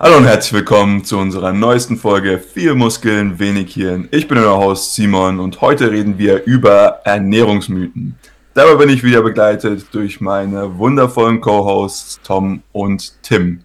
Hallo 0.00 0.16
und 0.16 0.24
herzlich 0.24 0.52
willkommen 0.52 1.04
zu 1.04 1.16
unserer 1.18 1.52
neuesten 1.52 1.96
Folge 1.96 2.40
Viel 2.40 2.74
Muskeln, 2.74 3.38
wenig 3.38 3.74
Hirn. 3.74 4.08
Ich 4.10 4.26
bin 4.26 4.38
euer 4.38 4.58
Host 4.58 4.96
Simon 4.96 5.38
und 5.38 5.60
heute 5.60 5.92
reden 5.92 6.18
wir 6.18 6.44
über 6.46 7.00
Ernährungsmythen. 7.04 8.16
Dabei 8.54 8.74
bin 8.74 8.88
ich 8.88 9.04
wieder 9.04 9.22
begleitet 9.22 9.86
durch 9.92 10.20
meine 10.20 10.78
wundervollen 10.78 11.40
Co-Hosts 11.40 12.20
Tom 12.24 12.64
und 12.72 13.22
Tim. 13.22 13.60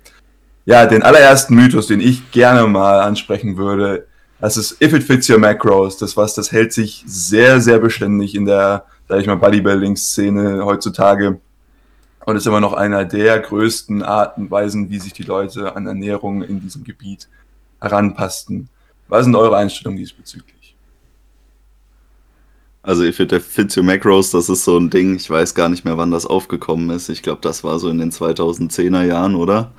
Ja, 0.66 0.86
den 0.86 1.02
allerersten 1.02 1.56
Mythos, 1.56 1.88
den 1.88 2.00
ich 2.00 2.30
gerne 2.30 2.68
mal 2.68 3.02
ansprechen 3.02 3.58
würde, 3.58 4.06
das 4.40 4.56
ist 4.56 4.80
If 4.84 4.94
it 4.94 5.04
fits 5.04 5.28
your 5.32 5.40
macros. 5.40 5.98
Das 5.98 6.16
was, 6.16 6.36
das 6.36 6.52
hält 6.52 6.74
sich 6.74 7.04
sehr, 7.08 7.60
sehr 7.60 7.80
beständig 7.80 8.36
in 8.36 8.46
der, 8.46 8.86
sag 9.08 9.20
ich 9.20 9.26
mal, 9.26 9.36
Bodybuilding-Szene 9.36 10.64
heutzutage 10.64 11.42
und 12.30 12.38
ist 12.38 12.48
immer 12.48 12.62
noch 12.62 12.74
einer 12.74 13.06
der 13.06 13.40
größten 13.40 14.04
Arten 14.04 14.44
und 14.44 14.52
Weisen, 14.52 14.90
wie 14.90 15.00
sich 15.00 15.14
die 15.14 15.24
Leute 15.24 15.76
an 15.76 15.88
Ernährung 15.88 16.44
in 16.44 16.62
diesem 16.62 16.84
Gebiet 16.84 17.28
heranpassten. 17.82 18.70
Was 19.08 19.26
sind 19.26 19.36
eure 19.36 19.58
Einstellungen 19.58 19.98
diesbezüglich? 19.98 20.76
Also 22.82 23.04
ich 23.04 23.16
finde, 23.16 23.36
der 23.36 23.42
Fitio 23.42 23.84
Macros, 23.84 24.32
das 24.32 24.50
ist 24.50 24.64
so 24.64 24.78
ein 24.78 24.90
Ding, 24.90 25.16
ich 25.16 25.30
weiß 25.30 25.54
gar 25.54 25.70
nicht 25.70 25.86
mehr, 25.86 25.98
wann 25.98 26.12
das 26.12 26.26
aufgekommen 26.26 26.90
ist. 26.92 27.10
Ich 27.10 27.22
glaube, 27.22 27.42
das 27.42 27.64
war 27.64 27.78
so 27.80 27.90
in 27.90 27.98
den 27.98 28.12
2010er 28.12 29.04
Jahren, 29.04 29.36
oder? 29.36 29.72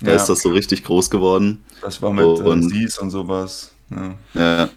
Da 0.00 0.10
ja. 0.10 0.16
ist 0.16 0.26
das 0.26 0.42
so 0.42 0.50
richtig 0.50 0.84
groß 0.84 1.10
geworden. 1.10 1.64
Das 1.80 2.00
war 2.02 2.12
mit 2.12 2.24
äh, 2.24 2.42
und, 2.42 2.72
äh, 2.72 2.88
und 3.00 3.10
sowas. 3.10 3.72
Ja. 3.90 4.14
ja. 4.34 4.68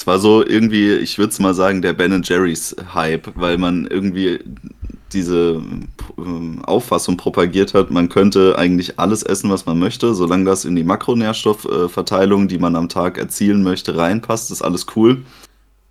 Es 0.00 0.06
war 0.06 0.18
so 0.18 0.42
irgendwie, 0.42 0.94
ich 0.94 1.18
würde 1.18 1.28
es 1.28 1.40
mal 1.40 1.52
sagen, 1.52 1.82
der 1.82 1.92
Ben 1.92 2.22
Jerry's 2.24 2.74
Hype, 2.94 3.32
weil 3.34 3.58
man 3.58 3.86
irgendwie 3.86 4.38
diese 5.12 5.62
äh, 6.16 6.62
Auffassung 6.62 7.18
propagiert 7.18 7.74
hat, 7.74 7.90
man 7.90 8.08
könnte 8.08 8.56
eigentlich 8.56 8.98
alles 8.98 9.22
essen, 9.22 9.50
was 9.50 9.66
man 9.66 9.78
möchte, 9.78 10.14
solange 10.14 10.46
das 10.46 10.64
in 10.64 10.74
die 10.74 10.84
Makronährstoffverteilung, 10.84 12.48
die 12.48 12.56
man 12.56 12.76
am 12.76 12.88
Tag 12.88 13.18
erzielen 13.18 13.62
möchte, 13.62 13.94
reinpasst, 13.94 14.50
ist 14.50 14.62
alles 14.62 14.86
cool. 14.96 15.18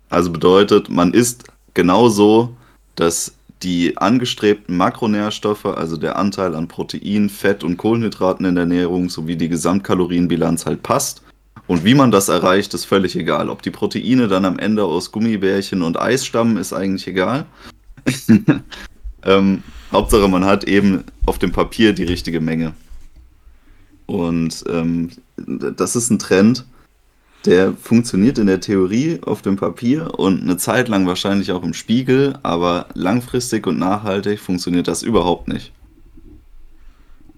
Also 0.08 0.32
bedeutet, 0.32 0.88
man 0.88 1.14
isst 1.14 1.44
genauso, 1.74 2.56
dass 2.96 3.34
die 3.62 3.96
angestrebten 3.96 4.76
Makronährstoffe, 4.76 5.66
also 5.66 5.96
der 5.96 6.18
Anteil 6.18 6.56
an 6.56 6.66
Protein, 6.66 7.28
Fett 7.28 7.62
und 7.62 7.76
Kohlenhydraten 7.76 8.44
in 8.44 8.56
der 8.56 8.62
Ernährung 8.62 9.08
sowie 9.08 9.36
die 9.36 9.48
Gesamtkalorienbilanz 9.48 10.66
halt 10.66 10.82
passt. 10.82 11.22
Und 11.70 11.84
wie 11.84 11.94
man 11.94 12.10
das 12.10 12.28
erreicht, 12.28 12.74
ist 12.74 12.84
völlig 12.84 13.14
egal. 13.14 13.48
Ob 13.48 13.62
die 13.62 13.70
Proteine 13.70 14.26
dann 14.26 14.44
am 14.44 14.58
Ende 14.58 14.82
aus 14.82 15.12
Gummibärchen 15.12 15.82
und 15.82 16.00
Eis 16.00 16.26
stammen, 16.26 16.56
ist 16.56 16.72
eigentlich 16.72 17.06
egal. 17.06 17.46
Ähm, 19.22 19.62
Hauptsache, 19.92 20.26
man 20.28 20.46
hat 20.46 20.64
eben 20.64 21.04
auf 21.26 21.38
dem 21.38 21.52
Papier 21.52 21.92
die 21.92 22.04
richtige 22.04 22.40
Menge. 22.40 22.72
Und 24.06 24.64
ähm, 24.66 25.10
das 25.36 25.94
ist 25.94 26.08
ein 26.08 26.18
Trend, 26.18 26.64
der 27.44 27.74
funktioniert 27.74 28.38
in 28.38 28.46
der 28.46 28.62
Theorie 28.62 29.20
auf 29.22 29.42
dem 29.42 29.56
Papier 29.56 30.18
und 30.18 30.40
eine 30.40 30.56
Zeit 30.56 30.88
lang 30.88 31.06
wahrscheinlich 31.06 31.52
auch 31.52 31.62
im 31.62 31.74
Spiegel, 31.74 32.38
aber 32.42 32.86
langfristig 32.94 33.66
und 33.66 33.78
nachhaltig 33.78 34.40
funktioniert 34.40 34.88
das 34.88 35.02
überhaupt 35.02 35.48
nicht. 35.48 35.70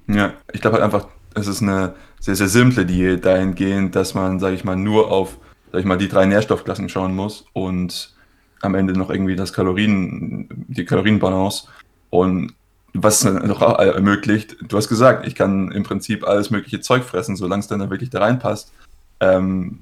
Ja, 0.06 0.34
ich 0.52 0.60
glaube 0.60 0.74
halt 0.74 0.84
einfach, 0.84 1.08
es 1.34 1.48
ist 1.48 1.62
eine 1.62 1.94
sehr, 2.22 2.36
sehr 2.36 2.48
simple 2.48 2.86
Diät 2.86 3.24
dahingehend, 3.24 3.96
dass 3.96 4.14
man, 4.14 4.38
sage 4.38 4.54
ich 4.54 4.62
mal, 4.62 4.76
nur 4.76 5.10
auf, 5.10 5.38
sag 5.72 5.80
ich 5.80 5.84
mal, 5.84 5.98
die 5.98 6.08
drei 6.08 6.24
Nährstoffklassen 6.24 6.88
schauen 6.88 7.14
muss 7.14 7.44
und 7.52 8.14
am 8.62 8.76
Ende 8.76 8.92
noch 8.92 9.10
irgendwie 9.10 9.34
das 9.34 9.52
Kalorien, 9.52 10.48
die 10.68 10.84
Kalorienbalance 10.84 11.66
und 12.10 12.54
was 12.94 13.24
noch 13.24 13.60
ermöglicht, 13.60 14.56
du 14.68 14.76
hast 14.76 14.88
gesagt, 14.88 15.26
ich 15.26 15.34
kann 15.34 15.72
im 15.72 15.82
Prinzip 15.82 16.24
alles 16.24 16.50
mögliche 16.50 16.80
Zeug 16.80 17.02
fressen, 17.02 17.36
solange 17.36 17.60
es 17.60 17.66
dann 17.66 17.80
da 17.80 17.90
wirklich 17.90 18.10
da 18.10 18.20
reinpasst. 18.20 18.72
Ähm, 19.18 19.80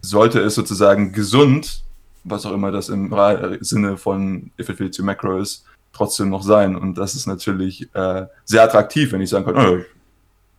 sollte 0.00 0.40
es 0.40 0.54
sozusagen 0.54 1.12
gesund, 1.12 1.82
was 2.24 2.46
auch 2.46 2.52
immer 2.52 2.70
das 2.70 2.88
im 2.88 3.14
Sinne 3.60 3.96
von 3.96 4.50
If 4.58 4.68
it 4.68 4.76
fits 4.78 4.96
you 4.96 5.04
macro 5.04 5.38
ist, 5.38 5.64
trotzdem 5.92 6.30
noch 6.30 6.42
sein. 6.42 6.76
Und 6.76 6.96
das 6.96 7.14
ist 7.14 7.26
natürlich 7.26 7.88
äh, 7.94 8.26
sehr 8.44 8.62
attraktiv, 8.62 9.12
wenn 9.12 9.20
ich 9.20 9.30
sagen 9.30 9.44
kann, 9.44 9.56
oh, 9.56 9.82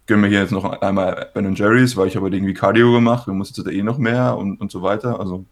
gönne 0.05 0.23
mir 0.23 0.27
hier 0.27 0.41
jetzt 0.41 0.51
noch 0.51 0.65
einmal 0.65 1.29
Ben 1.33 1.55
Jerry's, 1.55 1.95
weil 1.95 2.07
ich 2.07 2.15
habe 2.15 2.29
irgendwie 2.29 2.53
Cardio 2.53 2.91
gemacht, 2.91 3.27
du 3.27 3.33
musst 3.33 3.57
jetzt 3.57 3.65
da 3.65 3.71
eh 3.71 3.83
noch 3.83 3.97
mehr 3.97 4.37
und, 4.37 4.59
und 4.59 4.71
so 4.71 4.81
weiter. 4.81 5.19
Also, 5.19 5.45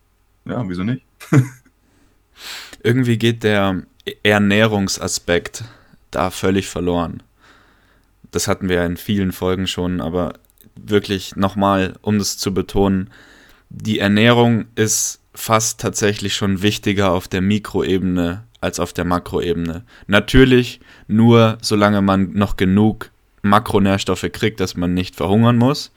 ja, 0.45 0.63
wieso 0.67 0.83
nicht? 0.83 1.05
irgendwie 2.83 3.17
geht 3.17 3.43
der 3.43 3.83
Ernährungsaspekt 4.23 5.63
da 6.09 6.29
völlig 6.29 6.67
verloren. 6.67 7.23
Das 8.31 8.47
hatten 8.47 8.69
wir 8.69 8.77
ja 8.77 8.85
in 8.85 8.97
vielen 8.97 9.31
Folgen 9.31 9.67
schon, 9.67 10.01
aber 10.01 10.33
wirklich 10.75 11.35
nochmal, 11.35 11.95
um 12.01 12.17
das 12.17 12.37
zu 12.37 12.53
betonen, 12.53 13.09
die 13.69 13.99
Ernährung 13.99 14.65
ist 14.75 15.21
fast 15.33 15.79
tatsächlich 15.79 16.35
schon 16.35 16.61
wichtiger 16.61 17.11
auf 17.11 17.27
der 17.27 17.41
Mikroebene 17.41 18.43
als 18.59 18.79
auf 18.79 18.93
der 18.93 19.05
Makroebene. 19.05 19.83
Natürlich 20.07 20.81
nur, 21.07 21.57
solange 21.61 22.01
man 22.01 22.33
noch 22.33 22.57
genug 22.57 23.11
Makronährstoffe 23.41 24.27
kriegt, 24.31 24.59
dass 24.59 24.75
man 24.75 24.93
nicht 24.93 25.15
verhungern 25.15 25.57
muss. 25.57 25.91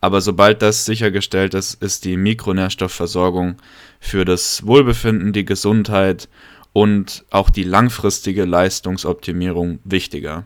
Aber 0.00 0.20
sobald 0.20 0.62
das 0.62 0.86
sichergestellt 0.86 1.54
ist, 1.54 1.82
ist 1.82 2.04
die 2.04 2.16
Mikronährstoffversorgung 2.16 3.56
für 4.00 4.24
das 4.24 4.66
Wohlbefinden, 4.66 5.32
die 5.32 5.44
Gesundheit 5.44 6.28
und 6.72 7.24
auch 7.30 7.50
die 7.50 7.64
langfristige 7.64 8.44
Leistungsoptimierung 8.44 9.80
wichtiger. 9.84 10.44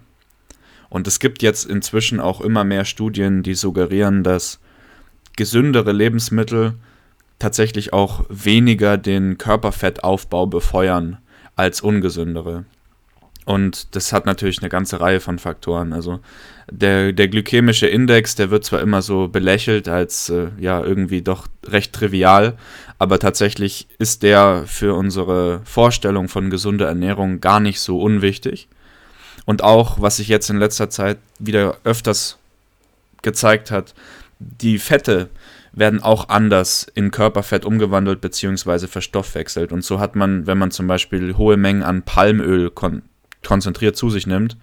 Und 0.88 1.06
es 1.06 1.18
gibt 1.18 1.42
jetzt 1.42 1.64
inzwischen 1.66 2.20
auch 2.20 2.40
immer 2.40 2.64
mehr 2.64 2.84
Studien, 2.84 3.42
die 3.42 3.54
suggerieren, 3.54 4.22
dass 4.22 4.60
gesündere 5.36 5.92
Lebensmittel 5.92 6.74
tatsächlich 7.38 7.92
auch 7.92 8.24
weniger 8.28 8.96
den 8.96 9.38
Körperfettaufbau 9.38 10.46
befeuern 10.46 11.18
als 11.56 11.80
ungesündere. 11.80 12.64
Und 13.44 13.94
das 13.94 14.12
hat 14.12 14.24
natürlich 14.24 14.60
eine 14.60 14.70
ganze 14.70 15.00
Reihe 15.00 15.20
von 15.20 15.38
Faktoren. 15.38 15.92
Also 15.92 16.20
der, 16.70 17.12
der 17.12 17.28
glykämische 17.28 17.86
Index, 17.86 18.34
der 18.36 18.50
wird 18.50 18.64
zwar 18.64 18.80
immer 18.80 19.02
so 19.02 19.28
belächelt 19.28 19.86
als 19.86 20.30
äh, 20.30 20.48
ja 20.58 20.82
irgendwie 20.82 21.20
doch 21.20 21.46
recht 21.66 21.92
trivial, 21.92 22.56
aber 22.98 23.18
tatsächlich 23.18 23.86
ist 23.98 24.22
der 24.22 24.64
für 24.66 24.94
unsere 24.94 25.60
Vorstellung 25.64 26.28
von 26.28 26.48
gesunder 26.48 26.86
Ernährung 26.86 27.40
gar 27.40 27.60
nicht 27.60 27.80
so 27.80 28.00
unwichtig. 28.00 28.68
Und 29.44 29.62
auch, 29.62 30.00
was 30.00 30.16
sich 30.16 30.28
jetzt 30.28 30.48
in 30.48 30.58
letzter 30.58 30.88
Zeit 30.88 31.18
wieder 31.38 31.76
öfters 31.84 32.38
gezeigt 33.20 33.70
hat, 33.70 33.94
die 34.38 34.78
Fette 34.78 35.28
werden 35.72 36.02
auch 36.02 36.28
anders 36.28 36.86
in 36.94 37.10
Körperfett 37.10 37.66
umgewandelt 37.66 38.22
bzw. 38.22 38.86
verstoffwechselt. 38.86 39.72
Und 39.72 39.84
so 39.84 39.98
hat 40.00 40.16
man, 40.16 40.46
wenn 40.46 40.56
man 40.56 40.70
zum 40.70 40.86
Beispiel 40.86 41.36
hohe 41.36 41.58
Mengen 41.58 41.82
an 41.82 42.02
Palmöl 42.02 42.70
kon 42.70 43.02
konzentriert 43.46 43.96
zu 43.96 44.10
sich 44.10 44.26
nimmt, 44.26 44.56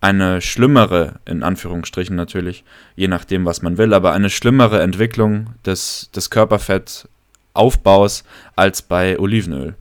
eine 0.00 0.40
schlimmere, 0.40 1.20
in 1.24 1.42
Anführungsstrichen 1.44 2.16
natürlich, 2.16 2.64
je 2.96 3.08
nachdem, 3.08 3.44
was 3.44 3.62
man 3.62 3.78
will, 3.78 3.94
aber 3.94 4.12
eine 4.12 4.30
schlimmere 4.30 4.82
Entwicklung 4.82 5.50
des, 5.64 6.10
des 6.14 6.28
Körperfettaufbaus 6.30 8.24
als 8.56 8.82
bei 8.82 9.18
Olivenöl. 9.18 9.76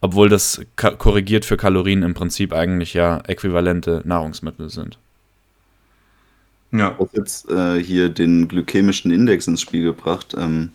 Obwohl 0.00 0.28
das 0.28 0.60
korrigiert 0.76 1.44
für 1.44 1.56
Kalorien 1.56 2.02
im 2.02 2.14
Prinzip 2.14 2.52
eigentlich 2.52 2.94
ja 2.94 3.20
äquivalente 3.26 4.02
Nahrungsmittel 4.04 4.68
sind. 4.68 4.98
Ja. 6.70 6.94
Auch 6.98 7.08
jetzt 7.12 7.50
äh, 7.50 7.82
hier 7.82 8.10
den 8.10 8.46
glykämischen 8.46 9.10
Index 9.10 9.46
ins 9.46 9.60
Spiel 9.60 9.84
gebracht. 9.84 10.34
Ähm, 10.38 10.72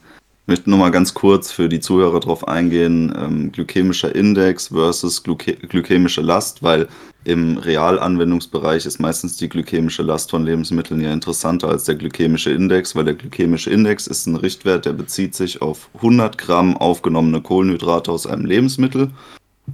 möchte 0.50 0.70
nur 0.70 0.80
mal 0.80 0.92
ganz 0.92 1.14
kurz 1.14 1.52
für 1.52 1.70
die 1.70 1.80
Zuhörer 1.80 2.20
darauf 2.20 2.48
eingehen, 2.48 3.14
ähm, 3.18 3.52
glykämischer 3.52 4.14
Index 4.14 4.70
versus 4.70 5.24
glykä 5.24 5.54
glykämische 5.54 6.22
Last, 6.22 6.62
weil 6.64 6.90
im 7.24 7.58
Realanwendungsbereich 7.58 8.86
ist 8.86 9.00
meistens 9.00 9.38
die 9.38 9.48
glykämische 9.48 10.02
Last 10.02 10.32
von 10.32 10.44
Lebensmitteln 10.46 11.02
ja 11.02 11.14
interessanter 11.14 11.68
als 11.70 11.84
der 11.84 11.96
glykämische 11.96 12.52
Index, 12.52 12.96
weil 12.96 13.06
der 13.06 13.14
glykämische 13.14 13.70
Index 13.70 14.08
ist 14.08 14.26
ein 14.26 14.36
Richtwert, 14.36 14.86
der 14.86 14.94
bezieht 14.94 15.36
sich 15.36 15.62
auf 15.62 15.90
100 15.96 16.38
Gramm 16.38 16.76
aufgenommene 16.78 17.42
Kohlenhydrate 17.42 18.12
aus 18.12 18.26
einem 18.26 18.46
Lebensmittel. 18.46 19.12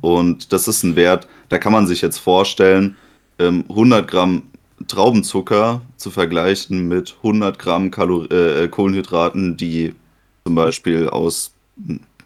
Und 0.02 0.52
das 0.52 0.68
ist 0.68 0.84
ein 0.84 0.96
Wert, 0.96 1.28
da 1.50 1.58
kann 1.58 1.72
man 1.72 1.88
sich 1.88 2.02
jetzt 2.02 2.18
vorstellen, 2.18 2.98
100 3.40 4.02
ähm, 4.02 4.08
Gramm 4.08 4.44
Traubenzucker 4.88 5.82
zu 5.96 6.12
vergleichen 6.12 6.88
mit 6.90 7.16
100 7.24 7.58
Gramm 7.58 7.92
Kalor 7.92 8.30
äh, 8.30 8.68
Kohlenhydraten, 8.68 9.56
die 9.56 9.94
zum 10.46 10.56
Beispiel 10.56 11.10
aus 11.10 11.54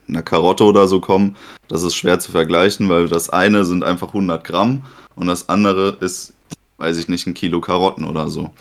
einer 0.08 0.22
Karotte 0.22 0.66
oder 0.66 0.88
so 0.88 1.00
kommen, 1.00 1.38
das 1.70 1.84
ist 1.84 1.96
schwer 1.96 2.20
zu 2.20 2.32
vergleichen, 2.32 2.90
weil 2.90 3.08
das 3.08 3.30
eine 3.30 3.64
sind 3.64 3.84
einfach 3.84 4.10
100 4.10 4.44
Gramm 4.44 4.84
und 5.16 5.28
das 5.28 5.48
andere 5.48 5.98
ist, 6.02 6.34
weiß 6.78 6.98
ich 6.98 7.08
nicht, 7.08 7.28
ein 7.28 7.34
Kilo 7.34 7.62
Karotten 7.62 8.04
oder 8.04 8.28
so. 8.28 8.52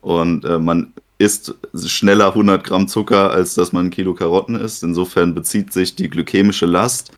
Und 0.00 0.44
äh, 0.44 0.58
man 0.58 0.92
isst 1.18 1.54
schneller 1.74 2.28
100 2.28 2.62
Gramm 2.62 2.86
Zucker, 2.86 3.30
als 3.30 3.54
dass 3.54 3.72
man 3.72 3.86
ein 3.86 3.90
Kilo 3.90 4.14
Karotten 4.14 4.54
isst. 4.54 4.82
Insofern 4.84 5.34
bezieht 5.34 5.72
sich 5.72 5.94
die 5.96 6.08
glykämische 6.08 6.66
Last 6.66 7.12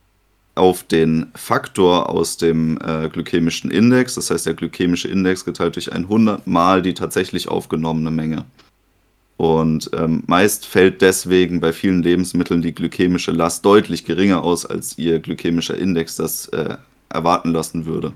auf 0.55 0.83
den 0.85 1.27
Faktor 1.35 2.09
aus 2.09 2.37
dem 2.37 2.79
äh, 2.85 3.09
glykämischen 3.09 3.71
Index. 3.71 4.15
Das 4.15 4.31
heißt, 4.31 4.47
der 4.47 4.55
glykämische 4.55 5.09
Index 5.09 5.45
geteilt 5.45 5.77
durch 5.77 5.93
100 5.93 6.47
mal 6.47 6.83
die 6.83 6.95
tatsächlich 6.95 7.49
aufgenommene 7.49 8.11
Menge. 8.11 8.45
Und 9.43 9.91
ähm, 9.93 10.23
meist 10.29 10.67
fällt 10.67 11.03
deswegen 11.03 11.59
bei 11.59 11.73
vielen 11.73 12.05
Lebensmitteln 12.05 12.63
die 12.63 12.73
glykämische 12.73 13.33
Last 13.33 13.65
deutlich 13.65 14.05
geringer 14.05 14.45
aus, 14.45 14.65
als 14.65 14.97
ihr 14.99 15.19
glykämischer 15.19 15.77
Index 15.77 16.15
das 16.15 16.47
äh, 16.51 16.77
erwarten 17.09 17.51
lassen 17.51 17.85
würde. 17.85 18.13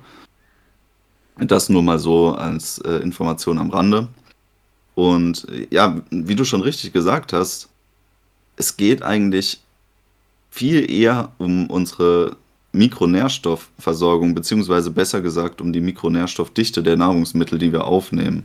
Das 1.37 1.69
nur 1.69 1.83
mal 1.83 1.99
so 1.99 2.37
als 2.37 2.79
äh, 2.79 2.99
Information 2.99 3.59
am 3.59 3.71
Rande. 3.71 4.07
Und 4.95 5.49
ja, 5.71 6.01
wie 6.11 6.37
du 6.37 6.45
schon 6.45 6.61
richtig 6.61 6.93
gesagt 6.93 7.33
hast, 7.33 7.71
es 8.55 8.77
geht 8.77 9.03
eigentlich 9.03 9.61
viel 10.49 10.89
eher 10.89 11.33
um 11.39 11.69
unsere 11.69 12.37
Mikronährstoffversorgung, 12.71 14.33
beziehungsweise 14.37 14.93
besser 14.93 15.23
gesagt 15.23 15.61
um 15.61 15.73
die 15.73 15.81
Mikronährstoffdichte 15.81 16.85
der 16.85 16.97
Nahrungsmittel, 16.97 17.59
die 17.59 17.73
wir 17.73 17.85
aufnehmen. 17.85 18.45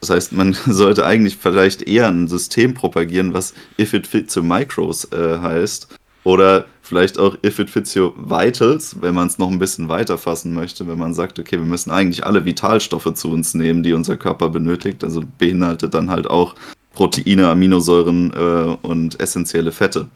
Das 0.00 0.10
heißt, 0.10 0.32
man 0.32 0.52
sollte 0.66 1.04
eigentlich 1.04 1.36
vielleicht 1.36 1.82
eher 1.82 2.08
ein 2.08 2.28
System 2.28 2.74
propagieren, 2.74 3.34
was 3.34 3.54
If 3.78 3.92
It 3.94 4.06
Fits 4.06 4.36
Your 4.36 4.44
Micros 4.44 5.10
äh, 5.12 5.38
heißt. 5.38 5.88
Oder 6.22 6.66
vielleicht 6.82 7.18
auch 7.18 7.36
If 7.44 7.58
It 7.58 7.70
Fits 7.70 7.96
Your 7.96 8.14
Vitals, 8.16 8.96
wenn 9.00 9.14
man 9.14 9.28
es 9.28 9.38
noch 9.38 9.50
ein 9.50 9.58
bisschen 9.58 9.88
weiter 9.88 10.18
fassen 10.18 10.52
möchte, 10.52 10.86
wenn 10.86 10.98
man 10.98 11.14
sagt, 11.14 11.38
okay, 11.38 11.56
wir 11.56 11.64
müssen 11.64 11.90
eigentlich 11.90 12.26
alle 12.26 12.44
Vitalstoffe 12.44 13.14
zu 13.14 13.30
uns 13.30 13.54
nehmen, 13.54 13.82
die 13.82 13.92
unser 13.92 14.16
Körper 14.16 14.50
benötigt. 14.50 15.02
Also 15.04 15.22
beinhaltet 15.38 15.94
dann 15.94 16.10
halt 16.10 16.28
auch 16.28 16.54
Proteine, 16.92 17.48
Aminosäuren 17.48 18.32
äh, 18.32 18.86
und 18.86 19.20
essentielle 19.20 19.72
Fette. 19.72 20.08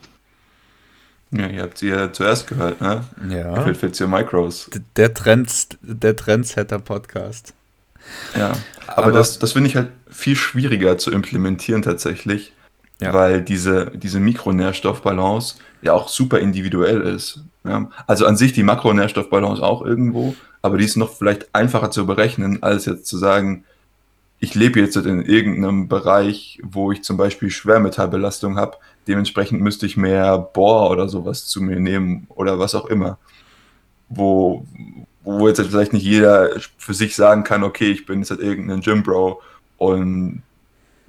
Ja, 1.30 1.48
ihr 1.48 1.62
habt 1.62 1.78
sie 1.78 1.88
ja 1.88 2.12
zuerst 2.12 2.46
gehört, 2.46 2.80
ne? 2.80 3.04
Ja. 3.28 3.60
If 3.60 3.66
it 3.66 3.76
fits 3.76 4.00
your 4.00 4.08
micros. 4.08 4.70
Der, 4.96 5.12
Trends, 5.14 5.68
der 5.82 6.14
Trendsetter-Podcast. 6.14 7.54
Ja, 8.36 8.52
aber, 8.86 9.06
aber 9.06 9.12
das, 9.12 9.38
das 9.38 9.52
finde 9.52 9.68
ich 9.68 9.76
halt 9.76 9.88
viel 10.08 10.36
schwieriger 10.36 10.98
zu 10.98 11.10
implementieren 11.10 11.82
tatsächlich, 11.82 12.52
ja. 13.00 13.12
weil 13.12 13.42
diese, 13.42 13.92
diese 13.94 14.20
Mikronährstoffbalance 14.20 15.56
ja 15.82 15.92
auch 15.92 16.08
super 16.08 16.38
individuell 16.38 17.00
ist. 17.00 17.40
Ja? 17.64 17.90
Also 18.06 18.26
an 18.26 18.36
sich 18.36 18.52
die 18.52 18.62
Makronährstoffbalance 18.62 19.62
auch 19.62 19.82
irgendwo, 19.82 20.34
aber 20.62 20.78
die 20.78 20.84
ist 20.84 20.96
noch 20.96 21.12
vielleicht 21.12 21.54
einfacher 21.54 21.90
zu 21.90 22.06
berechnen, 22.06 22.62
als 22.62 22.86
jetzt 22.86 23.06
zu 23.06 23.18
sagen, 23.18 23.64
ich 24.40 24.54
lebe 24.54 24.80
jetzt 24.80 24.96
in 24.96 25.22
irgendeinem 25.22 25.88
Bereich, 25.88 26.60
wo 26.62 26.92
ich 26.92 27.02
zum 27.02 27.16
Beispiel 27.16 27.50
Schwermetallbelastung 27.50 28.56
habe, 28.56 28.76
dementsprechend 29.08 29.60
müsste 29.60 29.86
ich 29.86 29.96
mehr 29.96 30.38
Bohr 30.38 30.90
oder 30.90 31.08
sowas 31.08 31.46
zu 31.46 31.62
mir 31.62 31.80
nehmen 31.80 32.26
oder 32.28 32.58
was 32.58 32.74
auch 32.74 32.86
immer. 32.86 33.18
Wo, 34.08 34.66
wo 35.24 35.48
jetzt 35.48 35.60
vielleicht 35.60 35.92
nicht 35.92 36.04
jeder 36.04 36.50
für 36.76 36.94
sich 36.94 37.16
sagen 37.16 37.44
kann, 37.44 37.64
okay, 37.64 37.90
ich 37.90 38.06
bin 38.06 38.20
jetzt 38.20 38.30
halt 38.30 38.40
irgendein 38.40 38.80
Gym-Bro 38.80 39.40
und 39.78 40.42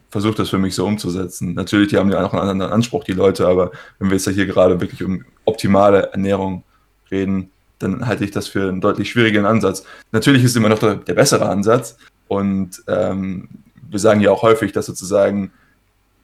versuche 0.09 0.35
das 0.35 0.49
für 0.49 0.57
mich 0.57 0.73
so 0.73 0.85
umzusetzen. 0.85 1.53
Natürlich, 1.53 1.89
die 1.89 1.97
haben 1.97 2.09
ja 2.09 2.25
auch 2.25 2.33
einen 2.33 2.49
anderen 2.49 2.71
Anspruch, 2.71 3.03
die 3.03 3.11
Leute, 3.11 3.47
aber 3.47 3.71
wenn 3.99 4.09
wir 4.09 4.17
jetzt 4.17 4.29
hier 4.29 4.45
gerade 4.45 4.79
wirklich 4.79 5.03
um 5.03 5.25
optimale 5.43 6.13
Ernährung 6.13 6.63
reden, 7.11 7.51
dann 7.79 8.07
halte 8.07 8.23
ich 8.23 8.31
das 8.31 8.47
für 8.47 8.69
einen 8.69 8.79
deutlich 8.79 9.11
schwierigeren 9.11 9.45
Ansatz. 9.45 9.83
Natürlich 10.13 10.43
ist 10.43 10.51
es 10.51 10.55
immer 10.55 10.69
noch 10.69 10.79
der, 10.79 10.95
der 10.95 11.13
bessere 11.13 11.49
Ansatz 11.49 11.97
und 12.29 12.81
ähm, 12.87 13.49
wir 13.89 13.99
sagen 13.99 14.21
ja 14.21 14.31
auch 14.31 14.41
häufig, 14.41 14.71
dass 14.71 14.85
sozusagen 14.85 15.51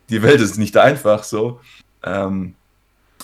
die 0.09 0.23
Welt 0.23 0.39
ist 0.39 0.57
nicht 0.57 0.77
einfach 0.77 1.23
so. 1.23 1.59
Ähm, 2.03 2.55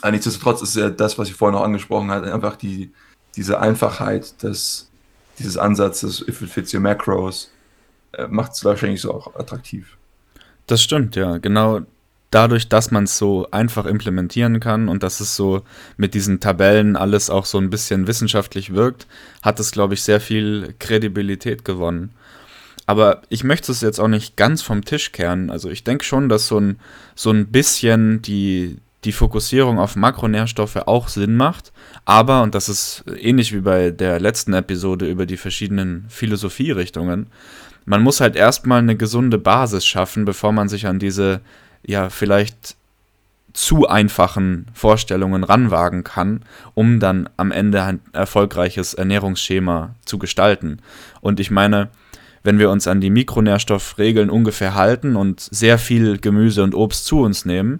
aber 0.01 0.11
nichtsdestotrotz 0.11 0.61
ist 0.61 0.75
ja 0.75 0.89
das, 0.89 1.17
was 1.17 1.29
ich 1.29 1.35
vorhin 1.35 1.55
noch 1.55 1.63
angesprochen 1.63 2.11
habe, 2.11 2.33
einfach 2.33 2.55
die, 2.57 2.91
diese 3.37 3.59
Einfachheit 3.61 4.43
des, 4.43 4.89
dieses 5.39 5.57
Ansatzes, 5.57 6.23
if 6.27 6.41
it 6.41 6.49
fits 6.49 6.73
your 6.73 6.81
macros, 6.81 7.51
äh, 8.11 8.27
macht 8.27 8.53
es 8.53 8.65
wahrscheinlich 8.65 9.01
so 9.01 9.13
auch 9.13 9.35
attraktiv. 9.35 9.95
Das 10.65 10.81
stimmt, 10.81 11.15
ja. 11.15 11.37
Genau 11.37 11.81
dadurch, 12.31 12.67
dass 12.67 12.91
man 12.91 13.05
es 13.05 13.17
so 13.17 13.47
einfach 13.51 13.85
implementieren 13.85 14.59
kann 14.59 14.89
und 14.89 15.03
dass 15.03 15.19
es 15.19 15.35
so 15.35 15.63
mit 15.95 16.13
diesen 16.13 16.39
Tabellen 16.39 16.95
alles 16.95 17.29
auch 17.29 17.45
so 17.45 17.57
ein 17.57 17.69
bisschen 17.69 18.07
wissenschaftlich 18.07 18.73
wirkt, 18.73 19.07
hat 19.41 19.59
es, 19.59 19.71
glaube 19.71 19.93
ich, 19.93 20.03
sehr 20.03 20.19
viel 20.19 20.75
Kredibilität 20.79 21.63
gewonnen. 21.63 22.11
Aber 22.85 23.21
ich 23.29 23.43
möchte 23.43 23.71
es 23.71 23.81
jetzt 23.81 23.99
auch 23.99 24.07
nicht 24.07 24.37
ganz 24.37 24.61
vom 24.61 24.83
Tisch 24.83 25.11
kehren. 25.11 25.49
Also 25.49 25.69
ich 25.69 25.83
denke 25.83 26.05
schon, 26.05 26.29
dass 26.29 26.47
so 26.47 26.59
ein, 26.59 26.79
so 27.15 27.31
ein 27.31 27.47
bisschen 27.47 28.21
die, 28.21 28.77
die 29.07 29.13
Fokussierung 29.13 29.79
auf 29.79 29.95
Makronährstoffe 29.95 30.75
auch 30.85 31.07
Sinn 31.07 31.37
macht. 31.37 31.71
Aber, 32.03 32.43
und 32.43 32.53
das 32.53 32.67
ist 32.67 33.05
ähnlich 33.17 33.53
wie 33.53 33.61
bei 33.61 33.89
der 33.89 34.19
letzten 34.19 34.53
Episode 34.53 35.09
über 35.09 35.25
die 35.25 35.37
verschiedenen 35.37 36.05
Philosophierichtungen, 36.09 37.27
man 37.85 38.03
muss 38.03 38.19
halt 38.19 38.35
erstmal 38.35 38.79
eine 38.79 38.97
gesunde 38.97 39.37
Basis 39.37 39.85
schaffen, 39.85 40.25
bevor 40.25 40.51
man 40.51 40.67
sich 40.67 40.87
an 40.87 40.99
diese, 40.99 41.39
ja, 41.85 42.09
vielleicht 42.09 42.75
zu 43.53 43.87
einfachen 43.87 44.67
Vorstellungen 44.73 45.45
ranwagen 45.45 46.03
kann, 46.03 46.41
um 46.73 46.99
dann 46.99 47.29
am 47.37 47.51
Ende 47.51 47.81
ein 47.83 48.01
erfolgreiches 48.11 48.93
Ernährungsschema 48.93 49.95
zu 50.03 50.19
gestalten. 50.19 50.79
Und 51.21 51.39
ich 51.39 51.49
meine, 51.49 51.87
wenn 52.43 52.59
wir 52.59 52.69
uns 52.69 52.87
an 52.87 52.99
die 52.99 53.09
Mikronährstoffregeln 53.09 54.29
ungefähr 54.29 54.75
halten 54.75 55.15
und 55.15 55.39
sehr 55.39 55.77
viel 55.77 56.17
Gemüse 56.17 56.61
und 56.61 56.75
Obst 56.75 57.05
zu 57.05 57.21
uns 57.21 57.45
nehmen 57.45 57.79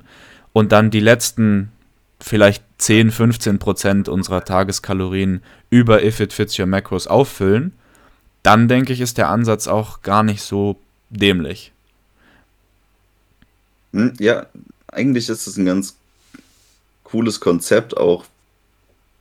und 0.57 0.71
dann 0.71 0.89
die 0.89 0.99
letzten 0.99 1.71
vielleicht 2.19 2.63
10, 2.79 3.11
15 3.11 3.59
Prozent 3.59 4.09
unserer 4.09 4.43
Tageskalorien 4.43 5.43
über 5.69 6.03
If 6.03 6.19
It 6.19 6.33
Fits 6.33 6.57
Your 6.57 6.65
Macros 6.65 7.05
auffüllen, 7.05 7.73
dann 8.41 8.67
denke 8.67 8.91
ich, 8.91 8.99
ist 8.99 9.19
der 9.19 9.29
Ansatz 9.29 9.67
auch 9.67 10.01
gar 10.01 10.23
nicht 10.23 10.41
so 10.41 10.79
dämlich. 11.11 11.73
Hm, 13.93 14.13
ja, 14.17 14.47
eigentlich 14.87 15.29
ist 15.29 15.45
es 15.45 15.57
ein 15.57 15.65
ganz 15.67 15.95
cooles 17.03 17.39
Konzept 17.39 17.95
auch. 17.95 18.25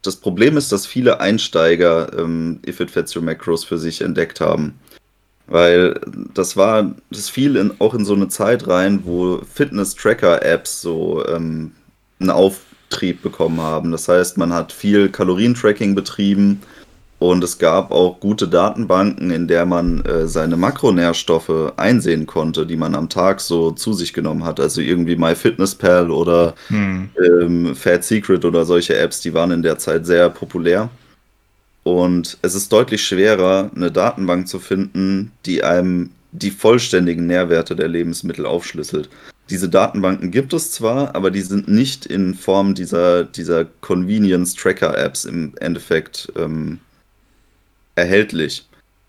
Das 0.01 0.17
Problem 0.17 0.57
ist, 0.57 0.73
dass 0.73 0.87
viele 0.87 1.21
Einsteiger 1.21 2.19
ähm, 2.19 2.61
If 2.67 2.81
It 2.81 2.91
Fits 2.91 3.15
Your 3.15 3.23
Macros 3.23 3.63
für 3.63 3.77
sich 3.77 4.01
entdeckt 4.01 4.41
haben. 4.41 4.81
Weil 5.49 6.01
das 6.35 6.57
war, 6.57 6.95
das 7.11 7.29
fiel 7.29 7.57
in, 7.57 7.73
auch 7.79 7.95
in 7.95 8.05
so 8.05 8.15
eine 8.15 8.29
Zeit 8.29 8.67
rein, 8.67 9.03
wo 9.05 9.41
Fitness-Tracker-Apps 9.53 10.81
so 10.81 11.25
ähm, 11.27 11.73
einen 12.19 12.31
Auftrieb 12.31 13.23
bekommen 13.23 13.61
haben. 13.61 13.93
Das 13.93 14.09
heißt, 14.09 14.39
man 14.39 14.53
hat 14.53 14.73
viel 14.73 15.09
Kalorientracking 15.09 15.95
betrieben 15.95 16.63
und 17.19 17.43
es 17.43 17.59
gab 17.59 17.93
auch 17.93 18.21
gute 18.21 18.47
Datenbanken, 18.47 19.31
in 19.31 19.49
der 19.49 19.65
man 19.65 20.05
äh, 20.05 20.27
seine 20.27 20.57
Makronährstoffe 20.57 21.73
einsehen 21.77 22.27
konnte, 22.27 22.67
die 22.67 22.77
man 22.77 22.95
am 22.95 23.09
Tag 23.09 23.41
so 23.41 23.71
zu 23.71 23.95
sich 23.95 24.13
genommen 24.13 24.45
hat. 24.45 24.61
Also 24.61 24.83
irgendwie 24.83 25.17
MyFitnessPal 25.17 26.11
oder 26.11 26.55
hm. 26.69 27.09
ähm, 27.25 27.75
Fat 27.75 28.05
Secret 28.05 28.45
oder 28.45 28.67
solche 28.67 28.97
Apps, 28.99 29.21
die 29.21 29.33
waren 29.33 29.51
in 29.51 29.63
der 29.63 29.79
Zeit 29.79 30.05
sehr 30.05 30.29
populär. 30.29 30.91
Und 31.87 32.39
es 32.43 32.57
ist 32.57 32.73
deutlich 32.73 33.05
schwerer, 33.05 33.71
eine 33.73 33.93
Datenbank 33.93 34.49
zu 34.49 34.59
finden, 34.59 35.31
die 35.47 35.63
einem 35.63 36.11
die 36.33 36.51
vollständigen 36.51 37.29
Nährwerte 37.29 37.77
der 37.77 37.87
Lebensmittel 37.87 38.45
aufschlüsselt. 38.45 39.09
Diese 39.51 39.69
Datenbanken 39.69 40.33
gibt 40.33 40.53
es 40.53 40.73
zwar, 40.73 41.15
aber 41.15 41.31
die 41.31 41.43
sind 41.43 41.69
nicht 41.69 42.05
in 42.05 42.35
Form 42.35 42.75
dieser, 42.75 43.23
dieser 43.23 43.67
Convenience-Tracker-Apps 43.83 45.27
im 45.27 45.55
Endeffekt 45.61 46.33
ähm, 46.35 46.81
erhältlich. 47.95 48.67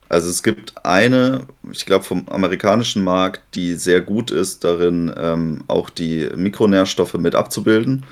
Also 0.07 0.29
es 0.29 0.43
gibt 0.43 0.73
eine, 0.85 1.47
ich 1.71 1.87
glaube 1.87 2.05
vom 2.05 2.29
amerikanischen 2.29 3.03
Markt, 3.03 3.41
die 3.55 3.73
sehr 3.73 4.01
gut 4.01 4.29
ist 4.29 4.63
darin, 4.63 5.11
ähm, 5.17 5.63
auch 5.67 5.89
die 5.89 6.29
Mikronährstoffe 6.35 7.15
mit 7.15 7.33
abzubilden 7.33 8.05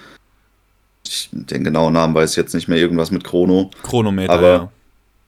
ich, 1.09 1.29
den 1.31 1.63
genauen 1.63 1.93
Namen 1.93 2.13
weiß 2.13 2.31
ich 2.31 2.38
jetzt 2.38 2.53
nicht 2.53 2.67
mehr, 2.67 2.77
irgendwas 2.77 3.12
mit 3.12 3.24
Chrono. 3.24 3.71
Chronometer, 3.83 4.33
aber, 4.33 4.47
ja. 4.47 4.71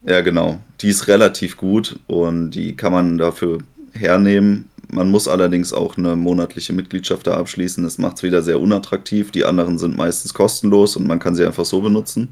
Ja, 0.05 0.22
genau. 0.22 0.60
Die 0.81 0.89
ist 0.89 1.07
relativ 1.07 1.57
gut 1.57 2.00
und 2.07 2.51
die 2.51 2.75
kann 2.75 2.93
man 2.93 3.17
dafür 3.17 3.60
hernehmen. 3.91 4.69
Man 4.89 5.12
muss 5.12 5.27
allerdings 5.27 5.74
auch 5.74 5.98
eine 5.98 6.15
monatliche 6.15 6.72
Mitgliedschaft 6.72 7.27
da 7.27 7.36
abschließen. 7.38 7.84
Das 7.84 7.98
macht 7.98 8.17
es 8.17 8.24
wieder 8.24 8.41
sehr 8.41 8.62
unattraktiv. 8.62 9.31
Die 9.31 9.43
anderen 9.43 9.77
sind 9.77 9.98
meistens 9.98 10.34
kostenlos 10.34 10.96
und 10.96 11.07
man 11.07 11.19
kann 11.19 11.36
sie 11.36 11.46
einfach 11.46 11.65
so 11.65 11.81
benutzen. 11.81 12.29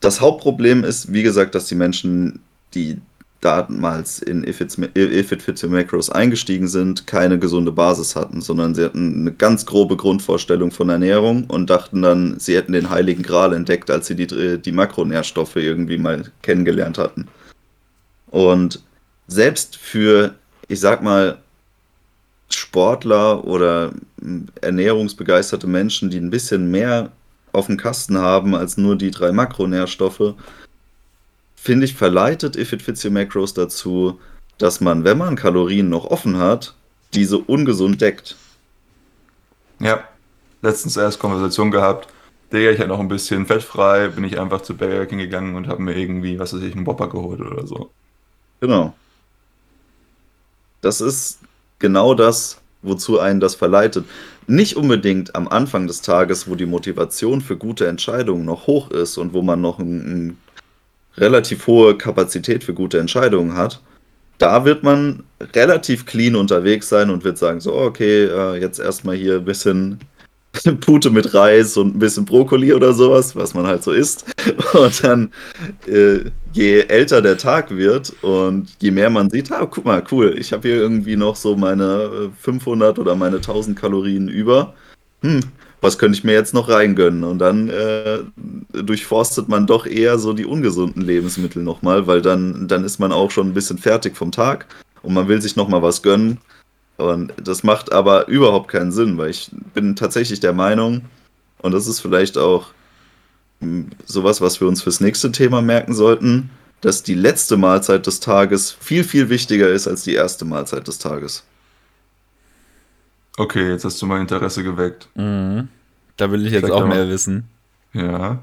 Das 0.00 0.20
Hauptproblem 0.20 0.84
ist, 0.84 1.12
wie 1.12 1.22
gesagt, 1.22 1.54
dass 1.54 1.66
die 1.66 1.74
Menschen, 1.74 2.40
die 2.74 2.98
damals 3.46 4.18
in 4.18 4.46
If, 4.46 4.60
It's, 4.60 4.76
If 4.96 5.32
It 5.32 5.42
Fits 5.42 5.62
Your 5.62 5.70
Macros 5.70 6.10
eingestiegen 6.10 6.66
sind, 6.66 7.06
keine 7.06 7.38
gesunde 7.38 7.70
Basis 7.70 8.16
hatten, 8.16 8.40
sondern 8.40 8.74
sie 8.74 8.84
hatten 8.84 9.20
eine 9.20 9.32
ganz 9.32 9.66
grobe 9.66 9.96
Grundvorstellung 9.96 10.72
von 10.72 10.88
Ernährung 10.88 11.44
und 11.44 11.70
dachten 11.70 12.02
dann, 12.02 12.38
sie 12.38 12.56
hätten 12.56 12.72
den 12.72 12.90
Heiligen 12.90 13.22
Gral 13.22 13.52
entdeckt, 13.52 13.90
als 13.90 14.08
sie 14.08 14.16
die, 14.16 14.58
die 14.58 14.72
Makronährstoffe 14.72 15.56
irgendwie 15.56 15.98
mal 15.98 16.24
kennengelernt 16.42 16.98
hatten. 16.98 17.28
Und 18.30 18.82
selbst 19.28 19.76
für, 19.76 20.34
ich 20.68 20.80
sag 20.80 21.02
mal, 21.02 21.38
Sportler 22.50 23.44
oder 23.44 23.92
ernährungsbegeisterte 24.60 25.66
Menschen, 25.66 26.10
die 26.10 26.18
ein 26.18 26.30
bisschen 26.30 26.70
mehr 26.70 27.10
auf 27.52 27.66
dem 27.66 27.76
Kasten 27.76 28.18
haben 28.18 28.54
als 28.54 28.76
nur 28.76 28.96
die 28.96 29.10
drei 29.10 29.32
Makronährstoffe, 29.32 30.34
finde 31.66 31.84
ich, 31.84 31.94
verleitet 31.94 32.56
If 32.56 32.72
It 32.72 32.80
Fits 32.80 33.04
Your 33.04 33.10
Macros 33.10 33.52
dazu, 33.52 34.20
dass 34.56 34.80
man, 34.80 35.02
wenn 35.02 35.18
man 35.18 35.34
Kalorien 35.34 35.88
noch 35.88 36.04
offen 36.04 36.38
hat, 36.38 36.74
die 37.12 37.24
so 37.24 37.42
ungesund 37.44 38.00
deckt. 38.00 38.36
Ja, 39.80 40.04
letztens 40.62 40.96
erst 40.96 41.18
Konversation 41.18 41.72
gehabt. 41.72 42.08
Digga, 42.52 42.70
ich 42.70 42.78
hatte 42.78 42.88
noch 42.88 43.00
ein 43.00 43.08
bisschen 43.08 43.46
fettfrei, 43.46 44.08
bin 44.08 44.22
ich 44.22 44.38
einfach 44.38 44.60
zu 44.60 44.76
Burger 44.76 45.06
King 45.06 45.18
gegangen 45.18 45.56
und 45.56 45.66
habe 45.66 45.82
mir 45.82 45.96
irgendwie, 45.96 46.38
was 46.38 46.54
weiß 46.54 46.62
ich, 46.62 46.76
einen 46.76 46.86
Whopper 46.86 47.08
geholt 47.08 47.40
oder 47.40 47.66
so. 47.66 47.90
Genau. 48.60 48.94
Das 50.82 51.00
ist 51.00 51.40
genau 51.80 52.14
das, 52.14 52.60
wozu 52.82 53.18
einen 53.18 53.40
das 53.40 53.56
verleitet. 53.56 54.06
Nicht 54.46 54.76
unbedingt 54.76 55.34
am 55.34 55.48
Anfang 55.48 55.88
des 55.88 56.00
Tages, 56.00 56.48
wo 56.48 56.54
die 56.54 56.66
Motivation 56.66 57.40
für 57.40 57.56
gute 57.56 57.88
Entscheidungen 57.88 58.44
noch 58.44 58.68
hoch 58.68 58.92
ist 58.92 59.18
und 59.18 59.32
wo 59.32 59.42
man 59.42 59.60
noch 59.60 59.80
eine 59.80 60.36
relativ 61.18 61.66
hohe 61.66 61.96
Kapazität 61.96 62.64
für 62.64 62.74
gute 62.74 62.98
Entscheidungen 62.98 63.56
hat. 63.56 63.80
Da 64.38 64.64
wird 64.64 64.82
man 64.82 65.24
relativ 65.54 66.04
clean 66.04 66.36
unterwegs 66.36 66.88
sein 66.88 67.10
und 67.10 67.24
wird 67.24 67.38
sagen, 67.38 67.60
so, 67.60 67.74
okay, 67.74 68.24
äh, 68.24 68.60
jetzt 68.60 68.78
erstmal 68.78 69.16
hier 69.16 69.36
ein 69.36 69.44
bisschen 69.44 69.98
Pute 70.80 71.10
mit 71.10 71.34
Reis 71.34 71.76
und 71.76 71.96
ein 71.96 71.98
bisschen 71.98 72.24
Brokkoli 72.24 72.72
oder 72.72 72.92
sowas, 72.92 73.34
was 73.36 73.54
man 73.54 73.66
halt 73.66 73.82
so 73.82 73.92
isst. 73.92 74.26
Und 74.74 75.04
dann, 75.04 75.32
äh, 75.86 76.30
je 76.52 76.80
älter 76.80 77.20
der 77.22 77.36
Tag 77.36 77.70
wird 77.76 78.14
und 78.22 78.68
je 78.80 78.90
mehr 78.90 79.10
man 79.10 79.28
sieht, 79.28 79.52
ah, 79.52 79.66
guck 79.66 79.84
mal, 79.84 80.02
cool, 80.10 80.34
ich 80.38 80.52
habe 80.52 80.68
hier 80.68 80.76
irgendwie 80.78 81.16
noch 81.16 81.36
so 81.36 81.56
meine 81.56 82.30
500 82.40 82.98
oder 82.98 83.14
meine 83.14 83.36
1000 83.36 83.78
Kalorien 83.78 84.28
über. 84.28 84.74
Hm, 85.22 85.40
was 85.86 85.98
könnte 85.98 86.18
ich 86.18 86.24
mir 86.24 86.32
jetzt 86.32 86.52
noch 86.52 86.68
reingönnen? 86.68 87.22
Und 87.22 87.38
dann 87.38 87.68
äh, 87.68 88.18
durchforstet 88.72 89.48
man 89.48 89.66
doch 89.66 89.86
eher 89.86 90.18
so 90.18 90.32
die 90.32 90.44
ungesunden 90.44 91.00
Lebensmittel 91.00 91.62
nochmal, 91.62 92.06
weil 92.06 92.20
dann, 92.20 92.66
dann 92.66 92.84
ist 92.84 92.98
man 92.98 93.12
auch 93.12 93.30
schon 93.30 93.48
ein 93.48 93.54
bisschen 93.54 93.78
fertig 93.78 94.16
vom 94.16 94.32
Tag 94.32 94.66
und 95.02 95.14
man 95.14 95.28
will 95.28 95.40
sich 95.40 95.54
nochmal 95.54 95.82
was 95.82 96.02
gönnen. 96.02 96.38
Und 96.96 97.32
das 97.42 97.62
macht 97.62 97.92
aber 97.92 98.26
überhaupt 98.26 98.68
keinen 98.68 98.90
Sinn, 98.90 99.16
weil 99.16 99.30
ich 99.30 99.50
bin 99.74 99.94
tatsächlich 99.96 100.40
der 100.40 100.52
Meinung, 100.52 101.02
und 101.62 101.72
das 101.72 101.86
ist 101.86 102.00
vielleicht 102.00 102.36
auch 102.36 102.68
hm, 103.60 103.90
sowas, 104.04 104.40
was 104.40 104.60
wir 104.60 104.66
uns 104.66 104.82
fürs 104.82 105.00
nächste 105.00 105.30
Thema 105.30 105.62
merken 105.62 105.94
sollten, 105.94 106.50
dass 106.80 107.02
die 107.02 107.14
letzte 107.14 107.56
Mahlzeit 107.56 108.06
des 108.06 108.20
Tages 108.20 108.76
viel, 108.80 109.04
viel 109.04 109.28
wichtiger 109.28 109.68
ist 109.68 109.86
als 109.86 110.02
die 110.02 110.14
erste 110.14 110.44
Mahlzeit 110.44 110.88
des 110.88 110.98
Tages. 110.98 111.44
Okay, 113.36 113.70
jetzt 113.70 113.84
hast 113.84 114.00
du 114.00 114.06
mein 114.06 114.22
Interesse 114.22 114.62
geweckt. 114.62 115.08
Mhm. 115.14 115.68
Da 116.16 116.30
will 116.30 116.46
ich 116.46 116.52
jetzt 116.52 116.70
auch 116.70 116.86
mehr 116.86 117.08
wissen. 117.08 117.44
Ja. 117.92 118.42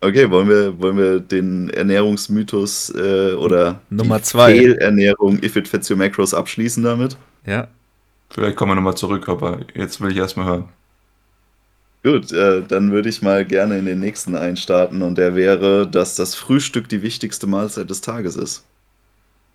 Okay, 0.00 0.30
wollen 0.30 0.48
wir, 0.48 0.78
wollen 0.78 0.98
wir 0.98 1.20
den 1.20 1.70
Ernährungsmythos 1.70 2.94
äh, 2.94 3.32
oder 3.32 3.80
Nummer 3.88 4.22
zwei. 4.22 4.52
Fehlernährung 4.52 5.42
If 5.42 5.56
It 5.56 5.68
Fits 5.68 5.90
Your 5.90 5.96
Macros 5.96 6.34
abschließen 6.34 6.82
damit? 6.82 7.16
Ja. 7.46 7.68
Vielleicht 8.30 8.56
kommen 8.56 8.72
wir 8.72 8.76
nochmal 8.76 8.96
zurück, 8.96 9.28
aber 9.28 9.60
jetzt 9.74 10.00
will 10.00 10.10
ich 10.10 10.18
erstmal 10.18 10.46
hören. 10.46 10.68
Gut, 12.02 12.30
äh, 12.32 12.62
dann 12.62 12.92
würde 12.92 13.08
ich 13.08 13.22
mal 13.22 13.44
gerne 13.44 13.78
in 13.78 13.86
den 13.86 13.98
nächsten 13.98 14.36
einstarten 14.36 15.02
und 15.02 15.16
der 15.18 15.34
wäre, 15.34 15.88
dass 15.88 16.14
das 16.14 16.34
Frühstück 16.34 16.88
die 16.88 17.02
wichtigste 17.02 17.46
Mahlzeit 17.46 17.90
des 17.90 18.00
Tages 18.00 18.36
ist. 18.36 18.64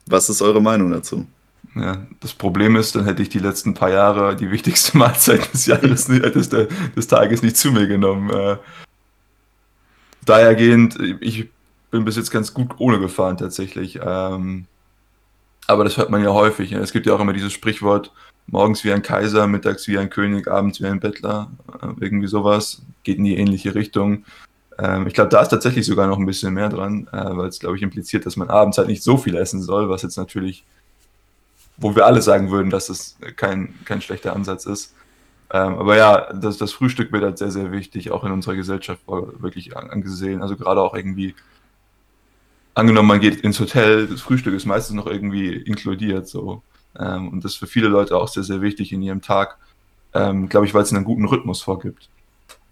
Was 0.08 0.30
ist 0.30 0.42
eure 0.42 0.62
Meinung 0.62 0.92
dazu? 0.92 1.26
Ja, 1.76 2.06
das 2.20 2.34
Problem 2.34 2.76
ist, 2.76 2.96
dann 2.96 3.06
hätte 3.06 3.22
ich 3.22 3.30
die 3.30 3.40
letzten 3.40 3.74
paar 3.74 3.90
Jahre 3.90 4.36
die 4.36 4.52
wichtigste 4.52 4.98
Mahlzeit 5.00 5.54
des 5.54 5.66
Jahres, 5.66 6.06
des, 6.06 6.50
des 6.50 7.08
Tages 7.08 7.42
nicht 7.42 7.58
zu 7.58 7.72
mir 7.72 7.88
genommen. 7.88 8.30
Äh, 8.30 8.58
dahergehend, 10.26 10.98
ich 11.22 11.50
bin 11.92 12.06
bis 12.06 12.16
jetzt 12.16 12.32
ganz 12.32 12.54
gut 12.54 12.72
ohne 12.80 13.00
gefahren 13.00 13.38
tatsächlich. 13.38 14.00
Ähm, 14.04 14.66
aber 15.68 15.84
das 15.84 15.98
hört 15.98 16.10
man 16.10 16.24
ja 16.24 16.32
häufig. 16.32 16.72
Es 16.74 16.92
gibt 16.92 17.06
ja 17.06 17.14
auch 17.14 17.20
immer 17.20 17.34
dieses 17.34 17.54
Sprichwort, 17.54 18.12
morgens 18.48 18.84
wie 18.84 18.92
ein 18.92 19.02
Kaiser, 19.02 19.48
mittags 19.48 19.88
wie 19.88 19.98
ein 19.98 20.10
König, 20.10 20.50
abends 20.50 20.82
wie 20.82 20.88
ein 20.88 21.00
Bettler. 21.00 21.52
Äh, 21.82 21.88
irgendwie 22.00 22.28
sowas. 22.28 22.82
Geht 23.04 23.18
in 23.18 23.24
die 23.24 23.38
ähnliche 23.38 23.76
Richtung. 23.76 24.26
Ähm, 24.78 25.08
ich 25.08 25.14
glaube, 25.14 25.30
da 25.30 25.42
ist 25.42 25.50
tatsächlich 25.50 25.86
sogar 25.86 26.08
noch 26.08 26.18
ein 26.18 26.26
bisschen 26.26 26.54
mehr 26.54 26.70
dran, 26.70 27.08
äh, 27.12 27.38
weil 27.38 27.48
es, 27.48 27.60
glaube 27.60 27.78
ich, 27.78 27.84
impliziert, 27.84 28.26
dass 28.26 28.38
man 28.38 28.50
abends 28.50 28.78
halt 28.78 28.88
nicht 28.88 29.04
so 29.04 29.18
viel 29.18 29.36
essen 29.36 29.62
soll, 29.62 29.90
was 29.90 30.02
jetzt 30.02 30.18
natürlich, 30.18 30.66
wo 31.82 31.96
wir 31.96 32.06
alle 32.06 32.22
sagen 32.22 32.52
würden, 32.52 32.70
dass 32.70 32.90
es 32.90 33.18
kein, 33.36 33.74
kein 33.86 34.02
schlechter 34.02 34.36
Ansatz 34.36 34.66
ist. 34.66 34.94
Ähm, 35.54 35.76
aber 35.80 35.98
ja, 35.98 36.32
das, 36.34 36.58
das 36.58 36.72
Frühstück 36.72 37.12
wird 37.12 37.24
halt 37.24 37.38
sehr, 37.38 37.52
sehr 37.52 37.72
wichtig, 37.72 38.12
auch 38.12 38.24
in 38.24 38.32
unserer 38.32 38.56
Gesellschaft 38.56 39.02
wirklich 39.08 39.76
angesehen. 39.76 40.42
Also 40.42 40.56
gerade 40.56 40.82
auch 40.82 40.94
irgendwie, 40.94 41.36
angenommen, 42.74 43.08
man 43.08 43.20
geht 43.20 43.42
ins 43.42 43.60
Hotel, 43.60 44.08
das 44.08 44.22
Frühstück 44.22 44.54
ist 44.54 44.66
meistens 44.66 44.96
noch 44.96 45.08
irgendwie 45.08 45.54
inkludiert. 45.54 46.28
So. 46.28 46.62
Ähm, 46.98 47.30
und 47.30 47.44
das 47.44 47.54
ist 47.54 47.58
für 47.58 47.68
viele 47.68 47.88
Leute 47.88 48.16
auch 48.18 48.28
sehr, 48.28 48.44
sehr 48.44 48.62
wichtig 48.62 48.92
in 48.94 49.02
ihrem 49.02 49.22
Tag, 49.22 49.58
ähm, 50.14 50.50
glaube 50.50 50.66
ich, 50.66 50.74
weil 50.74 50.84
es 50.84 50.94
einen 50.94 51.06
guten 51.06 51.26
Rhythmus 51.26 51.62
vorgibt. 51.62 52.10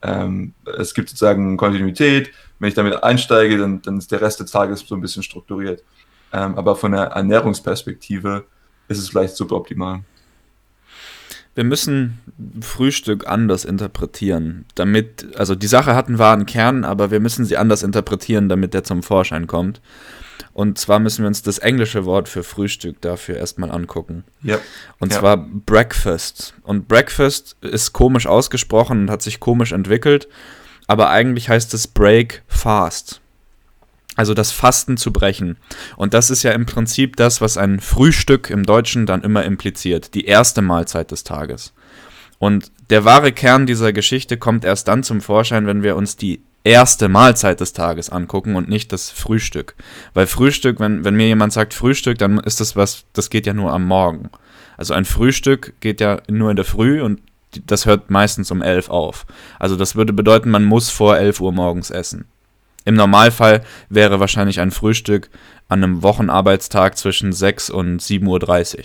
Ähm, 0.02 0.54
es 0.78 0.94
gibt 0.94 1.10
sozusagen 1.10 1.58
Kontinuität. 1.58 2.32
Wenn 2.60 2.70
ich 2.70 2.76
damit 2.76 3.04
einsteige, 3.04 3.58
dann, 3.58 3.82
dann 3.82 3.98
ist 3.98 4.12
der 4.12 4.22
Rest 4.22 4.40
des 4.40 4.52
Tages 4.52 4.82
so 4.82 4.96
ein 4.96 5.02
bisschen 5.02 5.24
strukturiert. 5.24 5.84
Ähm, 6.32 6.58
aber 6.58 6.76
von 6.76 6.92
der 6.92 7.06
Ernährungsperspektive 7.06 8.46
ist 8.90 8.98
es 8.98 9.10
vielleicht 9.10 9.38
suboptimal 9.38 10.02
wir 11.60 11.66
müssen 11.66 12.20
Frühstück 12.62 13.28
anders 13.28 13.66
interpretieren, 13.66 14.64
damit, 14.76 15.28
also 15.36 15.56
die 15.56 15.68
Sache 15.68 15.94
hat 15.94 16.08
einen 16.08 16.18
wahren 16.18 16.46
Kern, 16.46 16.86
aber 16.86 17.12
wir 17.12 17.20
müssen 17.20 17.44
sie 17.44 17.58
anders 17.58 17.84
interpretieren, 17.84 18.48
damit 18.48 18.74
der 18.74 18.86
zum 18.86 19.04
Vorschein 19.04 19.46
kommt. 19.46 19.82
Und 20.54 20.78
zwar 20.78 21.00
müssen 21.00 21.24
wir 21.24 21.28
uns 21.28 21.42
das 21.42 21.58
englische 21.58 22.06
Wort 22.06 22.30
für 22.30 22.44
Frühstück 22.44 23.02
dafür 23.02 23.36
erstmal 23.36 23.72
angucken. 23.72 24.24
Ja. 24.42 24.58
Und 25.00 25.12
ja. 25.12 25.20
zwar 25.20 25.36
Breakfast. 25.36 26.54
Und 26.64 26.88
Breakfast 26.88 27.58
ist 27.60 27.92
komisch 27.92 28.26
ausgesprochen 28.26 29.02
und 29.02 29.12
hat 29.12 29.22
sich 29.22 29.42
komisch 29.42 29.74
entwickelt, 29.74 30.30
aber 30.88 31.10
eigentlich 31.10 31.50
heißt 31.50 31.74
es 31.74 31.88
Break 31.88 32.42
Fast. 32.48 33.20
Also 34.20 34.34
das 34.34 34.52
Fasten 34.52 34.98
zu 34.98 35.14
brechen. 35.14 35.56
Und 35.96 36.14
das 36.14 36.30
ist 36.30 36.44
ja 36.44 36.52
im 36.52 36.66
Prinzip 36.66 37.16
das, 37.16 37.40
was 37.40 37.56
ein 37.56 37.80
Frühstück 37.80 38.50
im 38.50 38.66
Deutschen 38.66 39.06
dann 39.06 39.24
immer 39.24 39.46
impliziert. 39.46 40.14
Die 40.14 40.26
erste 40.26 40.62
Mahlzeit 40.62 41.12
des 41.12 41.24
Tages. 41.24 41.72
Und 42.38 42.70
der 42.90 43.06
wahre 43.06 43.32
Kern 43.32 43.66
dieser 43.66 43.94
Geschichte 43.94 44.36
kommt 44.36 44.66
erst 44.66 44.90
dann 44.90 45.04
zum 45.04 45.22
Vorschein, 45.22 45.68
wenn 45.68 45.84
wir 45.84 45.96
uns 45.96 46.18
die 46.18 46.42
erste 46.66 47.08
Mahlzeit 47.08 47.62
des 47.62 47.72
Tages 47.72 48.10
angucken 48.10 48.58
und 48.58 48.68
nicht 48.68 48.92
das 48.92 49.10
Frühstück. 49.10 49.76
Weil 50.14 50.28
Frühstück, 50.28 50.82
wenn, 50.82 51.06
wenn 51.06 51.16
mir 51.16 51.28
jemand 51.28 51.54
sagt 51.54 51.74
Frühstück, 51.74 52.18
dann 52.18 52.40
ist 52.40 52.60
das 52.60 52.76
was, 52.76 53.06
das 53.14 53.30
geht 53.30 53.46
ja 53.46 53.54
nur 53.54 53.72
am 53.72 53.86
Morgen. 53.86 54.32
Also 54.76 54.96
ein 54.96 55.06
Frühstück 55.06 55.76
geht 55.80 56.02
ja 56.02 56.22
nur 56.28 56.50
in 56.50 56.58
der 56.58 56.66
Früh 56.66 57.02
und 57.02 57.22
das 57.68 57.86
hört 57.86 58.10
meistens 58.10 58.52
um 58.52 58.62
elf 58.62 58.90
auf. 58.90 59.26
Also 59.60 59.78
das 59.78 59.96
würde 59.96 60.12
bedeuten, 60.12 60.50
man 60.50 60.66
muss 60.66 60.90
vor 60.90 61.18
elf 61.18 61.40
Uhr 61.40 61.54
morgens 61.54 61.90
essen. 61.90 62.26
Im 62.86 62.96
Normalfall 62.96 63.64
wäre 63.90 64.20
wahrscheinlich 64.20 64.60
ein 64.60 64.72
Frühstück 64.72 65.30
an 65.68 65.84
einem 65.84 66.02
Wochenarbeitstag 66.02 66.98
zwischen 66.98 67.34
6 67.34 67.70
und 67.70 68.02
7.30 68.02 68.78
Uhr. 68.78 68.84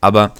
Aber 0.00 0.34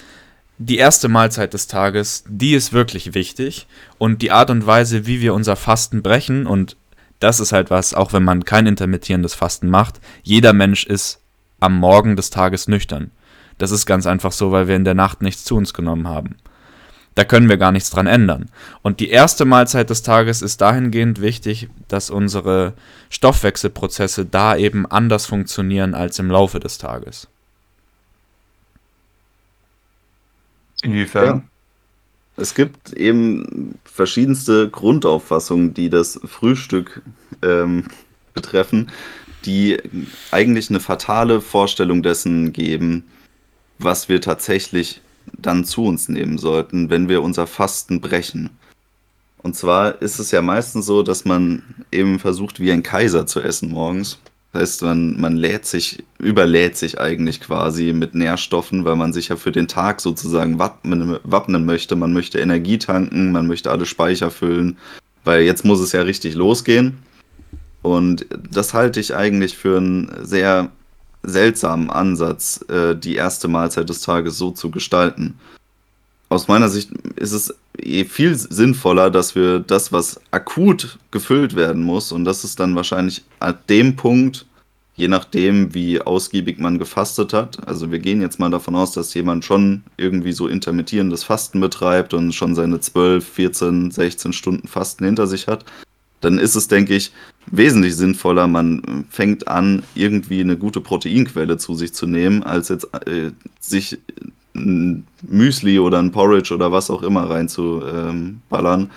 die 0.58 0.78
erste 0.78 1.08
Mahlzeit 1.08 1.54
des 1.54 1.66
Tages, 1.66 2.24
die 2.28 2.54
ist 2.54 2.72
wirklich 2.72 3.14
wichtig 3.14 3.66
und 3.98 4.22
die 4.22 4.30
Art 4.30 4.50
und 4.50 4.66
Weise, 4.66 5.06
wie 5.06 5.20
wir 5.20 5.34
unser 5.34 5.56
Fasten 5.56 6.02
brechen 6.02 6.46
und 6.46 6.76
das 7.20 7.40
ist 7.40 7.52
halt 7.52 7.70
was, 7.70 7.94
auch 7.94 8.12
wenn 8.12 8.24
man 8.24 8.44
kein 8.44 8.66
intermittierendes 8.66 9.34
Fasten 9.34 9.68
macht, 9.70 10.00
jeder 10.22 10.52
Mensch 10.52 10.84
ist 10.84 11.20
am 11.60 11.78
Morgen 11.78 12.16
des 12.16 12.30
Tages 12.30 12.66
nüchtern. 12.66 13.12
Das 13.58 13.70
ist 13.70 13.86
ganz 13.86 14.06
einfach 14.06 14.32
so, 14.32 14.50
weil 14.50 14.66
wir 14.66 14.74
in 14.74 14.84
der 14.84 14.94
Nacht 14.94 15.22
nichts 15.22 15.44
zu 15.44 15.56
uns 15.56 15.72
genommen 15.72 16.08
haben. 16.08 16.36
Da 17.14 17.24
können 17.24 17.48
wir 17.48 17.58
gar 17.58 17.72
nichts 17.72 17.90
dran 17.90 18.06
ändern. 18.06 18.48
Und 18.80 19.00
die 19.00 19.10
erste 19.10 19.44
Mahlzeit 19.44 19.90
des 19.90 20.02
Tages 20.02 20.40
ist 20.40 20.60
dahingehend 20.60 21.20
wichtig, 21.20 21.68
dass 21.88 22.08
unsere 22.08 22.72
Stoffwechselprozesse 23.10 24.24
da 24.24 24.56
eben 24.56 24.86
anders 24.86 25.26
funktionieren 25.26 25.94
als 25.94 26.18
im 26.18 26.30
Laufe 26.30 26.58
des 26.58 26.78
Tages. 26.78 27.28
Inwiefern? 30.82 31.26
Ja. 31.26 31.42
Es 32.36 32.54
gibt 32.54 32.94
eben 32.94 33.78
verschiedenste 33.84 34.70
Grundauffassungen, 34.70 35.74
die 35.74 35.90
das 35.90 36.18
Frühstück 36.24 37.02
ähm, 37.42 37.84
betreffen, 38.32 38.90
die 39.44 39.78
eigentlich 40.30 40.70
eine 40.70 40.80
fatale 40.80 41.40
Vorstellung 41.42 42.02
dessen 42.02 42.52
geben, 42.52 43.04
was 43.78 44.08
wir 44.08 44.20
tatsächlich 44.20 45.02
dann 45.36 45.64
zu 45.64 45.84
uns 45.84 46.08
nehmen 46.08 46.38
sollten, 46.38 46.90
wenn 46.90 47.08
wir 47.08 47.22
unser 47.22 47.46
Fasten 47.46 48.00
brechen. 48.00 48.50
Und 49.38 49.56
zwar 49.56 50.00
ist 50.00 50.18
es 50.18 50.30
ja 50.30 50.40
meistens 50.40 50.86
so, 50.86 51.02
dass 51.02 51.24
man 51.24 51.62
eben 51.90 52.18
versucht, 52.18 52.60
wie 52.60 52.70
ein 52.70 52.82
Kaiser 52.82 53.26
zu 53.26 53.40
essen 53.40 53.70
morgens. 53.70 54.18
Das 54.52 54.62
heißt, 54.62 54.82
man, 54.82 55.20
man 55.20 55.36
lädt 55.36 55.66
sich, 55.66 56.04
überlädt 56.18 56.76
sich 56.76 57.00
eigentlich 57.00 57.40
quasi 57.40 57.92
mit 57.92 58.14
Nährstoffen, 58.14 58.84
weil 58.84 58.96
man 58.96 59.12
sich 59.12 59.28
ja 59.28 59.36
für 59.36 59.50
den 59.50 59.66
Tag 59.66 60.00
sozusagen 60.00 60.58
wappnen, 60.58 61.18
wappnen 61.24 61.64
möchte. 61.64 61.96
Man 61.96 62.12
möchte 62.12 62.38
Energie 62.38 62.78
tanken, 62.78 63.32
man 63.32 63.46
möchte 63.46 63.70
alle 63.70 63.86
Speicher 63.86 64.30
füllen, 64.30 64.76
weil 65.24 65.42
jetzt 65.42 65.64
muss 65.64 65.80
es 65.80 65.92
ja 65.92 66.02
richtig 66.02 66.34
losgehen. 66.34 66.98
Und 67.80 68.26
das 68.50 68.74
halte 68.74 69.00
ich 69.00 69.16
eigentlich 69.16 69.56
für 69.56 69.78
einen 69.78 70.12
sehr 70.22 70.70
seltsamen 71.22 71.90
Ansatz, 71.90 72.64
äh, 72.68 72.94
die 72.96 73.14
erste 73.14 73.48
Mahlzeit 73.48 73.88
des 73.88 74.00
Tages 74.00 74.38
so 74.38 74.50
zu 74.50 74.70
gestalten. 74.70 75.38
Aus 76.28 76.48
meiner 76.48 76.68
Sicht 76.68 76.90
ist 77.16 77.32
es 77.32 77.54
eh 77.78 78.04
viel 78.04 78.34
sinnvoller, 78.34 79.10
dass 79.10 79.34
wir 79.34 79.60
das, 79.60 79.92
was 79.92 80.20
akut 80.30 80.98
gefüllt 81.10 81.54
werden 81.54 81.82
muss, 81.82 82.10
und 82.10 82.24
das 82.24 82.44
ist 82.44 82.58
dann 82.58 82.74
wahrscheinlich 82.74 83.22
an 83.38 83.58
dem 83.68 83.96
Punkt, 83.96 84.46
je 84.94 85.08
nachdem, 85.08 85.74
wie 85.74 86.00
ausgiebig 86.00 86.58
man 86.58 86.78
gefastet 86.78 87.32
hat. 87.32 87.66
Also 87.66 87.90
wir 87.90 87.98
gehen 87.98 88.20
jetzt 88.20 88.38
mal 88.38 88.50
davon 88.50 88.76
aus, 88.76 88.92
dass 88.92 89.14
jemand 89.14 89.44
schon 89.44 89.82
irgendwie 89.96 90.32
so 90.32 90.48
intermittierendes 90.48 91.24
Fasten 91.24 91.60
betreibt 91.60 92.14
und 92.14 92.32
schon 92.32 92.54
seine 92.54 92.80
12, 92.80 93.26
14, 93.26 93.90
16 93.90 94.32
Stunden 94.32 94.68
Fasten 94.68 95.04
hinter 95.04 95.26
sich 95.26 95.48
hat. 95.48 95.64
Dann 96.22 96.38
ist 96.38 96.54
es, 96.54 96.68
denke 96.68 96.94
ich, 96.94 97.12
wesentlich 97.46 97.96
sinnvoller, 97.96 98.46
man 98.46 99.04
fängt 99.10 99.48
an, 99.48 99.82
irgendwie 99.94 100.40
eine 100.40 100.56
gute 100.56 100.80
Proteinquelle 100.80 101.58
zu 101.58 101.74
sich 101.74 101.92
zu 101.92 102.06
nehmen, 102.06 102.42
als 102.42 102.70
jetzt 102.70 102.88
äh, 103.06 103.32
sich 103.60 103.98
ein 104.54 105.06
Müsli 105.22 105.78
oder 105.78 105.98
ein 105.98 106.12
Porridge 106.12 106.54
oder 106.54 106.72
was 106.72 106.90
auch 106.90 107.02
immer 107.02 107.28
reinzuballern. 107.28 108.80
Ähm, 108.80 108.90